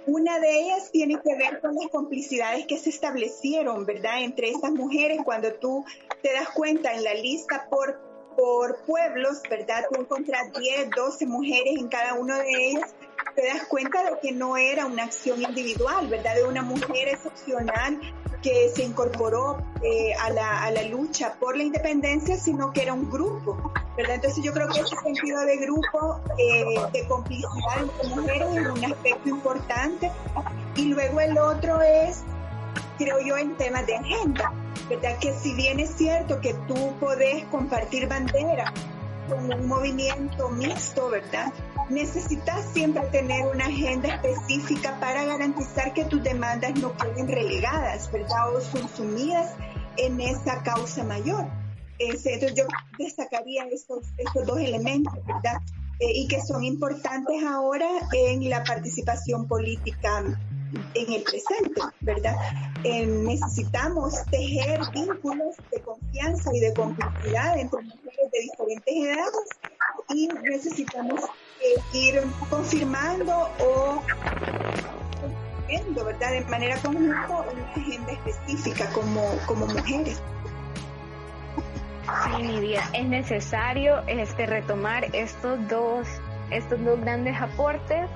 Una 0.06 0.38
de 0.38 0.60
ellas 0.60 0.90
tiene 0.92 1.20
que 1.20 1.34
ver 1.36 1.60
con 1.60 1.74
las 1.74 1.88
complicidades 1.88 2.66
que 2.66 2.78
se 2.78 2.90
establecieron, 2.90 3.84
¿verdad? 3.84 4.22
Entre 4.22 4.50
estas 4.50 4.70
mujeres, 4.70 5.20
cuando 5.24 5.52
tú 5.54 5.84
te 6.22 6.32
das 6.32 6.48
cuenta 6.50 6.94
en 6.94 7.02
la 7.02 7.14
lista 7.14 7.66
por, 7.68 8.00
por 8.36 8.84
pueblos, 8.84 9.42
¿verdad? 9.50 9.84
Tú 9.90 10.00
encuentras 10.00 10.52
10, 10.52 10.90
12 10.90 11.26
mujeres 11.26 11.74
en 11.76 11.88
cada 11.88 12.14
uno 12.14 12.36
de 12.36 12.68
ellos, 12.68 12.84
te 13.34 13.46
das 13.46 13.66
cuenta 13.66 14.02
de 14.04 14.18
que 14.20 14.32
no 14.32 14.56
era 14.56 14.86
una 14.86 15.04
acción 15.04 15.42
individual, 15.42 16.06
¿verdad? 16.06 16.36
De 16.36 16.44
una 16.44 16.62
mujer 16.62 17.08
excepcional 17.08 18.00
que 18.46 18.70
se 18.72 18.84
incorporó 18.84 19.58
eh, 19.82 20.14
a, 20.22 20.30
la, 20.30 20.62
a, 20.62 20.70
la, 20.70 20.82
lucha 20.82 21.34
por 21.40 21.56
la 21.56 21.64
independencia, 21.64 22.36
sino 22.36 22.72
que 22.72 22.82
era 22.82 22.92
un 22.92 23.10
grupo, 23.10 23.72
¿verdad? 23.96 24.14
Entonces 24.14 24.44
yo 24.44 24.52
creo 24.52 24.68
que 24.68 24.78
ese 24.82 24.94
sentido 25.02 25.40
de 25.40 25.56
grupo, 25.56 26.20
eh, 26.38 26.64
de 26.92 27.08
complicidad 27.08 27.50
entre 27.80 28.08
mujeres 28.08 28.48
es 28.56 28.66
un 28.68 28.84
aspecto 28.84 29.28
importante. 29.28 30.12
Y 30.76 30.84
luego 30.84 31.20
el 31.20 31.36
otro 31.36 31.82
es, 31.82 32.22
creo 32.98 33.18
yo, 33.18 33.36
en 33.36 33.56
temas 33.56 33.84
de 33.84 33.96
agenda, 33.96 34.52
¿verdad? 34.88 35.18
Que 35.18 35.32
si 35.32 35.52
bien 35.54 35.80
es 35.80 35.90
cierto 35.96 36.40
que 36.40 36.54
tú 36.68 36.94
podés 37.00 37.44
compartir 37.46 38.06
bandera 38.06 38.72
con 39.28 39.52
un 39.52 39.66
movimiento 39.66 40.50
mixto, 40.50 41.10
¿verdad? 41.10 41.52
Necesitas 41.88 42.64
siempre 42.72 43.02
tener 43.12 43.46
una 43.46 43.66
agenda 43.66 44.14
específica 44.14 44.98
para 45.00 45.24
garantizar 45.24 45.92
que 45.94 46.04
tus 46.04 46.22
demandas 46.22 46.74
no 46.80 46.96
queden 46.96 47.28
relegadas, 47.28 48.10
¿verdad? 48.10 48.54
O 48.54 48.60
subsumidas 48.60 49.54
en 49.96 50.20
esa 50.20 50.62
causa 50.62 51.04
mayor. 51.04 51.46
Entonces 51.98 52.54
yo 52.54 52.64
destacaría 52.98 53.64
estos, 53.66 54.04
estos 54.18 54.46
dos 54.46 54.58
elementos, 54.58 55.14
¿verdad? 55.26 55.60
Eh, 55.98 56.12
y 56.14 56.28
que 56.28 56.42
son 56.42 56.62
importantes 56.62 57.42
ahora 57.44 57.88
en 58.12 58.50
la 58.50 58.62
participación 58.64 59.48
política 59.48 60.22
en 60.94 61.12
el 61.12 61.22
presente, 61.22 61.80
¿verdad? 62.00 62.36
Eh, 62.84 63.06
necesitamos 63.06 64.14
tejer 64.30 64.80
vínculos 64.92 65.56
de 65.72 65.80
confianza 65.80 66.50
y 66.54 66.60
de 66.60 66.74
complicidad 66.74 67.58
entre 67.58 67.82
mujeres 67.82 68.30
de 68.32 68.40
diferentes 68.40 68.94
edades 68.94 69.48
y 70.14 70.28
necesitamos 70.28 71.20
ir 71.92 72.22
confirmando 72.50 73.50
o 73.60 74.02
¿verdad? 76.04 76.30
De 76.30 76.44
manera 76.44 76.76
conjunta 76.76 77.44
una 77.52 77.70
agenda 77.70 78.12
específica 78.12 78.88
como, 78.92 79.22
como 79.46 79.66
mujeres. 79.66 80.22
Sí, 82.24 82.42
Nidia, 82.42 82.82
es 82.92 83.06
necesario 83.06 84.02
este, 84.06 84.46
retomar 84.46 85.06
estos 85.12 85.68
dos, 85.68 86.06
estos 86.50 86.82
dos 86.84 87.00
grandes 87.00 87.40
aportes 87.40 88.08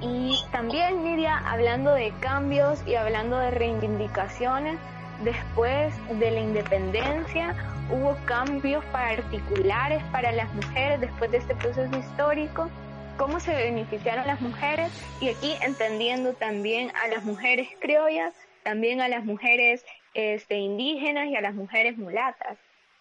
y 0.00 0.42
también, 0.50 1.04
Nidia, 1.04 1.36
hablando 1.36 1.92
de 1.92 2.12
cambios 2.20 2.80
y 2.86 2.94
hablando 2.96 3.38
de 3.38 3.50
reivindicaciones, 3.50 4.78
después 5.24 5.94
de 6.18 6.30
la 6.30 6.40
independencia 6.40 7.54
hubo 7.90 8.16
cambios 8.24 8.84
particulares 8.86 10.02
para 10.12 10.32
las 10.32 10.52
mujeres 10.54 11.00
después 11.00 11.30
de 11.30 11.38
este 11.38 11.54
proceso 11.56 11.96
histórico, 11.98 12.70
cómo 13.16 13.40
se 13.40 13.54
beneficiaron 13.54 14.26
las 14.26 14.40
mujeres 14.40 14.90
y 15.20 15.28
aquí 15.28 15.54
entendiendo 15.60 16.32
también 16.34 16.92
a 17.02 17.08
las 17.08 17.24
mujeres 17.24 17.68
criollas, 17.80 18.32
también 18.62 19.00
a 19.00 19.08
las 19.08 19.24
mujeres 19.24 19.84
este, 20.14 20.58
indígenas 20.58 21.28
y 21.28 21.36
a 21.36 21.40
las 21.40 21.54
mujeres 21.54 21.98
mulatas. 21.98 22.58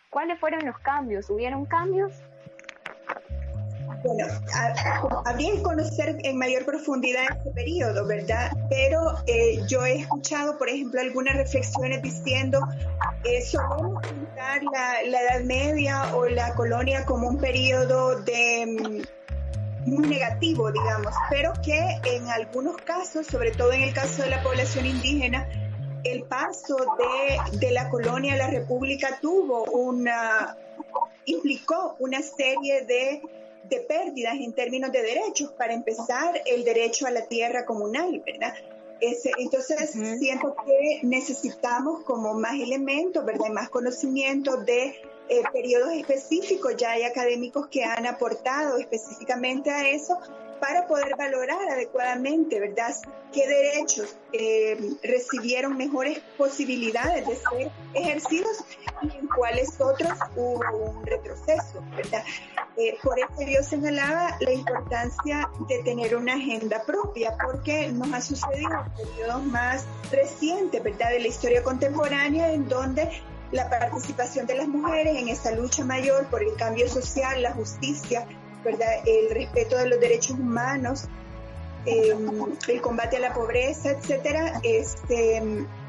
¿Cuáles 0.09 0.39
fueron 0.39 0.65
los 0.65 0.77
cambios? 0.79 1.29
¿Hubieron 1.29 1.65
cambios? 1.65 2.11
Bueno, 4.03 4.27
habría 5.25 5.51
que 5.53 5.61
conocer 5.61 6.17
en 6.23 6.37
mayor 6.37 6.65
profundidad 6.65 7.23
este 7.37 7.51
periodo, 7.51 8.05
¿verdad? 8.05 8.51
Pero 8.69 9.17
eh, 9.27 9.61
yo 9.67 9.85
he 9.85 9.99
escuchado, 9.99 10.57
por 10.57 10.69
ejemplo, 10.69 11.01
algunas 11.01 11.35
reflexiones 11.35 12.01
diciendo, 12.01 12.61
eh, 13.25 13.41
solemos 13.41 14.01
pintar 14.07 14.63
la, 14.63 15.01
Edad 15.01 15.43
Media 15.43 16.15
o 16.15 16.27
la 16.27 16.53
colonia 16.55 17.05
como 17.05 17.27
un 17.27 17.39
periodo 17.39 18.21
de 18.21 19.03
mm, 19.85 19.89
muy 19.89 20.07
negativo, 20.07 20.71
digamos, 20.71 21.13
pero 21.29 21.51
que 21.61 21.99
en 22.05 22.29
algunos 22.29 22.77
casos, 22.77 23.27
sobre 23.27 23.51
todo 23.51 23.73
en 23.73 23.81
el 23.81 23.93
caso 23.93 24.23
de 24.23 24.29
la 24.29 24.41
población 24.43 24.85
indígena, 24.85 25.45
el 26.05 26.23
paso 26.23 26.77
de, 26.77 27.57
de 27.57 27.71
la 27.71 27.89
colonia 27.89 28.35
a 28.35 28.37
la 28.37 28.47
república 28.47 29.19
tuvo 29.21 29.65
una, 29.65 30.55
implicó 31.25 31.97
una 31.99 32.21
serie 32.21 32.85
de 32.85 33.21
de 33.69 33.79
pérdidas 33.81 34.35
en 34.35 34.53
términos 34.53 34.91
de 34.91 35.01
derechos. 35.01 35.51
Para 35.53 35.73
empezar, 35.73 36.41
el 36.45 36.63
derecho 36.63 37.07
a 37.07 37.11
la 37.11 37.25
tierra 37.25 37.65
comunal, 37.65 38.21
¿verdad? 38.25 38.53
entonces, 39.01 39.91
siento 40.19 40.55
que 40.65 40.99
necesitamos 41.03 42.03
como 42.03 42.33
más 42.33 42.59
elementos, 42.59 43.23
¿verdad? 43.23 43.47
Más 43.47 43.69
conocimiento 43.69 44.57
de 44.57 44.87
eh, 45.29 45.41
periodos 45.53 45.93
específicos. 45.93 46.75
Ya 46.75 46.91
hay 46.91 47.03
académicos 47.03 47.67
que 47.67 47.85
han 47.85 48.05
aportado 48.05 48.77
específicamente 48.77 49.69
a 49.69 49.87
eso 49.87 50.17
para 50.59 50.87
poder 50.87 51.15
valorar 51.17 51.69
adecuadamente, 51.69 52.59
¿verdad?, 52.59 52.93
qué 53.31 53.47
derechos 53.47 54.15
eh, 54.33 54.95
recibieron 55.03 55.77
mejores 55.77 56.19
posibilidades 56.37 57.27
de 57.27 57.35
ser 57.35 57.71
ejercidos 57.93 58.63
y 59.03 59.17
en 59.17 59.27
cuáles 59.27 59.79
otros 59.79 60.13
hubo 60.35 60.91
un 60.91 61.05
retroceso, 61.05 61.83
¿verdad? 61.95 62.23
Eh, 62.77 62.97
por 63.03 63.19
eso 63.19 63.41
yo 63.47 63.61
señalaba 63.61 64.35
la 64.39 64.51
importancia 64.51 65.49
de 65.67 65.83
tener 65.83 66.15
una 66.15 66.33
agenda 66.33 66.81
propia, 66.83 67.35
porque 67.43 67.89
nos 67.89 68.11
ha 68.13 68.21
sucedido 68.21 68.71
en 68.71 69.07
periodos 69.07 69.43
más 69.45 69.85
recientes, 70.11 70.81
¿verdad?, 70.81 71.09
de 71.09 71.19
la 71.19 71.27
historia 71.27 71.63
contemporánea, 71.63 72.51
en 72.51 72.67
donde 72.67 73.09
la 73.51 73.69
participación 73.69 74.45
de 74.45 74.55
las 74.55 74.67
mujeres 74.67 75.17
en 75.17 75.27
esta 75.27 75.51
lucha 75.51 75.83
mayor 75.83 76.27
por 76.27 76.43
el 76.43 76.55
cambio 76.55 76.87
social, 76.87 77.41
la 77.41 77.51
justicia, 77.53 78.27
¿verdad? 78.63 78.89
El 79.05 79.29
respeto 79.29 79.77
de 79.77 79.89
los 79.89 79.99
derechos 79.99 80.31
humanos, 80.31 81.07
em, 81.85 82.57
el 82.67 82.81
combate 82.81 83.17
a 83.17 83.19
la 83.19 83.33
pobreza, 83.33 83.91
etcétera, 83.91 84.59
este, 84.63 85.41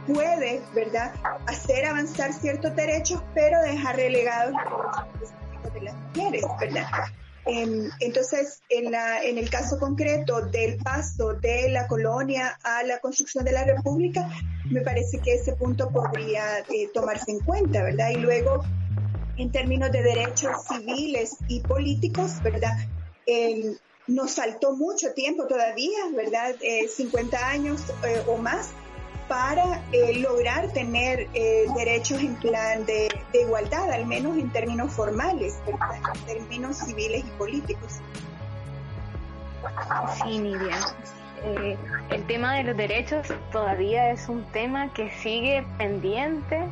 puede, 0.06 0.62
¿verdad?, 0.74 1.14
hacer 1.46 1.84
avanzar 1.86 2.32
ciertos 2.32 2.74
derechos, 2.76 3.22
pero 3.34 3.60
dejar 3.62 3.96
relegados 3.96 4.54
los 5.20 5.30
derechos 5.30 5.74
de 5.74 5.80
las 5.82 5.94
mujeres, 5.94 6.44
¿verdad? 6.60 6.86
Em, 7.46 7.90
entonces, 8.00 8.62
en, 8.68 8.92
la, 8.92 9.22
en 9.22 9.38
el 9.38 9.48
caso 9.48 9.78
concreto 9.78 10.42
del 10.42 10.76
paso 10.76 11.34
de 11.34 11.70
la 11.70 11.86
colonia 11.88 12.58
a 12.62 12.82
la 12.82 12.98
construcción 13.00 13.44
de 13.44 13.52
la 13.52 13.64
república, 13.64 14.28
me 14.70 14.82
parece 14.82 15.18
que 15.18 15.34
ese 15.34 15.54
punto 15.54 15.90
podría 15.90 16.58
eh, 16.58 16.88
tomarse 16.92 17.32
en 17.32 17.40
cuenta, 17.40 17.82
¿verdad? 17.82 18.10
Y 18.10 18.16
luego 18.16 18.62
en 19.36 19.50
términos 19.50 19.90
de 19.92 20.02
derechos 20.02 20.64
civiles 20.68 21.36
y 21.48 21.60
políticos, 21.60 22.42
¿verdad? 22.42 22.76
nos 24.10 24.32
saltó 24.32 24.76
mucho 24.76 25.12
tiempo 25.14 25.46
todavía, 25.46 25.98
¿verdad? 26.14 26.56
50 26.88 27.36
eh, 27.36 27.40
años 27.42 27.82
eh, 28.04 28.22
o 28.26 28.36
más 28.36 28.72
para 29.28 29.80
eh, 29.92 30.18
lograr 30.18 30.72
tener 30.72 31.28
derechos 31.76 32.20
en 32.20 32.34
plan 32.36 32.84
de, 32.84 33.08
igualdad, 33.32 33.90
al 33.92 34.06
menos 34.06 34.36
en 34.36 34.50
términos 34.50 34.92
formales, 34.92 35.60
¿verdad? 35.64 36.00
En 36.14 36.24
términos 36.24 36.78
civiles 36.78 37.24
y 37.24 37.30
políticos. 37.38 38.00
Sí, 40.24 40.38
Nidia. 40.38 40.78
el 42.10 42.26
tema 42.26 42.56
de 42.56 42.64
los 42.64 42.76
derechos 42.76 43.28
todavía 43.52 44.10
es 44.10 44.28
un 44.28 44.42
tema 44.50 44.92
que 44.92 45.10
sigue 45.22 45.64
pendiente 45.78 46.64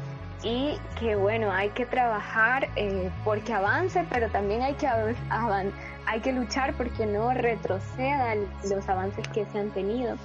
y 0.43 0.78
que 0.99 1.16
bueno, 1.16 1.53
hay 1.53 1.70
que 1.70 1.86
trabajar 1.86 2.68
eh, 2.76 3.11
porque 3.24 3.53
avance, 3.53 4.05
pero 4.11 4.28
también 4.30 4.62
hay 4.62 4.74
que, 4.74 4.86
hay 4.86 6.20
que 6.20 6.32
luchar 6.32 6.74
porque 6.74 7.07
no 7.07 7.32
retrocedan 7.34 8.47
los 8.68 8.89
avances 8.89 9.26
que 9.28 9.47
se 9.47 9.59
han 9.59 9.70
tenido. 9.70 10.16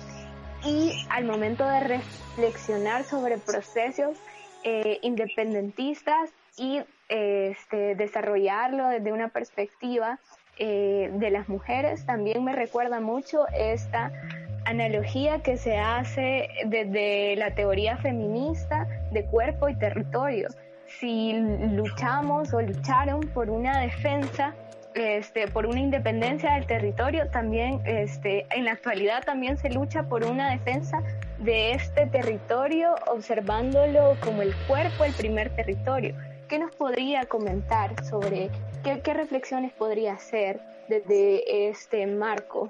Y 0.64 1.06
al 1.10 1.26
momento 1.26 1.68
de 1.68 1.80
reflexionar 1.82 3.04
sobre 3.04 3.38
procesos 3.38 4.18
eh, 4.64 5.00
independentistas 5.02 6.30
y 6.58 6.82
este, 7.10 7.96
desarrollarlo 7.96 8.88
desde 8.88 9.12
una 9.12 9.30
perspectiva 9.30 10.20
eh, 10.58 11.10
de 11.14 11.32
las 11.32 11.50
mujeres, 11.50 12.06
también 12.06 12.44
me 12.44 12.54
recuerda 12.54 13.00
mucho 13.00 13.48
esta 13.50 14.12
analogía 14.66 15.40
que 15.40 15.58
se 15.58 15.78
hace 15.78 16.50
desde 16.66 17.36
la 17.36 17.54
teoría 17.54 17.98
feminista 17.98 18.88
de 19.12 19.26
cuerpo 19.26 19.70
y 19.70 19.76
territorio. 19.76 20.50
Si 21.00 21.34
luchamos 21.34 22.54
o 22.54 22.62
lucharon 22.62 23.22
por 23.34 23.50
una 23.50 23.82
defensa, 23.82 24.54
este, 24.94 25.48
por 25.48 25.66
una 25.66 25.80
independencia 25.80 26.54
del 26.54 26.68
territorio, 26.68 27.28
también 27.30 27.82
este, 27.86 28.46
en 28.52 28.66
la 28.66 28.74
actualidad 28.74 29.24
también 29.24 29.58
se 29.58 29.70
lucha 29.70 30.04
por 30.04 30.24
una 30.24 30.52
defensa 30.52 31.02
de 31.40 31.72
este 31.72 32.06
territorio, 32.08 32.96
observándolo 33.08 34.16
como 34.24 34.42
el 34.44 34.56
cuerpo, 34.68 35.04
el 35.04 35.14
primer 35.14 35.50
territorio. 35.56 36.16
¿Qué 36.48 36.60
nos 36.60 36.76
podría 36.76 37.26
comentar 37.26 37.92
sobre 38.06 38.50
qué, 38.84 39.02
qué 39.02 39.14
reflexiones 39.14 39.74
podría 39.74 40.14
hacer 40.14 40.60
desde 40.88 41.70
este 41.70 42.06
marco? 42.06 42.70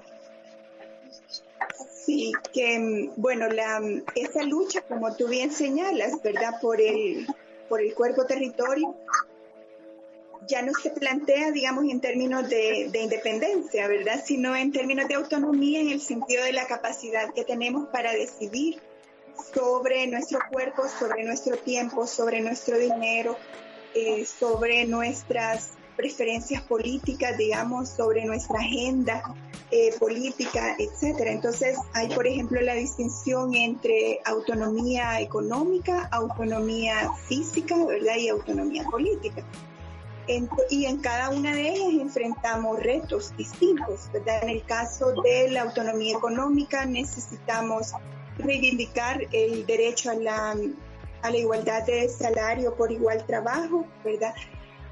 Sí, 1.92 2.32
que 2.52 3.10
bueno, 3.16 3.48
la, 3.48 3.80
esa 4.14 4.42
lucha, 4.42 4.82
como 4.82 5.14
tú 5.16 5.28
bien 5.28 5.50
señalas, 5.50 6.22
¿verdad? 6.22 6.60
Por 6.60 6.80
el, 6.80 7.26
por 7.68 7.80
el 7.80 7.94
cuerpo 7.94 8.26
territorio, 8.26 8.94
ya 10.46 10.62
no 10.62 10.72
se 10.74 10.90
plantea, 10.90 11.50
digamos, 11.50 11.84
en 11.84 12.00
términos 12.00 12.48
de, 12.48 12.88
de, 12.92 13.00
independencia, 13.00 13.88
¿verdad? 13.88 14.22
Sino 14.24 14.54
en 14.54 14.72
términos 14.72 15.08
de 15.08 15.14
autonomía 15.14 15.80
en 15.80 15.88
el 15.88 16.00
sentido 16.00 16.44
de 16.44 16.52
la 16.52 16.66
capacidad 16.66 17.32
que 17.32 17.44
tenemos 17.44 17.88
para 17.88 18.12
decidir 18.12 18.80
sobre 19.54 20.06
nuestro 20.06 20.38
cuerpo, 20.50 20.86
sobre 20.88 21.24
nuestro 21.24 21.56
tiempo, 21.56 22.06
sobre 22.06 22.40
nuestro 22.40 22.78
dinero, 22.78 23.36
eh, 23.94 24.24
sobre 24.26 24.84
nuestras 24.86 25.70
preferencias 25.96 26.62
políticas, 26.62 27.36
digamos, 27.38 27.88
sobre 27.88 28.24
nuestra 28.24 28.58
agenda 28.58 29.22
eh, 29.70 29.92
política, 29.98 30.76
etcétera. 30.78 31.32
Entonces, 31.32 31.76
hay, 31.94 32.08
por 32.08 32.26
ejemplo, 32.26 32.60
la 32.60 32.74
distinción 32.74 33.54
entre 33.54 34.20
autonomía 34.24 35.20
económica, 35.20 36.08
autonomía 36.12 37.10
física, 37.26 37.76
¿verdad? 37.84 38.16
Y 38.16 38.28
autonomía 38.28 38.84
política. 38.84 39.44
y 40.70 40.86
en 40.86 40.98
cada 40.98 41.30
una 41.30 41.54
de 41.54 41.68
ellas 41.68 42.00
enfrentamos 42.00 42.80
retos 42.80 43.36
distintos, 43.36 44.08
¿verdad? 44.12 44.42
En 44.44 44.50
el 44.50 44.64
caso 44.64 45.12
de 45.22 45.50
la 45.50 45.62
autonomía 45.62 46.16
económica 46.16 46.86
necesitamos 46.86 47.92
reivindicar 48.38 49.26
el 49.32 49.66
derecho 49.66 50.10
a 50.10 50.14
la, 50.14 50.56
a 51.22 51.30
la 51.30 51.36
igualdad 51.36 51.84
de 51.84 52.08
salario 52.08 52.74
por 52.74 52.90
igual 52.90 53.24
trabajo, 53.26 53.86
¿verdad? 54.04 54.34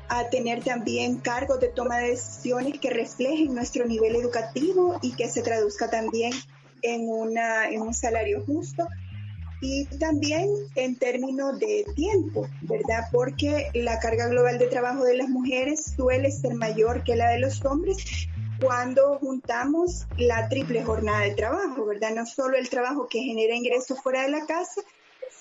A 0.09 0.29
tener 0.29 0.63
también 0.63 1.17
cargos 1.17 1.61
de 1.61 1.69
toma 1.69 1.99
de 1.99 2.11
decisiones 2.11 2.79
que 2.79 2.91
reflejen 2.91 3.55
nuestro 3.55 3.87
nivel 3.87 4.17
educativo 4.17 4.99
y 5.03 5.13
que 5.13 5.29
se 5.29 5.43
traduzca 5.43 5.91
también 5.91 6.33
en, 6.83 7.09
una, 7.09 7.69
en 7.69 7.83
un 7.83 7.95
salario 7.95 8.43
justo. 8.45 8.87
Y 9.61 9.85
también 9.99 10.49
en 10.75 10.97
términos 10.97 11.59
de 11.61 11.87
tiempo, 11.95 12.49
¿verdad? 12.63 13.05
Porque 13.13 13.71
la 13.75 14.01
carga 14.01 14.27
global 14.27 14.59
de 14.59 14.67
trabajo 14.67 15.05
de 15.05 15.17
las 15.17 15.29
mujeres 15.29 15.93
suele 15.97 16.33
ser 16.33 16.55
mayor 16.55 17.05
que 17.05 17.15
la 17.15 17.31
de 17.31 17.39
los 17.39 17.65
hombres 17.65 18.29
cuando 18.63 19.19
juntamos 19.19 20.07
la 20.17 20.49
triple 20.49 20.85
jornada 20.85 21.21
de 21.21 21.35
trabajo, 21.35 21.85
¿verdad? 21.85 22.11
No 22.15 22.27
solo 22.27 22.57
el 22.57 22.69
trabajo 22.69 23.09
que 23.09 23.21
genera 23.21 23.55
ingresos 23.55 24.01
fuera 24.01 24.23
de 24.23 24.31
la 24.31 24.47
casa, 24.47 24.81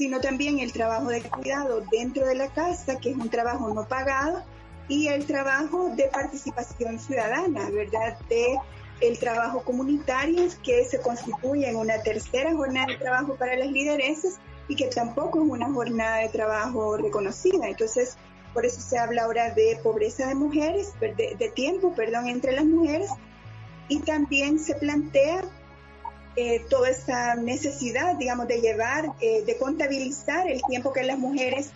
sino 0.01 0.19
también 0.19 0.57
el 0.57 0.73
trabajo 0.73 1.09
de 1.09 1.21
cuidado 1.21 1.83
dentro 1.91 2.25
de 2.25 2.33
la 2.33 2.47
casa, 2.47 2.97
que 2.97 3.11
es 3.11 3.17
un 3.17 3.29
trabajo 3.29 3.71
no 3.71 3.87
pagado, 3.87 4.43
y 4.87 5.09
el 5.09 5.27
trabajo 5.27 5.93
de 5.95 6.05
participación 6.05 6.97
ciudadana, 6.97 7.69
¿verdad? 7.69 8.17
De 8.27 8.57
el 8.99 9.19
trabajo 9.19 9.61
comunitario 9.61 10.47
que 10.63 10.85
se 10.85 10.99
constituye 11.01 11.69
en 11.69 11.75
una 11.75 12.01
tercera 12.01 12.51
jornada 12.51 12.87
de 12.87 12.97
trabajo 12.97 13.35
para 13.35 13.55
las 13.55 13.67
lideresas 13.67 14.39
y 14.67 14.75
que 14.75 14.87
tampoco 14.87 15.39
es 15.43 15.47
una 15.47 15.71
jornada 15.71 16.17
de 16.17 16.29
trabajo 16.29 16.97
reconocida. 16.97 17.67
Entonces, 17.67 18.17
por 18.55 18.65
eso 18.65 18.81
se 18.81 18.97
habla 18.97 19.25
ahora 19.25 19.53
de 19.53 19.79
pobreza 19.83 20.25
de 20.25 20.33
mujeres, 20.33 20.93
de, 20.99 21.51
tiempo, 21.53 21.93
perdón, 21.93 22.27
entre 22.27 22.53
las 22.53 22.65
mujeres, 22.65 23.11
y 23.87 23.99
también 23.99 24.57
se 24.57 24.73
plantea 24.73 25.43
eh, 26.35 26.61
toda 26.69 26.89
esa 26.89 27.35
necesidad, 27.35 28.15
digamos, 28.15 28.47
de 28.47 28.61
llevar, 28.61 29.11
eh, 29.19 29.43
de 29.43 29.57
contabilizar 29.57 30.49
el 30.49 30.61
tiempo 30.63 30.93
que 30.93 31.03
las 31.03 31.19
mujeres 31.19 31.71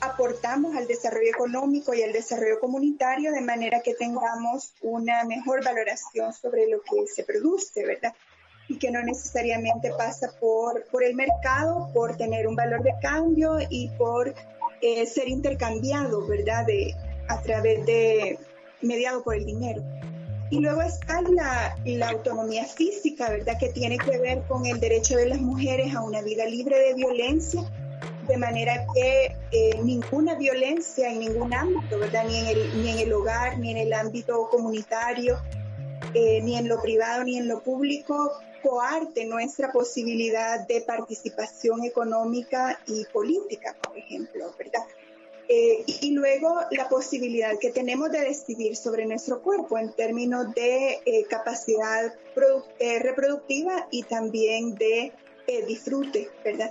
aportamos 0.00 0.76
al 0.76 0.86
desarrollo 0.86 1.28
económico 1.28 1.92
y 1.92 2.02
al 2.02 2.12
desarrollo 2.12 2.60
comunitario 2.60 3.32
de 3.32 3.40
manera 3.40 3.80
que 3.82 3.94
tengamos 3.94 4.72
una 4.80 5.24
mejor 5.24 5.64
valoración 5.64 6.32
sobre 6.32 6.68
lo 6.68 6.80
que 6.82 7.06
se 7.06 7.24
produce, 7.24 7.84
¿verdad? 7.84 8.14
Y 8.68 8.78
que 8.78 8.90
no 8.90 9.02
necesariamente 9.02 9.90
pasa 9.96 10.32
por, 10.40 10.84
por 10.86 11.02
el 11.02 11.14
mercado, 11.14 11.90
por 11.92 12.16
tener 12.16 12.46
un 12.46 12.54
valor 12.54 12.82
de 12.82 12.94
cambio 13.02 13.58
y 13.68 13.88
por 13.90 14.34
eh, 14.80 15.06
ser 15.06 15.28
intercambiado, 15.28 16.26
¿verdad? 16.26 16.64
De, 16.66 16.94
a 17.28 17.42
través 17.42 17.84
de, 17.84 18.38
mediado 18.82 19.22
por 19.22 19.34
el 19.34 19.44
dinero. 19.44 19.82
Y 20.50 20.60
luego 20.60 20.82
está 20.82 21.20
la, 21.22 21.76
autonomía 22.08 22.64
física, 22.64 23.28
¿verdad? 23.28 23.58
Que 23.58 23.68
tiene 23.68 23.98
que 23.98 24.18
ver 24.18 24.42
con 24.48 24.64
el 24.64 24.80
derecho 24.80 25.16
de 25.16 25.26
las 25.26 25.40
mujeres 25.40 25.94
a 25.94 26.00
una 26.00 26.22
vida 26.22 26.46
libre 26.46 26.78
de 26.78 26.94
violencia, 26.94 27.62
de 28.26 28.36
manera 28.36 28.86
que 28.94 29.36
eh, 29.52 29.80
ninguna 29.82 30.34
violencia 30.36 31.10
en 31.10 31.20
ningún 31.20 31.52
ámbito, 31.52 31.98
¿verdad? 31.98 32.24
Ni 32.26 32.36
en 32.38 32.46
el, 32.46 32.82
ni 32.82 32.90
en 32.90 32.98
el 32.98 33.12
hogar, 33.12 33.58
ni 33.58 33.72
en 33.72 33.76
el 33.78 33.92
ámbito 33.92 34.48
comunitario, 34.50 35.38
eh, 36.14 36.40
ni 36.42 36.56
en 36.56 36.68
lo 36.68 36.80
privado, 36.80 37.24
ni 37.24 37.36
en 37.36 37.48
lo 37.48 37.60
público, 37.62 38.32
coarte 38.62 39.26
nuestra 39.26 39.70
posibilidad 39.70 40.66
de 40.66 40.80
participación 40.80 41.84
económica 41.84 42.78
y 42.86 43.04
política, 43.12 43.76
por 43.82 43.96
ejemplo, 43.96 44.52
¿verdad? 44.58 44.82
Eh, 45.50 45.82
y 46.02 46.10
luego 46.10 46.60
la 46.72 46.90
posibilidad 46.90 47.58
que 47.58 47.70
tenemos 47.70 48.10
de 48.10 48.20
decidir 48.20 48.76
sobre 48.76 49.06
nuestro 49.06 49.40
cuerpo 49.40 49.78
en 49.78 49.90
términos 49.94 50.54
de 50.54 51.00
eh, 51.06 51.24
capacidad 51.24 52.14
eh, 52.78 52.98
reproductiva 52.98 53.88
y 53.90 54.02
también 54.02 54.74
de 54.74 55.12
disfrute, 55.66 56.28
¿verdad? 56.44 56.70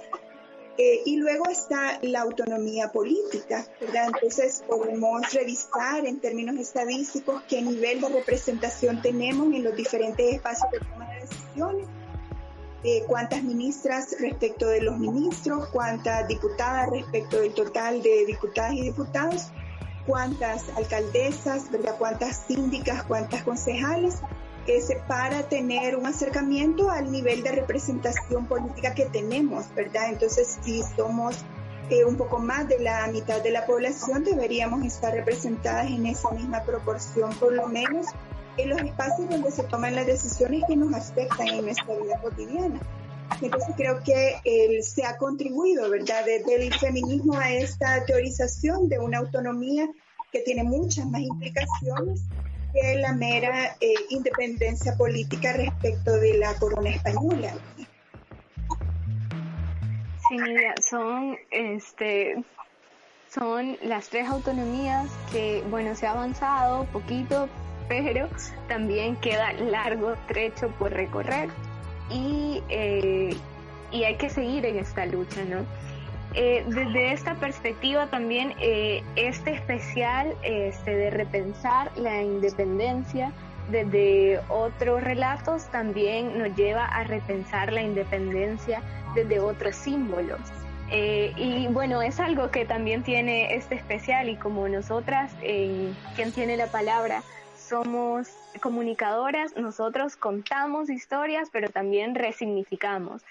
y 1.05 1.15
luego 1.15 1.49
está 1.49 1.97
la 2.03 2.21
autonomía 2.21 2.91
política, 2.91 3.65
¿verdad? 3.81 4.11
Entonces 4.13 4.63
podemos 4.67 5.33
revisar 5.33 6.05
en 6.05 6.19
términos 6.19 6.57
estadísticos 6.57 7.41
qué 7.49 7.63
nivel 7.63 7.99
de 7.99 8.09
representación 8.09 9.01
tenemos 9.01 9.51
en 9.51 9.63
los 9.63 9.75
diferentes 9.75 10.35
espacios 10.35 10.69
de 10.69 10.77
toma 10.77 11.11
de 11.11 11.21
decisiones 11.21 11.87
eh, 12.83 13.03
cuántas 13.07 13.43
ministras 13.43 14.15
respecto 14.19 14.67
de 14.67 14.81
los 14.81 14.97
ministros, 14.97 15.67
cuántas 15.69 16.27
diputadas 16.27 16.89
respecto 16.89 17.39
del 17.39 17.53
total 17.53 18.01
de 18.01 18.25
diputadas 18.25 18.73
y 18.73 18.81
diputados, 18.81 19.51
cuántas 20.05 20.69
alcaldesas, 20.75 21.71
¿verdad? 21.71 21.95
cuántas 21.97 22.43
síndicas, 22.47 23.03
cuántas 23.03 23.43
concejales, 23.43 24.21
es 24.67 24.93
para 25.07 25.43
tener 25.43 25.95
un 25.95 26.05
acercamiento 26.05 26.91
al 26.91 27.11
nivel 27.11 27.41
de 27.41 27.53
representación 27.53 28.45
política 28.47 28.93
que 28.93 29.05
tenemos, 29.05 29.73
¿verdad? 29.73 30.09
Entonces, 30.09 30.57
si 30.61 30.83
somos 30.95 31.37
eh, 31.89 32.03
un 32.03 32.17
poco 32.17 32.39
más 32.39 32.67
de 32.67 32.79
la 32.79 33.07
mitad 33.07 33.41
de 33.41 33.51
la 33.51 33.65
población, 33.65 34.25
deberíamos 34.25 34.83
estar 34.85 35.13
representadas 35.13 35.87
en 35.87 36.05
esa 36.05 36.31
misma 36.31 36.63
proporción, 36.63 37.33
por 37.35 37.53
lo 37.53 37.67
menos 37.67 38.07
en 38.57 38.69
los 38.69 38.81
espacios 38.81 39.29
donde 39.29 39.51
se 39.51 39.63
toman 39.63 39.95
las 39.95 40.05
decisiones 40.05 40.63
que 40.67 40.75
nos 40.75 40.93
afectan 40.93 41.47
en 41.47 41.65
nuestra 41.65 41.95
vida 41.95 42.19
cotidiana. 42.21 42.79
Entonces 43.41 43.75
creo 43.75 44.01
que 44.03 44.35
él 44.45 44.83
se 44.83 45.05
ha 45.05 45.17
contribuido, 45.17 45.89
¿verdad?, 45.89 46.25
desde 46.25 46.55
el 46.55 46.73
feminismo 46.73 47.37
a 47.37 47.51
esta 47.51 48.03
teorización 48.05 48.89
de 48.89 48.99
una 48.99 49.19
autonomía 49.19 49.87
que 50.31 50.41
tiene 50.41 50.63
muchas 50.63 51.05
más 51.05 51.21
implicaciones 51.21 52.21
que 52.73 52.95
la 52.95 53.13
mera 53.13 53.75
eh, 53.79 53.93
independencia 54.09 54.95
política 54.95 55.53
respecto 55.53 56.13
de 56.17 56.37
la 56.37 56.53
corona 56.55 56.89
española. 56.89 57.53
Sí, 60.29 60.37
mira, 60.37 60.73
son, 60.81 61.37
este, 61.51 62.43
son 63.29 63.77
las 63.83 64.09
tres 64.09 64.27
autonomías 64.27 65.09
que, 65.31 65.63
bueno, 65.69 65.95
se 65.95 66.05
ha 66.05 66.11
avanzado 66.11 66.85
poquito, 66.85 67.47
pero 67.87 68.27
también 68.67 69.15
queda 69.17 69.53
largo 69.53 70.15
trecho 70.27 70.69
por 70.79 70.91
recorrer 70.91 71.49
y, 72.09 72.61
eh, 72.69 73.35
y 73.91 74.03
hay 74.03 74.15
que 74.15 74.29
seguir 74.29 74.65
en 74.65 74.79
esta 74.79 75.05
lucha, 75.05 75.43
¿no? 75.45 75.65
Eh, 76.33 76.63
desde 76.67 77.13
esta 77.13 77.35
perspectiva 77.35 78.07
también 78.07 78.53
eh, 78.59 79.01
este 79.15 79.53
especial 79.53 80.35
este, 80.43 80.95
de 80.95 81.09
repensar 81.09 81.89
la 81.97 82.21
independencia 82.21 83.31
desde 83.71 84.39
otros 84.49 85.03
relatos 85.03 85.65
también 85.71 86.37
nos 86.37 86.55
lleva 86.55 86.85
a 86.85 87.03
repensar 87.05 87.71
la 87.71 87.81
independencia 87.81 88.81
desde 89.15 89.39
otros 89.39 89.75
símbolos. 89.75 90.39
y 90.89 91.67
bueno, 91.67 92.01
es 92.01 92.19
algo 92.19 92.49
que 92.49 92.63
también 92.65 93.03
tiene 93.03 93.55
este 93.55 93.75
especial 93.75 94.29
y 94.29 94.37
como 94.37 94.69
nosotras, 94.69 95.33
quien 95.41 96.31
tiene 96.33 96.55
la 96.55 96.67
palabra, 96.67 97.23
somos 97.67 98.29
comunicadoras, 98.61 99.55
nosotros 99.55 100.15
contamos 100.15 100.89
historias, 100.89 101.49
pero 101.51 101.69
también 101.69 102.15
resignificamos. 102.15 103.23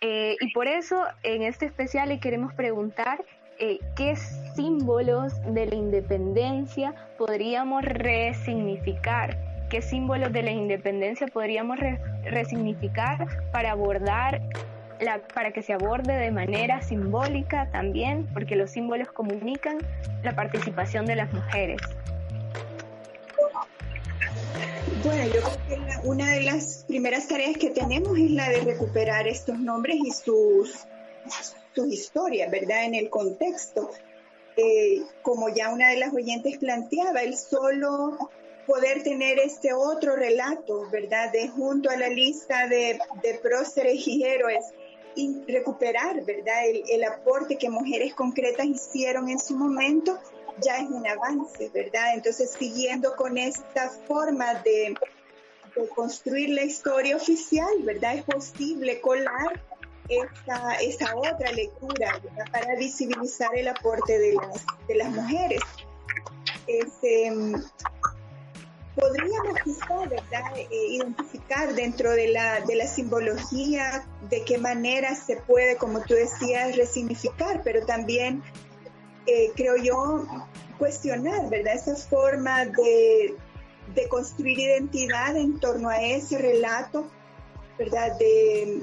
Eh, 0.00 0.36
y 0.40 0.52
por 0.52 0.66
eso 0.66 1.04
en 1.22 1.42
este 1.42 1.66
especial 1.66 2.08
le 2.10 2.20
queremos 2.20 2.52
preguntar 2.52 3.24
eh, 3.58 3.78
qué 3.96 4.14
símbolos 4.54 5.32
de 5.54 5.66
la 5.66 5.74
independencia 5.74 6.94
podríamos 7.16 7.82
resignificar, 7.82 9.38
qué 9.70 9.80
símbolos 9.80 10.32
de 10.32 10.42
la 10.42 10.50
independencia 10.50 11.26
podríamos 11.28 11.78
resignificar 12.24 13.26
para 13.52 13.72
abordar 13.72 14.42
la, 15.00 15.20
para 15.34 15.52
que 15.52 15.62
se 15.62 15.72
aborde 15.72 16.12
de 16.12 16.30
manera 16.30 16.82
simbólica 16.82 17.70
también, 17.70 18.26
porque 18.34 18.56
los 18.56 18.70
símbolos 18.70 19.10
comunican 19.12 19.78
la 20.22 20.34
participación 20.34 21.06
de 21.06 21.16
las 21.16 21.32
mujeres. 21.32 21.80
Bueno, 25.04 25.24
yo 25.26 25.40
creo 25.40 25.66
que 25.68 26.08
una 26.08 26.32
de 26.32 26.42
las 26.42 26.84
primeras 26.88 27.28
tareas 27.28 27.56
que 27.56 27.70
tenemos 27.70 28.18
es 28.18 28.30
la 28.30 28.48
de 28.48 28.60
recuperar 28.60 29.28
estos 29.28 29.58
nombres 29.58 29.96
y 30.02 30.10
sus, 30.10 30.86
sus 31.74 31.92
historias, 31.92 32.50
¿verdad? 32.50 32.84
En 32.84 32.94
el 32.94 33.10
contexto. 33.10 33.90
Eh, 34.56 35.02
como 35.22 35.50
ya 35.50 35.72
una 35.72 35.90
de 35.90 35.98
las 35.98 36.14
oyentes 36.14 36.56
planteaba, 36.58 37.22
el 37.22 37.36
solo 37.36 38.30
poder 38.66 39.02
tener 39.02 39.38
este 39.38 39.72
otro 39.72 40.16
relato, 40.16 40.88
¿verdad? 40.90 41.30
De 41.30 41.48
junto 41.48 41.90
a 41.90 41.96
la 41.96 42.08
lista 42.08 42.66
de, 42.66 42.98
de 43.22 43.34
próceres 43.34 44.06
y 44.08 44.24
héroes 44.24 44.64
y 45.14 45.42
recuperar, 45.46 46.24
¿verdad? 46.24 46.68
El, 46.68 46.82
el, 46.88 47.04
aporte 47.04 47.56
que 47.56 47.70
mujeres 47.70 48.14
concretas 48.14 48.66
hicieron 48.66 49.28
en 49.28 49.38
su 49.38 49.56
momento 49.56 50.18
ya 50.62 50.78
es 50.78 50.88
un 50.90 51.06
avance, 51.06 51.70
¿verdad? 51.72 52.14
Entonces, 52.14 52.52
siguiendo 52.58 53.14
con 53.16 53.38
esta 53.38 53.90
forma 54.06 54.54
de, 54.54 54.94
de 55.74 55.88
construir 55.94 56.50
la 56.50 56.64
historia 56.64 57.16
oficial, 57.16 57.82
¿verdad? 57.82 58.16
Es 58.16 58.24
posible 58.24 59.00
colar 59.00 59.60
esta, 60.08 60.74
esa 60.76 61.16
otra 61.16 61.52
lectura 61.52 62.20
para 62.52 62.76
visibilizar 62.76 63.54
el 63.56 63.68
aporte 63.68 64.18
de 64.18 64.34
las, 64.34 64.64
de 64.86 64.94
las 64.94 65.10
mujeres. 65.10 65.60
Este, 66.66 67.32
podríamos 68.94 69.60
quizá 69.62 69.98
¿verdad? 70.08 70.56
Eh, 70.56 70.68
identificar 70.90 71.74
dentro 71.74 72.12
de 72.12 72.28
la, 72.28 72.60
de 72.60 72.76
la 72.76 72.86
simbología 72.86 74.06
de 74.30 74.42
qué 74.42 74.58
manera 74.58 75.14
se 75.14 75.36
puede, 75.36 75.76
como 75.76 76.00
tú 76.00 76.14
decías, 76.14 76.76
resignificar, 76.76 77.62
pero 77.62 77.84
también 77.84 78.42
eh, 79.26 79.52
creo 79.54 79.76
yo 79.76 80.26
cuestionar 80.78 81.48
¿verdad? 81.48 81.74
esa 81.74 81.96
forma 81.96 82.66
de, 82.66 83.34
de 83.94 84.08
construir 84.08 84.58
identidad 84.58 85.36
en 85.36 85.58
torno 85.58 85.88
a 85.88 86.02
ese 86.02 86.38
relato 86.38 87.06
¿verdad? 87.78 88.18
de, 88.18 88.82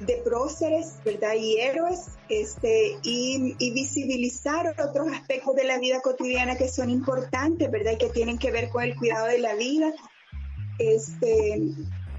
de 0.00 0.16
próceres, 0.18 0.98
¿verdad? 1.04 1.34
Y 1.34 1.56
héroes, 1.58 2.06
este, 2.28 2.98
y, 3.02 3.56
visibilizar 3.72 4.74
otros 4.80 5.08
aspectos 5.12 5.56
de 5.56 5.64
la 5.64 5.78
vida 5.78 6.00
cotidiana 6.00 6.56
que 6.56 6.68
son 6.68 6.90
importantes, 6.90 7.70
¿verdad? 7.70 7.92
Y 7.92 7.98
que 7.98 8.10
tienen 8.10 8.38
que 8.38 8.50
ver 8.50 8.68
con 8.70 8.84
el 8.84 8.96
cuidado 8.96 9.26
de 9.26 9.38
la 9.38 9.54
vida, 9.54 9.92
este, 10.78 11.62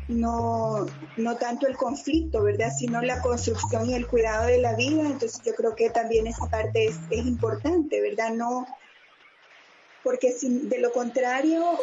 no, 0.10 0.86
no 1.18 1.38
tanto 1.38 1.68
el 1.68 1.78
conflicto, 1.78 2.43
¿verdad? 2.43 2.74
Sino 2.78 3.01
la 3.01 3.22
construcción 3.22 3.89
y 3.89 3.93
el 3.93 4.07
cuidado 4.07 4.47
de 4.47 4.57
la 4.57 4.76
vida. 4.76 5.03
Entonces 5.03 5.41
yo 5.45 5.55
creo 5.55 5.76
que 5.76 5.89
también 5.89 6.28
esa 6.28 6.47
parte 6.47 6.88
es, 6.88 6.97
es 7.10 7.26
importante, 7.26 8.01
¿verdad? 8.01 8.34
No, 8.34 8.68
porque 10.03 10.34
de 10.41 10.80
lo 10.80 10.91
contrario 10.91 11.78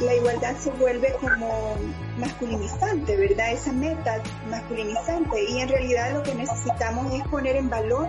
la 0.00 0.14
igualdad 0.14 0.56
se 0.58 0.70
vuelve 0.72 1.14
como 1.20 1.76
masculinizante, 2.18 3.16
¿verdad? 3.16 3.52
Esa 3.52 3.72
meta 3.72 4.22
masculinizante 4.50 5.44
y 5.44 5.60
en 5.60 5.68
realidad 5.68 6.14
lo 6.14 6.22
que 6.22 6.34
necesitamos 6.34 7.12
es 7.14 7.26
poner 7.28 7.56
en 7.56 7.70
valor 7.70 8.08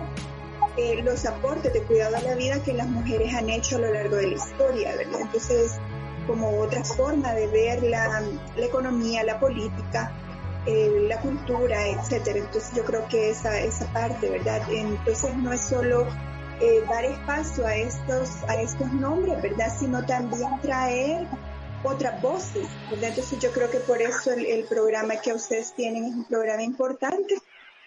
eh, 0.76 1.02
los 1.02 1.26
aportes 1.26 1.72
de 1.72 1.82
cuidado 1.82 2.16
a 2.16 2.22
la 2.22 2.34
vida 2.34 2.62
que 2.62 2.72
las 2.72 2.88
mujeres 2.88 3.34
han 3.34 3.50
hecho 3.50 3.76
a 3.76 3.80
lo 3.80 3.94
largo 3.94 4.16
de 4.16 4.28
la 4.28 4.34
historia, 4.34 4.96
¿verdad? 4.96 5.20
Entonces, 5.20 5.78
como 6.28 6.60
otra 6.60 6.84
forma 6.84 7.32
de 7.32 7.48
ver 7.48 7.82
la, 7.82 8.22
economía, 8.56 9.24
la 9.24 9.40
política, 9.40 10.12
eh, 10.66 11.06
la 11.08 11.18
cultura, 11.20 11.88
etcétera. 11.88 12.38
Entonces 12.38 12.70
yo 12.76 12.84
creo 12.84 13.08
que 13.08 13.30
esa, 13.30 13.58
esa 13.58 13.92
parte, 13.92 14.28
¿verdad? 14.28 14.60
Entonces 14.70 15.34
no 15.36 15.52
es 15.52 15.62
solo 15.62 16.06
eh, 16.60 16.84
dar 16.88 17.04
espacio 17.04 17.66
a 17.66 17.74
estos, 17.74 18.44
a 18.46 18.60
estos 18.60 18.92
nombres, 18.92 19.42
¿verdad? 19.42 19.74
Sino 19.76 20.04
también 20.04 20.60
traer 20.60 21.26
otras 21.82 22.20
voces, 22.20 22.68
¿verdad? 22.90 23.08
Entonces 23.10 23.38
yo 23.38 23.50
creo 23.52 23.70
que 23.70 23.78
por 23.78 24.02
eso 24.02 24.32
el, 24.32 24.64
programa 24.64 25.16
que 25.16 25.32
ustedes 25.32 25.72
tienen 25.72 26.04
es 26.04 26.14
un 26.14 26.24
programa 26.24 26.62
importante, 26.62 27.36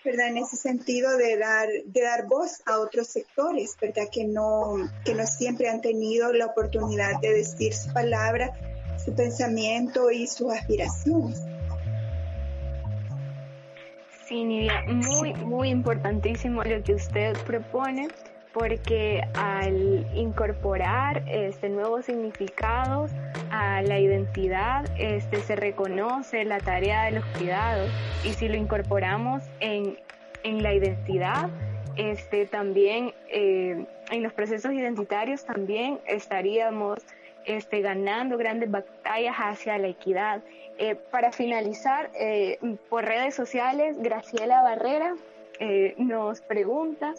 ¿verdad? 0.03 0.29
En 0.29 0.37
ese 0.37 0.55
sentido 0.55 1.15
de 1.17 1.37
dar, 1.37 1.67
de 1.85 2.01
dar 2.01 2.27
voz 2.27 2.61
a 2.65 2.79
otros 2.79 3.07
sectores, 3.07 3.77
¿verdad? 3.79 4.05
Que 4.11 4.25
no, 4.25 4.89
que 5.05 5.13
no 5.13 5.25
siempre 5.25 5.69
han 5.69 5.81
tenido 5.81 6.33
la 6.33 6.47
oportunidad 6.47 7.19
de 7.21 7.33
decir 7.33 7.73
su 7.73 7.91
palabra, 7.93 8.51
su 9.03 9.13
pensamiento 9.13 10.11
y 10.11 10.27
sus 10.27 10.51
aspiraciones. 10.51 11.41
Sí, 14.27 14.45
Nidia, 14.45 14.83
muy, 14.87 15.33
muy 15.33 15.69
importantísimo 15.69 16.63
lo 16.63 16.81
que 16.83 16.93
usted 16.93 17.35
propone 17.45 18.07
porque 18.53 19.21
al 19.33 20.07
incorporar 20.15 21.23
este 21.27 21.69
nuevos 21.69 22.05
significados 22.05 23.11
a 23.51 23.81
la 23.81 23.99
identidad 23.99 24.85
este 24.97 25.41
se 25.41 25.55
reconoce 25.55 26.43
la 26.45 26.59
tarea 26.59 27.05
de 27.05 27.11
los 27.11 27.25
cuidados 27.37 27.89
y 28.23 28.33
si 28.33 28.47
lo 28.47 28.55
incorporamos 28.55 29.43
en, 29.59 29.97
en 30.43 30.63
la 30.63 30.73
identidad 30.73 31.49
este 31.97 32.45
también 32.45 33.13
eh, 33.29 33.85
en 34.09 34.23
los 34.23 34.33
procesos 34.33 34.71
identitarios 34.71 35.45
también 35.45 35.99
estaríamos 36.05 36.99
este, 37.45 37.81
ganando 37.81 38.37
grandes 38.37 38.69
batallas 38.69 39.35
hacia 39.37 39.77
la 39.77 39.87
equidad. 39.87 40.41
Eh, 40.77 40.95
para 40.95 41.31
finalizar, 41.31 42.11
eh, 42.13 42.59
por 42.89 43.03
redes 43.03 43.35
sociales, 43.35 43.97
Graciela 43.99 44.61
Barrera 44.61 45.15
nos 45.97 46.41
pregunta 46.41 47.13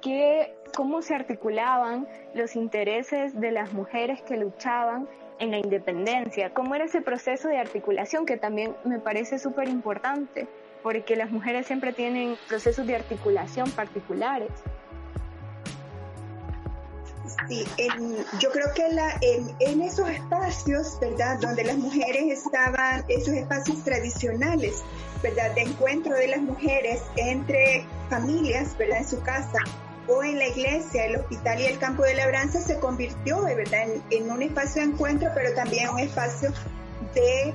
que 0.00 0.54
cómo 0.74 1.02
se 1.02 1.14
articulaban 1.14 2.08
los 2.32 2.56
intereses 2.56 3.38
de 3.38 3.50
las 3.50 3.74
mujeres 3.74 4.22
que 4.22 4.38
luchaban 4.38 5.06
en 5.38 5.50
la 5.50 5.58
independencia, 5.58 6.52
cómo 6.54 6.74
era 6.74 6.84
ese 6.84 7.00
proceso 7.00 7.48
de 7.48 7.58
articulación 7.58 8.26
que 8.26 8.36
también 8.36 8.74
me 8.84 8.98
parece 8.98 9.38
súper 9.38 9.68
importante, 9.68 10.46
porque 10.82 11.16
las 11.16 11.30
mujeres 11.30 11.66
siempre 11.66 11.92
tienen 11.92 12.36
procesos 12.48 12.86
de 12.86 12.96
articulación 12.96 13.70
particulares. 13.70 14.50
Sí, 17.48 17.64
yo 18.40 18.50
creo 18.50 18.66
que 18.74 18.88
la, 18.88 19.16
en, 19.20 19.48
en, 19.60 19.82
esos 19.82 20.08
espacios, 20.08 20.98
¿verdad? 21.00 21.38
Donde 21.40 21.64
las 21.64 21.76
mujeres 21.76 22.44
estaban, 22.44 23.04
esos 23.08 23.34
espacios 23.34 23.82
tradicionales, 23.84 24.82
¿verdad? 25.22 25.54
De 25.54 25.62
encuentro 25.62 26.14
de 26.14 26.28
las 26.28 26.40
mujeres 26.40 27.02
entre 27.16 27.86
familias, 28.10 28.76
¿verdad? 28.76 28.98
En 28.98 29.08
su 29.08 29.22
casa, 29.22 29.58
o 30.08 30.22
en 30.22 30.38
la 30.38 30.48
iglesia, 30.48 31.06
el 31.06 31.16
hospital 31.16 31.60
y 31.60 31.66
el 31.66 31.78
campo 31.78 32.02
de 32.02 32.14
labranza 32.14 32.60
se 32.60 32.78
convirtió 32.78 33.42
¿verdad? 33.42 33.88
En, 34.10 34.30
un 34.30 34.42
espacio 34.42 34.82
de 34.82 34.88
encuentro, 34.88 35.28
pero 35.34 35.54
también 35.54 35.88
un 35.90 36.00
espacio 36.00 36.52
de 37.14 37.54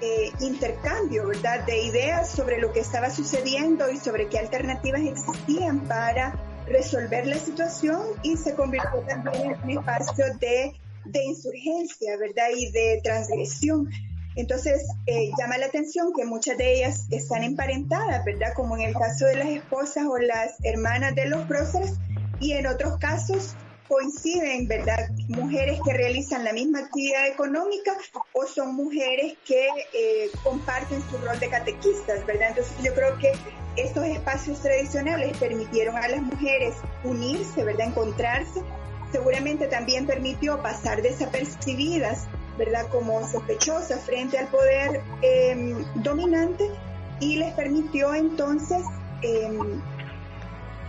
eh, 0.00 0.32
intercambio, 0.40 1.28
¿verdad? 1.28 1.64
De 1.66 1.82
ideas 1.82 2.30
sobre 2.30 2.58
lo 2.58 2.72
que 2.72 2.80
estaba 2.80 3.10
sucediendo 3.10 3.90
y 3.90 3.98
sobre 3.98 4.28
qué 4.28 4.38
alternativas 4.38 5.02
existían 5.02 5.80
para 5.80 6.34
resolver 6.66 7.26
la 7.26 7.36
situación 7.36 8.00
y 8.22 8.36
se 8.36 8.54
convirtió 8.54 9.00
también 9.06 9.52
en 9.52 9.62
un 9.62 9.70
espacio 9.70 10.24
de, 10.38 10.72
de 11.04 11.24
insurgencia, 11.24 12.16
¿verdad? 12.16 12.48
Y 12.56 12.70
de 12.70 13.00
transgresión. 13.02 13.90
Entonces, 14.36 14.86
eh, 15.06 15.30
llama 15.38 15.58
la 15.58 15.66
atención 15.66 16.12
que 16.16 16.24
muchas 16.24 16.56
de 16.56 16.76
ellas 16.76 17.06
están 17.10 17.42
emparentadas, 17.42 18.24
¿verdad? 18.24 18.52
Como 18.54 18.76
en 18.76 18.82
el 18.82 18.94
caso 18.94 19.26
de 19.26 19.36
las 19.36 19.48
esposas 19.48 20.06
o 20.06 20.18
las 20.18 20.54
hermanas 20.64 21.14
de 21.14 21.28
los 21.28 21.46
próceres, 21.46 21.94
y 22.40 22.52
en 22.52 22.66
otros 22.66 22.96
casos 22.98 23.54
coinciden, 23.90 24.68
¿verdad? 24.68 25.10
Mujeres 25.28 25.80
que 25.84 25.92
realizan 25.92 26.44
la 26.44 26.52
misma 26.52 26.78
actividad 26.78 27.26
económica 27.26 27.92
o 28.32 28.46
son 28.46 28.76
mujeres 28.76 29.36
que 29.44 29.66
eh, 29.92 30.30
comparten 30.44 31.02
su 31.10 31.18
rol 31.18 31.38
de 31.40 31.48
catequistas, 31.48 32.24
¿verdad? 32.24 32.50
Entonces 32.50 32.76
yo 32.84 32.94
creo 32.94 33.18
que 33.18 33.32
estos 33.76 34.04
espacios 34.04 34.60
tradicionales 34.62 35.36
permitieron 35.38 35.96
a 35.96 36.06
las 36.06 36.22
mujeres 36.22 36.76
unirse, 37.02 37.64
¿verdad? 37.64 37.88
Encontrarse. 37.88 38.62
Seguramente 39.10 39.66
también 39.66 40.06
permitió 40.06 40.62
pasar 40.62 41.02
desapercibidas 41.02 42.28
¿verdad? 42.60 42.86
Como 42.88 43.26
sospechosa 43.26 43.96
frente 43.96 44.38
al 44.38 44.46
poder 44.48 45.00
em, 45.22 45.82
dominante 46.02 46.70
y 47.18 47.36
les 47.36 47.54
permitió 47.54 48.14
entonces 48.14 48.84
em, 49.22 49.80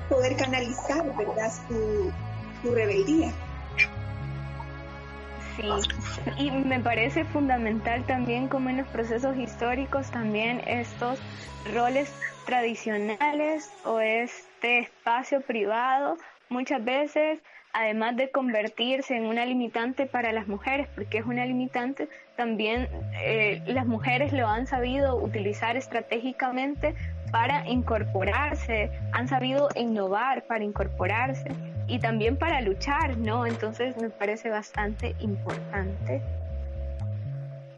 poder 0.10 0.36
canalizar, 0.36 1.16
¿verdad? 1.16 1.50
Su, 1.70 2.12
su 2.62 2.76
rebeldía. 2.76 3.32
Sí, 5.56 5.64
y 6.38 6.52
me 6.52 6.82
parece 6.82 7.24
fundamental 7.24 8.04
también 8.06 8.50
como 8.50 8.70
en 8.70 8.78
los 8.78 8.88
procesos 8.88 9.38
históricos 9.38 10.12
también 10.12 10.62
estos 10.68 11.20
roles 11.74 12.12
tradicionales 12.46 13.72
o 13.86 14.02
este 14.02 14.80
espacio 14.80 15.40
privado 15.42 16.18
muchas 16.50 16.84
veces 16.84 17.40
además 17.74 18.16
de 18.16 18.30
convertirse 18.30 19.16
en 19.16 19.26
una 19.26 19.46
limitante 19.46 20.06
para 20.06 20.32
las 20.32 20.48
mujeres, 20.48 20.88
porque 20.96 21.20
es 21.20 21.26
una 21.26 21.46
limitante, 21.46 22.10
también 22.36 22.88
eh, 23.24 23.62
las 23.68 23.86
mujeres 23.86 24.34
lo 24.34 24.48
han 24.48 24.68
sabido 24.68 25.16
utilizar 25.16 25.78
estratégicamente 25.78 26.96
para 27.32 27.68
incorporarse, 27.68 28.92
han 29.14 29.28
sabido 29.28 29.70
innovar 29.76 30.44
para 30.44 30.64
incorporarse 30.64 31.50
y 31.88 32.00
también 32.00 32.38
para 32.38 32.62
luchar, 32.62 33.18
¿no? 33.18 33.46
Entonces 33.46 33.96
me 33.98 34.10
parece 34.10 34.50
bastante 34.50 35.16
importante. 35.20 36.22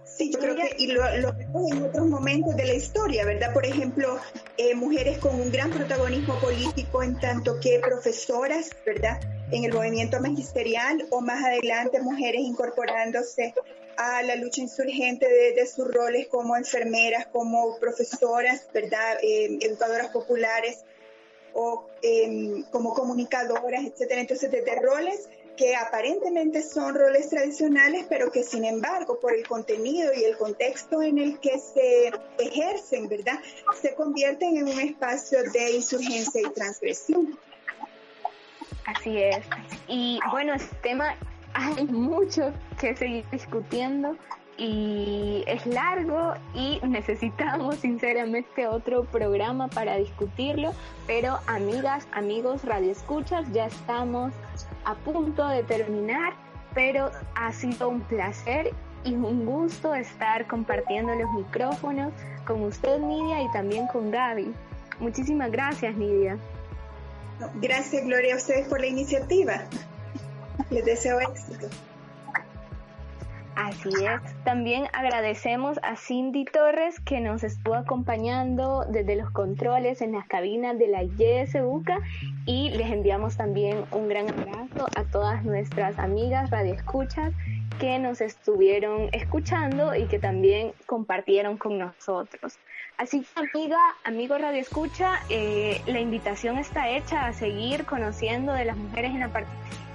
Sí, 0.05 0.31
yo 0.31 0.39
creo 0.39 0.55
que 0.55 0.75
y 0.77 0.87
lo, 0.91 1.01
vemos 1.33 1.71
en 1.71 1.83
otros 1.83 2.05
momentos 2.05 2.55
de 2.55 2.65
la 2.65 2.73
historia, 2.73 3.25
¿verdad? 3.25 3.51
Por 3.51 3.65
ejemplo, 3.65 4.19
eh, 4.57 4.75
mujeres 4.75 5.17
con 5.17 5.39
un 5.39 5.51
gran 5.51 5.71
protagonismo 5.71 6.35
político 6.35 7.01
en 7.01 7.19
tanto 7.19 7.59
que 7.59 7.79
profesoras, 7.79 8.69
¿verdad? 8.85 9.19
En 9.53 9.65
el 9.65 9.71
movimiento 9.71 10.19
magisterial 10.19 11.05
o 11.11 11.21
más 11.21 11.45
adelante 11.45 12.01
mujeres 12.01 12.41
incorporándose 12.41 13.53
a 13.97 14.23
la 14.23 14.35
lucha 14.35 14.61
insurgente 14.61 15.27
de, 15.27 15.67
sus 15.67 15.87
roles 15.93 16.27
como 16.27 16.57
enfermeras, 16.57 17.27
como 17.27 17.77
profesoras, 17.77 18.67
¿verdad? 18.73 19.19
Eh, 19.21 19.59
educadoras 19.61 20.07
populares 20.09 20.83
o 21.53 21.85
em, 22.01 22.63
como 22.71 22.95
comunicadoras, 22.95 23.85
etcétera. 23.85 24.21
Entonces, 24.21 24.49
desde 24.49 24.73
roles 24.81 25.29
que 25.55 25.75
aparentemente 25.75 26.63
son 26.63 26.95
roles 26.95 27.29
tradicionales, 27.29 28.07
pero 28.09 28.31
que 28.31 28.41
sin 28.41 28.65
embargo, 28.65 29.19
por 29.19 29.35
el 29.35 29.47
contenido 29.47 30.11
y 30.15 30.23
el 30.23 30.35
contexto 30.35 31.03
en 31.03 31.19
el 31.19 31.39
que 31.39 31.59
se 31.59 32.11
ejercen, 32.39 33.07
¿verdad? 33.07 33.39
Se 33.79 33.93
convierten 33.93 34.57
en 34.57 34.67
un 34.67 34.79
espacio 34.79 35.43
de 35.51 35.73
insurgencia 35.73 36.41
y 36.41 36.51
transgresión. 36.53 37.37
Así 38.85 39.17
es. 39.21 39.45
Y 39.87 40.19
bueno, 40.31 40.53
este 40.53 40.75
tema 40.77 41.15
hay 41.53 41.85
mucho 41.85 42.51
que 42.79 42.95
seguir 42.95 43.25
discutiendo 43.31 44.15
y 44.57 45.43
es 45.47 45.65
largo 45.65 46.33
y 46.53 46.79
necesitamos 46.85 47.77
sinceramente 47.77 48.67
otro 48.67 49.03
programa 49.05 49.67
para 49.67 49.95
discutirlo, 49.95 50.73
pero 51.07 51.39
amigas, 51.47 52.07
amigos, 52.11 52.63
radioescuchas, 52.63 53.51
ya 53.51 53.65
estamos 53.65 54.31
a 54.85 54.93
punto 54.95 55.47
de 55.47 55.63
terminar, 55.63 56.33
pero 56.73 57.09
ha 57.35 57.51
sido 57.51 57.89
un 57.89 58.01
placer 58.01 58.73
y 59.03 59.13
un 59.15 59.45
gusto 59.45 59.93
estar 59.95 60.47
compartiendo 60.47 61.13
los 61.15 61.31
micrófonos 61.33 62.13
con 62.45 62.61
usted, 62.63 62.99
Nidia, 62.99 63.41
y 63.41 63.51
también 63.51 63.87
con 63.87 64.11
Gaby. 64.11 64.53
Muchísimas 64.99 65.51
gracias, 65.51 65.95
Nidia. 65.95 66.37
Gracias, 67.55 68.05
Gloria, 68.05 68.33
a 68.33 68.37
ustedes 68.37 68.67
por 68.67 68.79
la 68.79 68.87
iniciativa. 68.87 69.63
Les 70.69 70.85
deseo 70.85 71.19
éxito. 71.19 71.67
Así 73.55 73.89
es. 73.89 74.43
También 74.43 74.87
agradecemos 74.93 75.79
a 75.83 75.95
Cindy 75.95 76.45
Torres 76.45 76.99
que 76.99 77.19
nos 77.19 77.43
estuvo 77.43 77.75
acompañando 77.75 78.83
desde 78.89 79.15
los 79.15 79.29
controles 79.29 80.01
en 80.01 80.13
las 80.13 80.27
cabinas 80.27 80.79
de 80.79 80.87
la 80.87 81.03
YSUCA 81.03 81.99
y 82.47 82.71
les 82.71 82.91
enviamos 82.91 83.37
también 83.37 83.85
un 83.91 84.09
gran 84.09 84.29
abrazo 84.29 84.87
a 84.95 85.03
todas 85.03 85.43
nuestras 85.43 85.99
amigas 85.99 86.49
radioescuchas 86.49 87.33
que 87.79 87.99
nos 87.99 88.21
estuvieron 88.21 89.09
escuchando 89.11 89.95
y 89.95 90.05
que 90.05 90.17
también 90.17 90.73
compartieron 90.87 91.57
con 91.57 91.77
nosotros. 91.77 92.57
Así 92.97 93.21
que 93.21 93.39
amiga, 93.39 93.79
amigo 94.03 94.37
Radio 94.37 94.61
Escucha, 94.61 95.19
eh, 95.29 95.81
la 95.87 95.99
invitación 95.99 96.59
está 96.59 96.89
hecha 96.89 97.25
a 97.25 97.33
seguir 97.33 97.85
conociendo 97.85 98.53
de 98.53 98.65
las 98.65 98.77
mujeres 98.77 99.11
en 99.11 99.19
la 99.19 99.29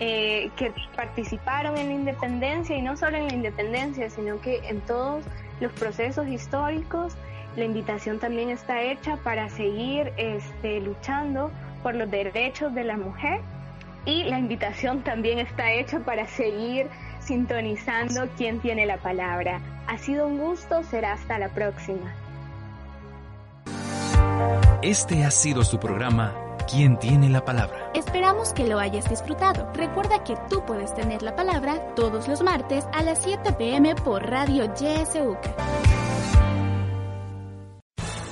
eh, 0.00 0.50
que 0.56 0.72
participaron 0.96 1.76
en 1.76 1.88
la 1.88 1.94
independencia 1.94 2.76
y 2.76 2.82
no 2.82 2.96
solo 2.96 3.16
en 3.16 3.28
la 3.28 3.34
independencia, 3.34 4.10
sino 4.10 4.40
que 4.40 4.68
en 4.68 4.80
todos 4.80 5.24
los 5.60 5.72
procesos 5.72 6.26
históricos. 6.28 7.16
La 7.56 7.64
invitación 7.64 8.18
también 8.18 8.50
está 8.50 8.82
hecha 8.82 9.16
para 9.16 9.48
seguir 9.48 10.12
este, 10.16 10.80
luchando 10.80 11.50
por 11.82 11.94
los 11.94 12.10
derechos 12.10 12.74
de 12.74 12.84
la 12.84 12.96
mujer 12.96 13.40
y 14.04 14.24
la 14.24 14.38
invitación 14.38 15.02
también 15.02 15.38
está 15.38 15.72
hecha 15.72 16.00
para 16.00 16.26
seguir 16.26 16.88
sintonizando 17.20 18.28
quién 18.36 18.60
tiene 18.60 18.86
la 18.86 18.98
palabra. 18.98 19.60
Ha 19.86 19.98
sido 19.98 20.26
un 20.26 20.38
gusto, 20.38 20.82
será 20.84 21.12
hasta 21.12 21.38
la 21.38 21.48
próxima. 21.48 22.14
Este 24.82 25.24
ha 25.24 25.32
sido 25.32 25.64
su 25.64 25.80
programa 25.80 26.32
¿Quién 26.70 26.98
tiene 26.98 27.28
la 27.30 27.44
palabra? 27.44 27.90
Esperamos 27.94 28.52
que 28.52 28.66
lo 28.66 28.78
hayas 28.78 29.08
disfrutado. 29.08 29.72
Recuerda 29.72 30.22
que 30.22 30.36
tú 30.50 30.62
puedes 30.66 30.94
tener 30.94 31.22
la 31.22 31.34
palabra 31.34 31.94
todos 31.96 32.28
los 32.28 32.42
martes 32.42 32.84
a 32.92 33.02
las 33.02 33.22
7 33.22 33.54
pm 33.54 33.94
por 33.96 34.22
Radio 34.22 34.66
YSUK. 34.66 35.97